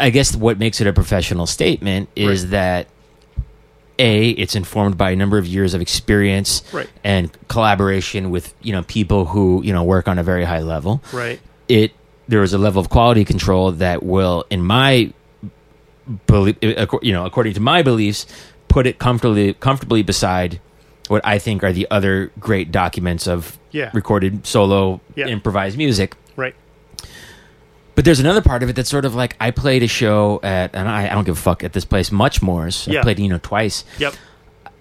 [0.02, 2.52] I guess what makes it a professional statement is Right.
[2.52, 2.88] that
[4.00, 6.90] a it's informed by a number of years of experience Right.
[7.04, 11.02] and collaboration with you know people who you know work on a very high level.
[11.14, 11.40] Right.
[11.70, 11.92] It
[12.28, 15.14] there is a level of quality control that will, in my
[16.28, 18.26] belief, uh, you know, according to my beliefs,
[18.68, 20.60] put it comfortably comfortably beside
[21.10, 23.90] what I think are the other great documents of Yeah.
[23.94, 25.28] recorded solo Yeah.
[25.28, 26.16] improvised music.
[26.36, 26.56] Right.
[27.96, 30.74] But there's another part of it that's sort of like I played a show at,
[30.74, 32.72] and I, I don't give a fuck at this place much more.
[32.72, 33.84] So I played you know twice.
[34.00, 34.14] Yep.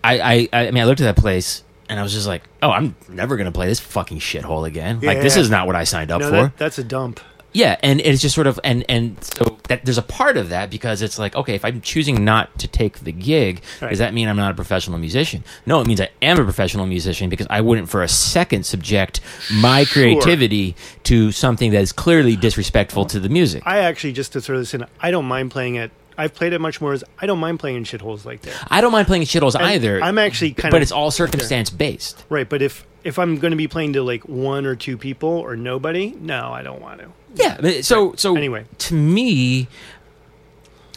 [0.04, 2.70] I, I I mean I looked at that place and I was just like, oh,
[2.70, 5.00] I'm never gonna play this fucking shithole again.
[5.02, 5.42] Like this Yeah.
[5.42, 6.42] is not what I signed up No, for.
[6.44, 7.20] that, that's a dump.
[7.54, 10.70] Yeah, and it's just sort of and and so that there's a part of that
[10.70, 13.90] because it's like okay, if I'm choosing not to take the gig, Right.
[13.90, 15.44] does that mean I'm not a professional musician?
[15.66, 19.20] No, it means I am a professional musician because I wouldn't for a second subject
[19.52, 19.92] my Sure.
[20.02, 23.62] creativity to something that is clearly disrespectful to the music.
[23.66, 26.60] I actually just to throw this in, I don't mind playing at I've played it
[26.60, 28.68] much more as I don't mind playing in shitholes like that.
[28.70, 30.02] I don't mind playing shitholes And either.
[30.02, 32.24] I'm actually kind but of but it's all circumstance based.
[32.28, 32.48] right.
[32.48, 35.56] But if if I'm going to be playing to like one or two people or
[35.56, 37.08] nobody, no, I don't want to.
[37.34, 37.56] Yeah.
[37.60, 38.64] but So so Anyway.
[38.78, 39.68] to me,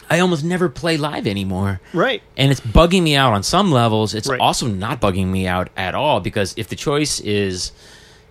[0.08, 1.80] I almost never play live anymore.
[1.92, 2.22] Right.
[2.36, 4.14] and it's bugging me out on some levels.
[4.14, 4.38] It's Right.
[4.40, 7.72] also not bugging me out at all because if the choice is,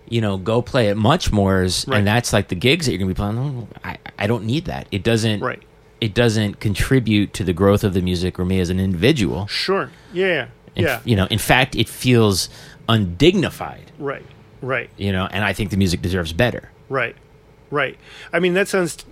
[0.08, 1.98] you know, go play at Muchmore's Right.
[1.98, 4.86] and that's like the gigs that you're gonna be playing, I, I don't need that.
[4.90, 5.40] It doesn't.
[5.40, 5.62] Right.
[6.00, 9.46] It doesn't contribute to the growth of the music or me as an individual.
[9.46, 9.90] Sure.
[10.12, 10.48] Yeah.
[10.74, 11.00] In- Yeah.
[11.04, 12.48] You know, in fact, it feels
[12.88, 13.92] undignified.
[13.98, 14.24] Right.
[14.62, 14.90] Right.
[14.96, 16.70] You know, and I think the music deserves better.
[16.88, 17.16] Right.
[17.70, 17.98] Right.
[18.32, 19.04] I mean, that sounds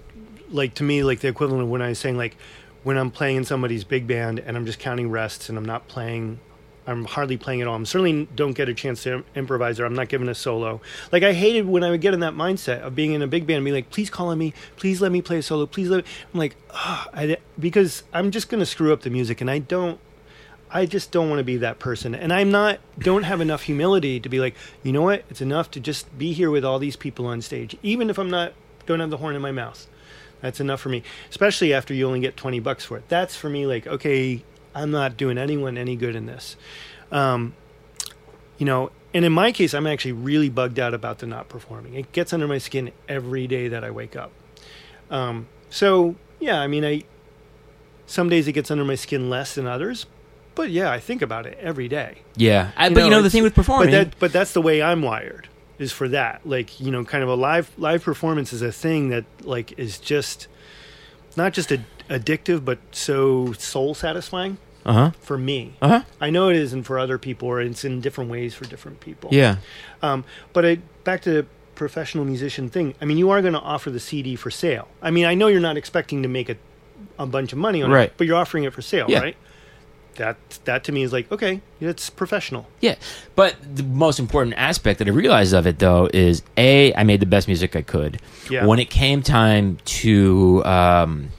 [0.51, 2.37] like to me like the equivalent of when I was saying like
[2.83, 5.89] when I'm playing in somebody's big band and I'm just counting rests and I'm not
[5.89, 6.39] playing.
[6.87, 7.75] I'm hardly playing at all.
[7.75, 10.81] I'm certainly don't get a chance to improvise or I'm not given a solo.
[11.13, 13.47] Like I hated when I would get in that mindset of being in a big
[13.47, 15.89] band and be like, please call on me, please let me play a solo, please
[15.89, 16.05] let.
[16.05, 16.11] Me.
[16.33, 19.99] I'm like, ah, I, because I'm just gonna screw up the music and I don't.
[20.71, 22.17] I just don't want to be that person.
[22.17, 25.25] And I'm not don't have enough humility to be like, you know what?
[25.31, 27.77] It's enough to just be here with all these people on stage.
[27.83, 28.55] Even if I'm not
[28.87, 29.87] don't have the horn in my mouth.
[30.41, 31.03] That's enough for me.
[31.31, 33.09] Especially after you only get 20 bucks for it.
[33.09, 34.45] That's for me like, okay,
[34.75, 36.57] I'm not doing anyone any good in this.
[37.13, 37.55] Um,
[38.59, 41.95] you know, and in my case, I'm actually really bugged out about the not performing.
[41.95, 44.33] It gets under my skin every day that I wake up.
[45.11, 47.05] Um, so yeah, I mean, I
[48.07, 50.07] some days it gets under my skin less than others,
[50.55, 52.19] but yeah, I think about it every day.
[52.37, 53.87] Yeah, I, but you know the thing with performing.
[53.87, 55.49] But that, but that's the way I'm wired.
[55.79, 59.09] Is for that, like you know, kind of a live live performance is a thing
[59.09, 60.47] that like is just
[61.37, 65.11] not just a, addictive, but so soul satisfying uh huh.
[65.21, 65.75] for me.
[65.81, 66.03] Uh huh.
[66.21, 69.31] I know it isn't for other people, or it's in different ways for different people.
[69.33, 69.57] Yeah.
[70.03, 72.95] Um, but I, back to the professional musician thing.
[73.01, 74.89] I mean, you are going to offer the CD for sale.
[75.03, 76.57] I mean, I know you're not expecting to make a,
[77.19, 78.05] a bunch of money on Right.
[78.11, 79.21] it, but you're offering it for sale, Yeah.
[79.21, 79.37] right?
[80.17, 80.37] That
[80.67, 82.69] that to me is like okay, it's professional.
[82.81, 82.95] Yeah,
[83.35, 87.19] but the most important aspect that I realized of it, though, is a I made
[87.19, 88.21] the best music I could.
[88.49, 88.65] Yeah.
[88.65, 91.31] When it came time to um,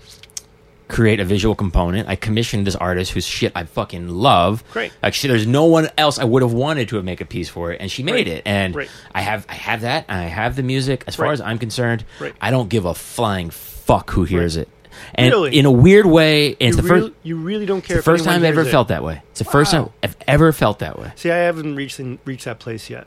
[0.88, 4.64] create a visual component, I commissioned this artist whose shit I fucking love.
[4.72, 4.92] Great.
[5.02, 7.72] Like, there's no one else I would have wanted to have make a piece for
[7.72, 8.28] it, and she made Right.
[8.28, 8.44] it.
[8.46, 8.90] And Right.
[9.14, 11.04] I have I have that, and I have the music.
[11.08, 11.34] As far Right.
[11.34, 12.06] as I'm concerned.
[12.42, 14.70] I don't give a flying fuck who hears it.
[15.14, 15.58] And Really?
[15.58, 17.14] in a weird way, it's you, the really, first.
[17.24, 17.98] you really don't care.
[17.98, 18.72] It's the first time I've ever it.
[18.72, 19.22] felt that way.
[19.32, 21.12] It's the first time I've ever felt that way.
[21.16, 23.06] See, I haven't reached reached that place yet.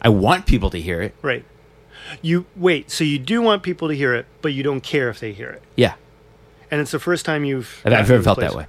[0.00, 1.14] I want people to hear it.
[1.20, 1.44] Right.
[2.22, 2.90] You wait.
[2.90, 5.50] So you do want people to hear it, but you don't care if they hear
[5.50, 5.62] it.
[5.76, 5.94] Yeah,
[6.70, 7.80] And it's the first time you've.
[7.84, 8.50] I've, I've ever felt place.
[8.50, 8.66] that way.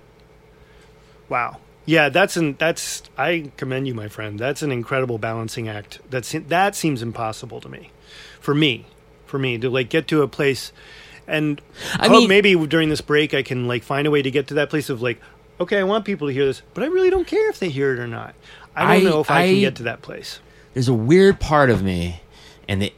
[1.29, 1.57] Wow.
[1.85, 3.01] Yeah, that's an that's.
[3.17, 4.37] I commend you, my friend.
[4.37, 5.99] That's an incredible balancing act.
[6.09, 7.91] That's that seems impossible to me,
[8.41, 8.85] for me,
[9.25, 10.73] for me to like get to a place,
[11.27, 11.61] and
[11.97, 14.29] I I hope mean- maybe during this break I can like find a way to
[14.29, 15.21] get to that place of like,
[15.61, 17.93] okay, I want people to hear this, but I really don't care if they hear
[17.93, 18.35] it or not.
[18.75, 20.39] I don't I- know if I, I- can get to that place.
[20.73, 22.21] There's a weird part of me,
[22.67, 22.93] and it,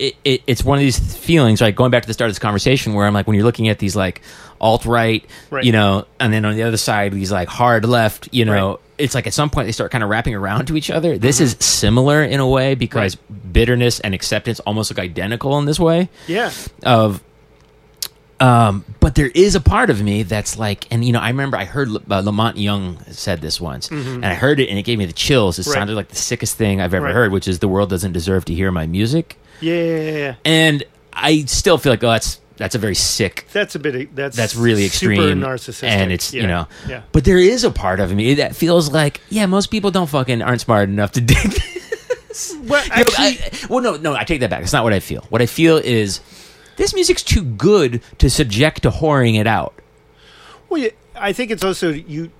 [0.00, 1.60] it, it it's one of these feelings.
[1.60, 3.68] Right, going back to the start of this conversation, where I'm like, when you're looking
[3.68, 4.22] at these like
[4.60, 5.64] alt right, Right.
[5.64, 8.70] you know, and then on the other side, these like hard left, you know.
[8.70, 8.78] Right.
[8.98, 11.16] It's like at some point they start kind of wrapping around to each other.
[11.16, 15.80] This is similar in a way because bitterness and acceptance almost look identical in this
[15.80, 16.10] way.
[16.26, 16.50] Yeah.
[16.84, 17.22] of
[18.40, 21.58] um but there is a part of me that's like and you know i remember
[21.58, 24.82] i heard uh, La Monte Young said this once and i heard it and it
[24.82, 25.70] gave me the chills it Mm-hmm.
[25.72, 25.74] Right.
[25.78, 27.14] sounded like the sickest thing i've ever Right.
[27.14, 29.74] heard which is the world doesn't deserve to hear my music Yeah.
[29.74, 33.78] yeah, yeah, and i still feel like oh that's that's a very sick That's a
[33.78, 34.14] bit.
[34.14, 36.42] That's that's really super extreme narcissistic, and it's Yeah.
[36.42, 37.02] you know Yeah.
[37.12, 40.42] but there is a part of me that feels like yeah most people don't fucking
[40.42, 41.36] aren't smart enough to dig
[42.64, 44.62] Well, You know, I- well, no, no, I take that back.
[44.62, 45.26] It's not what I feel.
[45.30, 46.20] What I feel is
[46.76, 49.74] this music's too good to subject to whoring it out.
[50.68, 52.30] Well, yeah, I think it's also you.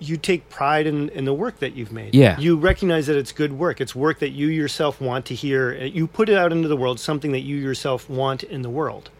[0.00, 2.14] You take pride in, in the work that you've made.
[2.14, 2.38] Yeah.
[2.40, 3.80] You recognize that it's good work.
[3.80, 5.74] It's work that you yourself want to hear.
[5.74, 9.10] You put it out into the world, something that you yourself want in the world.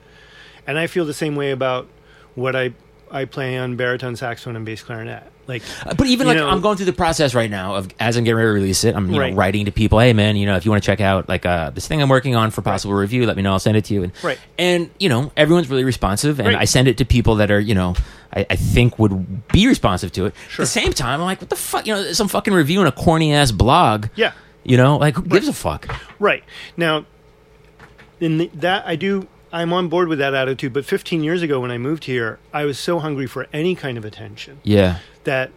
[0.66, 1.86] And I feel the same way about
[2.34, 2.72] what I
[3.10, 5.24] I play on baritone saxophone and bass clarinet.
[5.46, 8.16] Like, Uh, But even like know- I'm going through the process right now of as
[8.16, 9.32] I'm getting ready to release it, I'm you Right.
[9.32, 11.44] know writing to people, hey man, you know if you want to check out like
[11.44, 13.52] uh, this thing I'm working on for possible review, let me know.
[13.52, 14.04] I'll send it to you.
[14.04, 14.38] And Right.
[14.58, 16.56] and you know everyone's really responsive, and Right.
[16.58, 17.94] I send it to people that are you know
[18.32, 20.34] I, I think would be responsive to it.
[20.48, 20.62] Sure.
[20.62, 22.86] At the same time, I'm like, what the fuck, you know, some fucking review in
[22.86, 24.06] a corny ass blog.
[24.14, 24.30] yeah,
[24.62, 25.88] You know, like who gives a fuck?
[26.20, 26.44] right
[26.76, 27.06] now.
[28.20, 29.26] In the, that I do.
[29.52, 30.72] I'm on board with that attitude.
[30.72, 33.98] But 15 years ago, when I moved here, I was so hungry for any kind
[33.98, 34.60] of attention.
[34.62, 34.98] Yeah.
[35.24, 35.50] that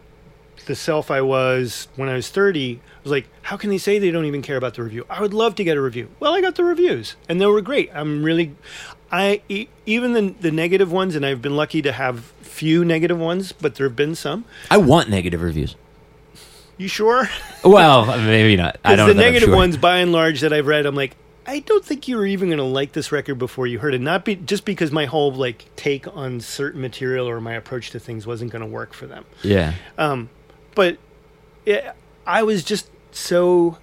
[0.65, 3.99] the self I was when I was 30 I was like, how can they say
[3.99, 5.05] they don't even care about the review?
[5.09, 6.09] I would love to get a review.
[6.21, 7.89] Well, I got the reviews and they were great.
[7.93, 8.55] I'm really,
[9.11, 13.19] I e- even the the negative ones, and I've been lucky to have few negative
[13.19, 14.45] ones, but there have been some.
[14.71, 15.75] I want negative reviews.
[16.77, 17.29] You sure?
[17.63, 18.79] Well, maybe not.
[18.85, 19.19] I don't the know.
[19.19, 19.55] that I'm negative sure.
[19.55, 21.15] ones, by and large, that I've read, I'm like,
[21.45, 24.01] I don't think you were even going to like this record before you heard it.
[24.01, 27.99] Not be, just because my whole like take on certain material or my approach to
[27.99, 29.25] things wasn't going to work for them.
[29.43, 29.73] Yeah.
[29.97, 30.29] Um,
[30.75, 30.97] but
[31.65, 31.85] it,
[32.25, 33.77] I was just so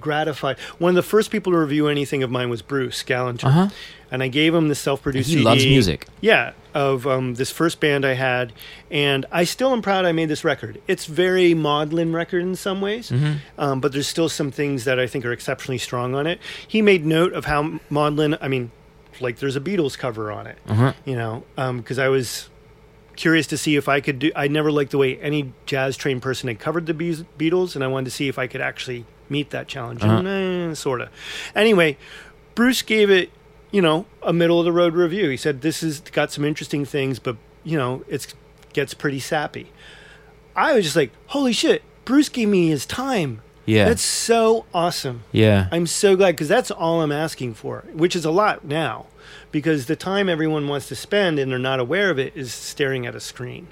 [0.00, 0.58] gratified.
[0.78, 3.68] One of the first people to review anything of mine was Bruce Gallanter, Uh huh.
[4.10, 5.28] and I gave him the self-produced.
[5.28, 6.06] He CD, loves music.
[6.20, 8.52] Yeah, of um, this first band I had,
[8.90, 10.80] and I still am proud I made this record.
[10.88, 13.32] It's very maudlin record in some ways, Mm-hmm.
[13.60, 16.38] um, but there's still some things that I think are exceptionally strong on it.
[16.66, 18.36] He made note of how maudlin.
[18.40, 18.70] I mean,
[19.20, 20.92] like there's a Beatles cover on it, Uh-huh.
[21.04, 22.48] you know, because I was
[23.16, 24.30] curious to see if I could do.
[24.34, 27.86] I never liked the way any jazz trained person had covered the Beatles, and I
[27.88, 30.02] wanted to see if I could actually meet that challenge.
[30.02, 30.26] Uh-huh.
[30.26, 31.08] Eh, sort of.
[31.54, 31.96] Anyway,
[32.54, 33.30] Bruce gave it,
[33.70, 35.30] you know, a middle of the road review.
[35.30, 38.34] He said this has got some interesting things, but you know, it's
[38.72, 39.72] gets pretty sappy.
[40.56, 41.82] I was just like, holy shit!
[42.04, 43.42] Bruce gave me his time.
[43.66, 43.84] Yeah.
[43.84, 45.22] That's so awesome.
[45.30, 45.68] yeah.
[45.70, 49.06] I'm so glad because that's all I'm asking for, which is a lot now,
[49.52, 53.06] because the time everyone wants to spend and they're not aware of it is staring
[53.06, 53.68] at a screen.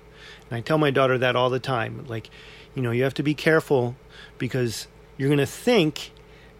[0.48, 2.04] And I tell my daughter that all the time.
[2.06, 2.30] Like,
[2.76, 3.96] you know, you have to be careful
[4.36, 4.86] because
[5.18, 6.12] you're going to think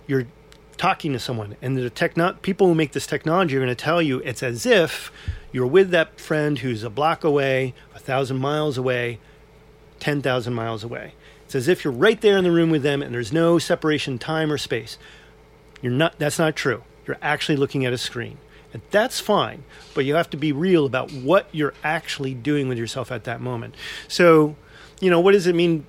[0.07, 0.27] you're
[0.77, 4.03] talking to someone, and the techno- people who make this technology are going to tell
[4.03, 5.11] you it's as if
[5.51, 9.19] you're with that friend who's a block away, a thousand miles away,
[10.01, 11.15] 10,000 miles away.
[11.45, 14.19] It's as if you're right there in the room with them and there's no separation
[14.19, 14.99] time or space.
[15.81, 16.83] You're not that's not true.
[17.07, 18.39] You're actually looking at a screen.
[18.73, 19.65] And that's fine,
[19.95, 23.41] but you have to be real about what you're actually doing with yourself at that
[23.41, 23.75] moment.
[24.09, 24.57] So,
[25.01, 25.87] you know, what does it mean?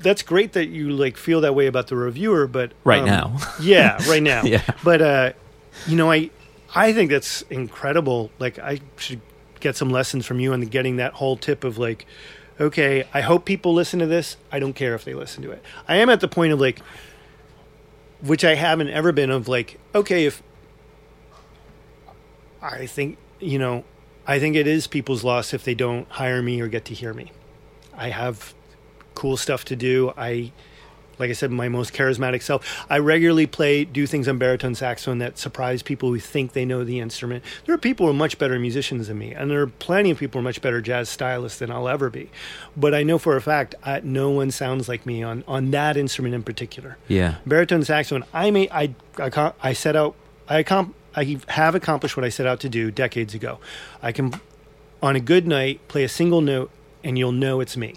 [0.00, 3.36] That's great that you like feel that way about the reviewer, but Right um, now.
[3.60, 4.42] yeah, right now.
[4.44, 4.62] Yeah.
[4.84, 5.32] But uh,
[5.86, 6.30] you know, I
[6.74, 8.30] I think that's incredible.
[8.38, 9.20] Like I should
[9.60, 12.06] get some lessons from you on the, getting that whole tip of like,
[12.60, 14.36] okay, I hope people listen to this.
[14.52, 15.62] I don't care if they listen to it.
[15.88, 16.80] I am at the point of like,
[18.20, 20.42] which I haven't ever been of like, okay, if
[22.62, 23.84] I think you know,
[24.26, 27.14] I think it is people's loss if they don't hire me or get to hear
[27.14, 27.32] me.
[27.96, 28.54] I have
[29.18, 30.12] cool stuff to do.
[30.16, 30.52] I
[31.18, 32.86] like I said, my most charismatic self.
[32.88, 36.84] I regularly play, do things on baritone saxophone that surprise people who think they know
[36.84, 37.42] the instrument.
[37.66, 40.18] There are people who are much better musicians than me, and there are plenty of
[40.18, 42.30] people who are much better jazz stylists than I'll ever be.
[42.76, 45.96] But I know for a fact, I, no one sounds like me on, on that
[45.96, 46.96] instrument in particular.
[47.08, 47.38] Yeah.
[47.44, 48.24] Baritone saxophone.
[48.32, 50.14] I may I I, I set out
[50.48, 53.58] I comp, I have accomplished what I set out to do decades ago.
[54.00, 54.40] I can
[55.02, 56.70] on a good night play a single note
[57.02, 57.94] and you'll know it's me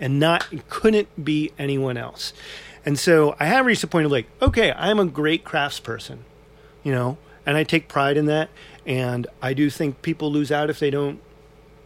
[0.00, 2.32] and not couldn't be anyone else.
[2.84, 6.18] And so I have reached the point of like, okay, I'm a great craftsperson,
[6.84, 8.48] you know, and I take pride in that.
[8.86, 11.20] And I do think people lose out if they don't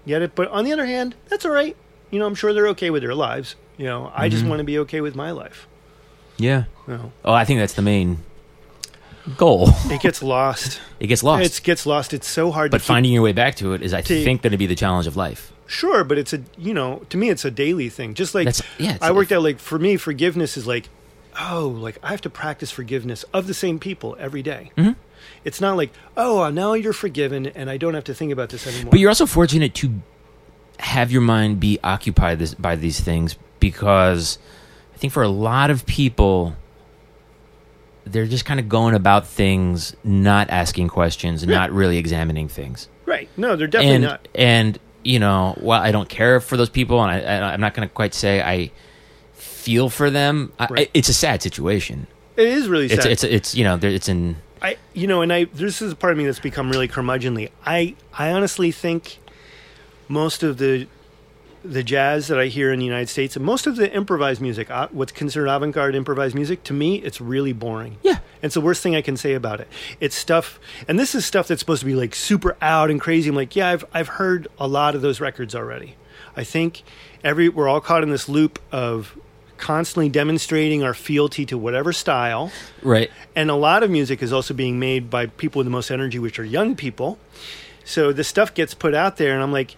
[0.06, 0.34] get it.
[0.34, 1.74] But on the other hand, that's all right.
[2.10, 3.54] You know, I'm sure they're okay with their lives.
[3.78, 4.48] You know, I just Mhm.
[4.48, 5.66] want to be okay with my life.
[6.36, 6.64] Yeah.
[6.86, 8.18] You know, Oh, I think that's the main
[9.38, 9.70] goal.
[9.86, 10.80] it gets lost.
[11.00, 11.58] It gets lost.
[11.60, 12.12] It gets lost.
[12.12, 14.50] It's so hard but finding your way back to it is, I To- think, going
[14.50, 15.50] to be the challenge of life.
[15.70, 18.14] Sure, but it's a you know to me it's a daily thing.
[18.14, 18.98] Just like That's yeah.
[19.00, 20.88] I worked out like for me forgiveness is like
[21.40, 24.72] oh like I have to practice forgiveness of the same people every day.
[24.76, 24.96] Mhm.
[25.44, 28.66] It's not like oh now you're forgiven and I don't have to think about this
[28.66, 28.90] anymore.
[28.90, 30.00] But you're also fortunate to
[30.80, 34.38] have your mind be occupied this, by these things because
[34.92, 36.56] I think for a lot of people,
[38.04, 41.54] they're just kind of going about things, not asking questions, Yeah.
[41.56, 42.88] not really examining things.
[43.06, 43.28] right?
[43.36, 44.28] No, they're definitely and not.
[44.34, 47.74] and you know, well, I don't care for those people, and I, I, I'm not
[47.74, 48.70] going to quite say I
[49.34, 50.90] feel for them, I, Right.
[50.94, 52.06] it's a sad situation.
[52.36, 52.98] It is really sad.
[52.98, 55.96] It's it's it's you know, it's in I you know, and I this is a
[55.96, 57.50] part of me that's become really curmudgeonly.
[57.66, 59.18] I I honestly think
[60.08, 60.86] most of the
[61.64, 64.70] the jazz that I hear in the United States and most of the improvised music,
[64.70, 67.98] uh, what's considered avant-garde improvised music, to me, it's really boring.
[68.02, 68.18] yeah.
[68.42, 69.68] And it's the worst thing I can say about it.
[70.00, 70.58] It's stuff,
[70.88, 73.28] and this is stuff that's supposed to be like super out and crazy.
[73.28, 75.96] I'm like, yeah, I've I've heard a lot of those records already.
[76.34, 76.82] I think
[77.22, 79.14] every we're all caught in this loop of
[79.58, 82.50] constantly demonstrating our fealty to whatever style,
[82.82, 83.10] Right.
[83.36, 86.18] and a lot of music is also being made by people with the most energy,
[86.18, 87.18] which are young people.
[87.84, 89.76] So the stuff gets put out there, and I'm like,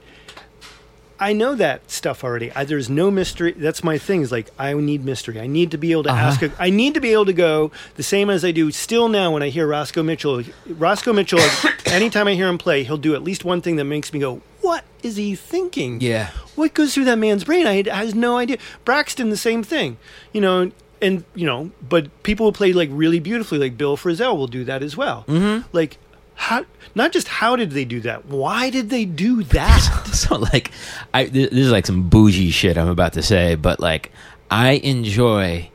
[1.22, 2.50] I know that stuff already.
[2.52, 3.52] I, there's no mystery.
[3.52, 4.22] That's my thing.
[4.22, 5.38] Is like I need mystery.
[5.40, 6.20] I need to be able to Uh-huh.
[6.26, 6.42] ask.
[6.42, 9.32] A, I need to be able to go the same as I do still now
[9.32, 10.42] when I hear Roscoe Mitchell.
[10.66, 11.40] Roscoe Mitchell.
[11.86, 14.42] anytime I hear him play, he'll do at least one thing that makes me go,
[14.60, 16.30] "What is he thinking?" Yeah.
[16.56, 17.66] what goes through that man's brain?
[17.66, 18.58] I I had no idea.
[18.84, 19.96] Braxton, the same thing,
[20.32, 20.70] you know,
[21.00, 24.64] and you know, but people who play like really beautifully, like Bill Frisell, will do
[24.64, 25.24] that as well.
[25.28, 25.68] Mm-hmm.
[25.72, 25.98] Like
[26.34, 26.64] how
[26.94, 28.26] not just how did they do that?
[28.26, 29.78] Why did they do that?
[30.12, 30.70] so like
[31.14, 34.12] I this is like some bougie shit I'm about to say, but like
[34.50, 35.70] I enjoy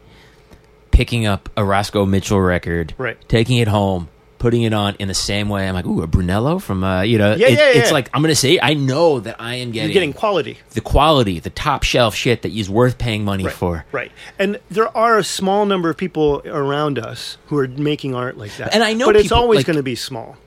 [0.92, 3.18] picking up a Roscoe Mitchell record, Right.
[3.30, 4.10] taking it home,
[4.40, 5.68] putting it on in the same way.
[5.68, 8.22] I'm like, ooh, a Brunello from uh, you know, Yeah, it- yeah, it's like I'm
[8.22, 10.58] gonna say I know that I am getting, You're getting quality.
[10.72, 13.86] the quality, the top shelf shit that is worth paying money Right, for.
[13.92, 14.12] right.
[14.40, 18.56] And there are a small number of people around us who are making art like
[18.58, 18.74] that.
[18.74, 20.38] And I know but it's always like- going to be small.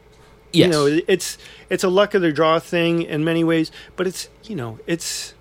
[0.52, 0.66] Yes.
[0.66, 4.28] You know, it's it's a luck of the draw thing in many ways, but it's
[4.44, 5.35] you know it's.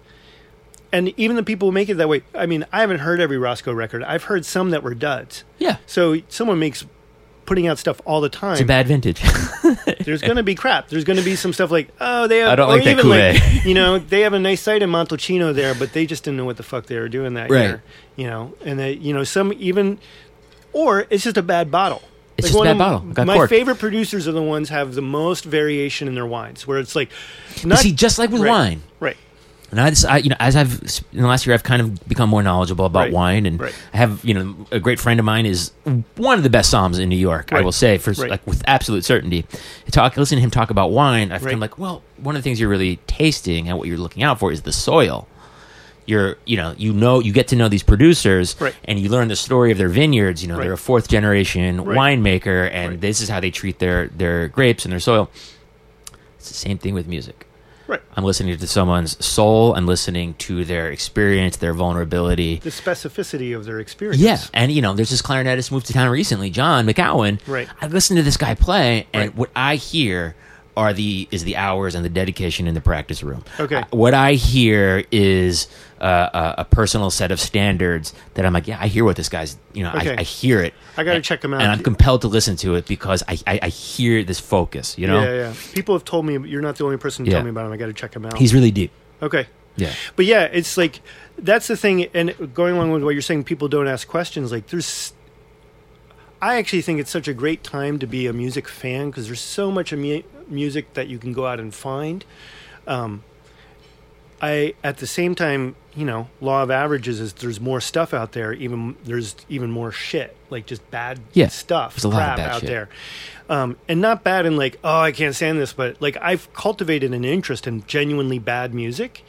[0.91, 2.23] And even the people who make it that way.
[2.33, 4.03] I mean, I haven't heard every Roscoe record.
[4.03, 5.43] I've heard some that were duds.
[5.59, 5.77] yeah.
[5.85, 6.83] So someone makes
[7.45, 8.53] putting out stuff all the time.
[8.53, 9.21] It's a bad vintage.
[10.05, 10.87] There's going to be crap.
[10.89, 12.49] There's going to be some stuff like, oh, they have.
[12.49, 15.75] I don't like that like, you know, they have a nice site in Montalcino there,
[15.75, 17.61] but they just didn't know what the fuck they were doing that Right.
[17.65, 17.83] year.
[18.15, 19.99] You know, and they, you know, some even,
[20.73, 22.01] or it's just a bad bottle.
[22.39, 22.99] It's just a bad bottle.
[23.01, 26.79] Got My favorite producers are the ones have the most variation in their wines, where
[26.79, 27.09] it's like,
[27.63, 28.83] not See, just like with right, wine.
[28.99, 29.17] right?
[29.71, 30.81] And I, just, I, you know, as I've
[31.13, 33.13] in the last year, I've kind of become more knowledgeable about Right.
[33.13, 33.75] wine, and Right.
[33.93, 35.71] I have, you know, a great friend of mine is
[36.15, 37.53] one of the best somms in New York.
[37.53, 38.31] I will say, for Right.
[38.31, 39.45] like with absolute certainty.
[39.91, 41.31] Talk, listen to him talk about wine.
[41.31, 41.59] I've Right.
[41.59, 44.51] like, well, one of the things you're really tasting and what you're looking out for
[44.51, 45.27] is the soil.
[46.09, 48.73] You're, you know, you know, you get to know these producers, Right.
[48.85, 50.41] and you learn the story of their vineyards.
[50.41, 50.63] You know, Right.
[50.63, 51.97] they're a fourth generation Right.
[52.17, 55.29] winemaker, and this is how they treat their their grapes and their soil.
[56.37, 57.45] It's the same thing with music.
[57.87, 58.01] Right.
[58.15, 59.73] I'm listening to someone's soul.
[59.75, 62.59] I'm listening to their experience, their vulnerability.
[62.63, 64.21] The specificity of their experience.
[64.21, 67.39] Yeah, and you know, there's this clarinetist moved to town recently, John McCowan.
[67.47, 67.67] Right.
[67.81, 69.35] I listened to this guy play, and Right.
[69.35, 70.35] what I hear
[70.79, 73.43] are the is the hours and the dedication in the practice room.
[73.59, 73.77] Okay.
[73.77, 75.67] Uh, what I hear is
[75.99, 79.29] uh, a, a personal set of standards that I'm like, yeah, I hear what this
[79.29, 79.57] guy's.
[79.73, 80.15] You know, Okay.
[80.15, 80.73] I, I hear it.
[80.97, 81.61] I gotta And- check him out.
[81.61, 84.97] and I'm compelled to listen to it because I I, I hear this focus.
[84.97, 85.53] You know, Yeah, yeah.
[85.73, 87.37] People have told me you're not the only person to Yeah.
[87.37, 87.73] tell me about him.
[87.73, 88.37] I got to check him out.
[88.37, 88.91] he's really deep.
[89.21, 89.47] okay.
[89.75, 89.93] Yeah.
[90.17, 91.01] But yeah, it's like
[91.37, 92.05] that's the thing.
[92.13, 94.51] And going along with what you're saying, people don't ask questions.
[94.51, 95.13] Like there's,
[96.41, 99.41] I actually think it's such a great time to be a music fan because there's
[99.41, 102.25] so much mu- music that you can go out and find.
[102.87, 103.23] Um,
[104.41, 108.31] I at the same time, you know, law of averages is there's more stuff out
[108.31, 108.53] there.
[108.53, 112.37] Even there's even more shit, like just bad Yeah, stuff, there's a lot of crap
[112.37, 112.69] bad out shit.
[112.69, 112.89] there.
[113.49, 117.13] Um, and not bad in like, oh, I can't stand this, but like I've cultivated
[117.13, 119.23] an interest in genuinely bad music,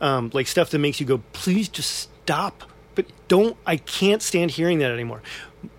[0.00, 2.64] um, like stuff that makes you go, please just stop.
[2.96, 5.22] But don't, I can't stand hearing that anymore.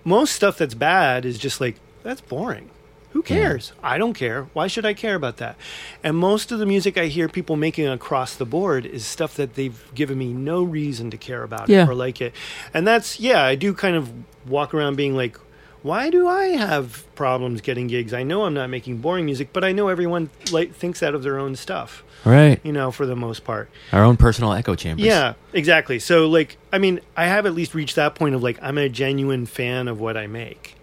[0.04, 2.70] Most stuff that's bad is just like, that's boring.
[3.14, 3.72] Who cares?
[3.82, 4.48] I don't care.
[4.54, 5.56] Why should I care about that?
[6.04, 9.56] And most of the music I hear people making across the board is stuff that
[9.56, 11.88] they've given me no reason to care about Yeah.
[11.88, 12.34] or like it.
[12.74, 14.12] And that's, yeah, I do kind of
[14.46, 15.38] walk around being like,
[15.84, 18.14] why do I have problems getting gigs?
[18.14, 21.24] I know I'm not making boring music, but I know everyone like thinks that of
[21.24, 22.60] their own stuff, Right.
[22.64, 23.70] you know, for the most part.
[23.94, 25.06] Our own personal echo chambers.
[25.06, 26.00] Yeah, exactly.
[26.00, 28.90] So, like, I mean, I have at least reached that point of like, I'm a
[28.90, 30.76] genuine fan of what I make.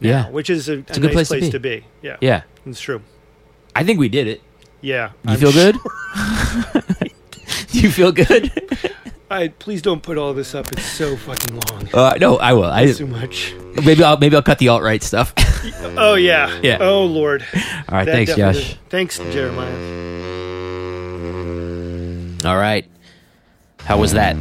[0.00, 0.22] Yeah.
[0.22, 1.80] now, which is a, a, a good nice place to be.
[1.80, 1.86] to be.
[2.02, 2.42] Yeah, Yeah.
[2.66, 3.02] it's true.
[3.76, 4.40] I think we did it.
[4.80, 5.80] Yeah, You I'm feel sure- good?
[7.72, 8.50] You feel good?
[9.30, 10.72] I please don't put all this up.
[10.72, 11.88] It's so fucking long.
[11.94, 12.64] Uh, no, I will.
[12.64, 13.54] I too much.
[13.84, 15.32] maybe I'll maybe I'll cut the alt right stuff.
[15.82, 16.58] Oh yeah.
[16.62, 16.78] Yeah.
[16.80, 17.44] Oh lord.
[17.54, 17.60] All
[17.98, 18.76] right, That thanks, Josh.
[18.88, 19.70] Thanks, Jeremiah.
[22.44, 22.86] All right,
[23.80, 24.36] how was that?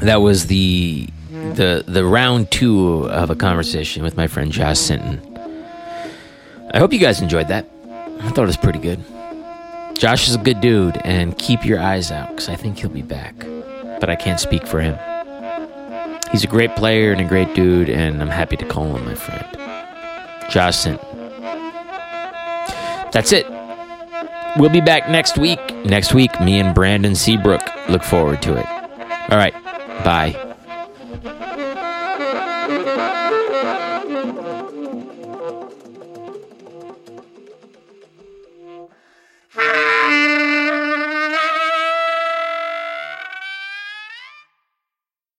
[0.00, 1.08] That was the
[1.52, 5.20] the the round two of a conversation with my friend Josh Sinton.
[6.72, 7.66] I hope you guys enjoyed that.
[8.20, 9.00] I thought it was pretty good.
[9.96, 13.02] Josh is a good dude, and keep your eyes out because I think he'll be
[13.02, 13.34] back.
[14.00, 14.98] But I can't speak for him.
[16.32, 19.14] He's a great player and a great dude, and I'm happy to call him my
[19.14, 19.46] friend.
[20.50, 21.06] Josh Sinton.
[23.12, 23.46] That's it.
[24.56, 25.60] We'll be back next week.
[25.84, 28.66] Next week, me and Brandon Seabrook look forward to it.
[29.30, 29.54] All right.
[30.04, 30.53] Bye.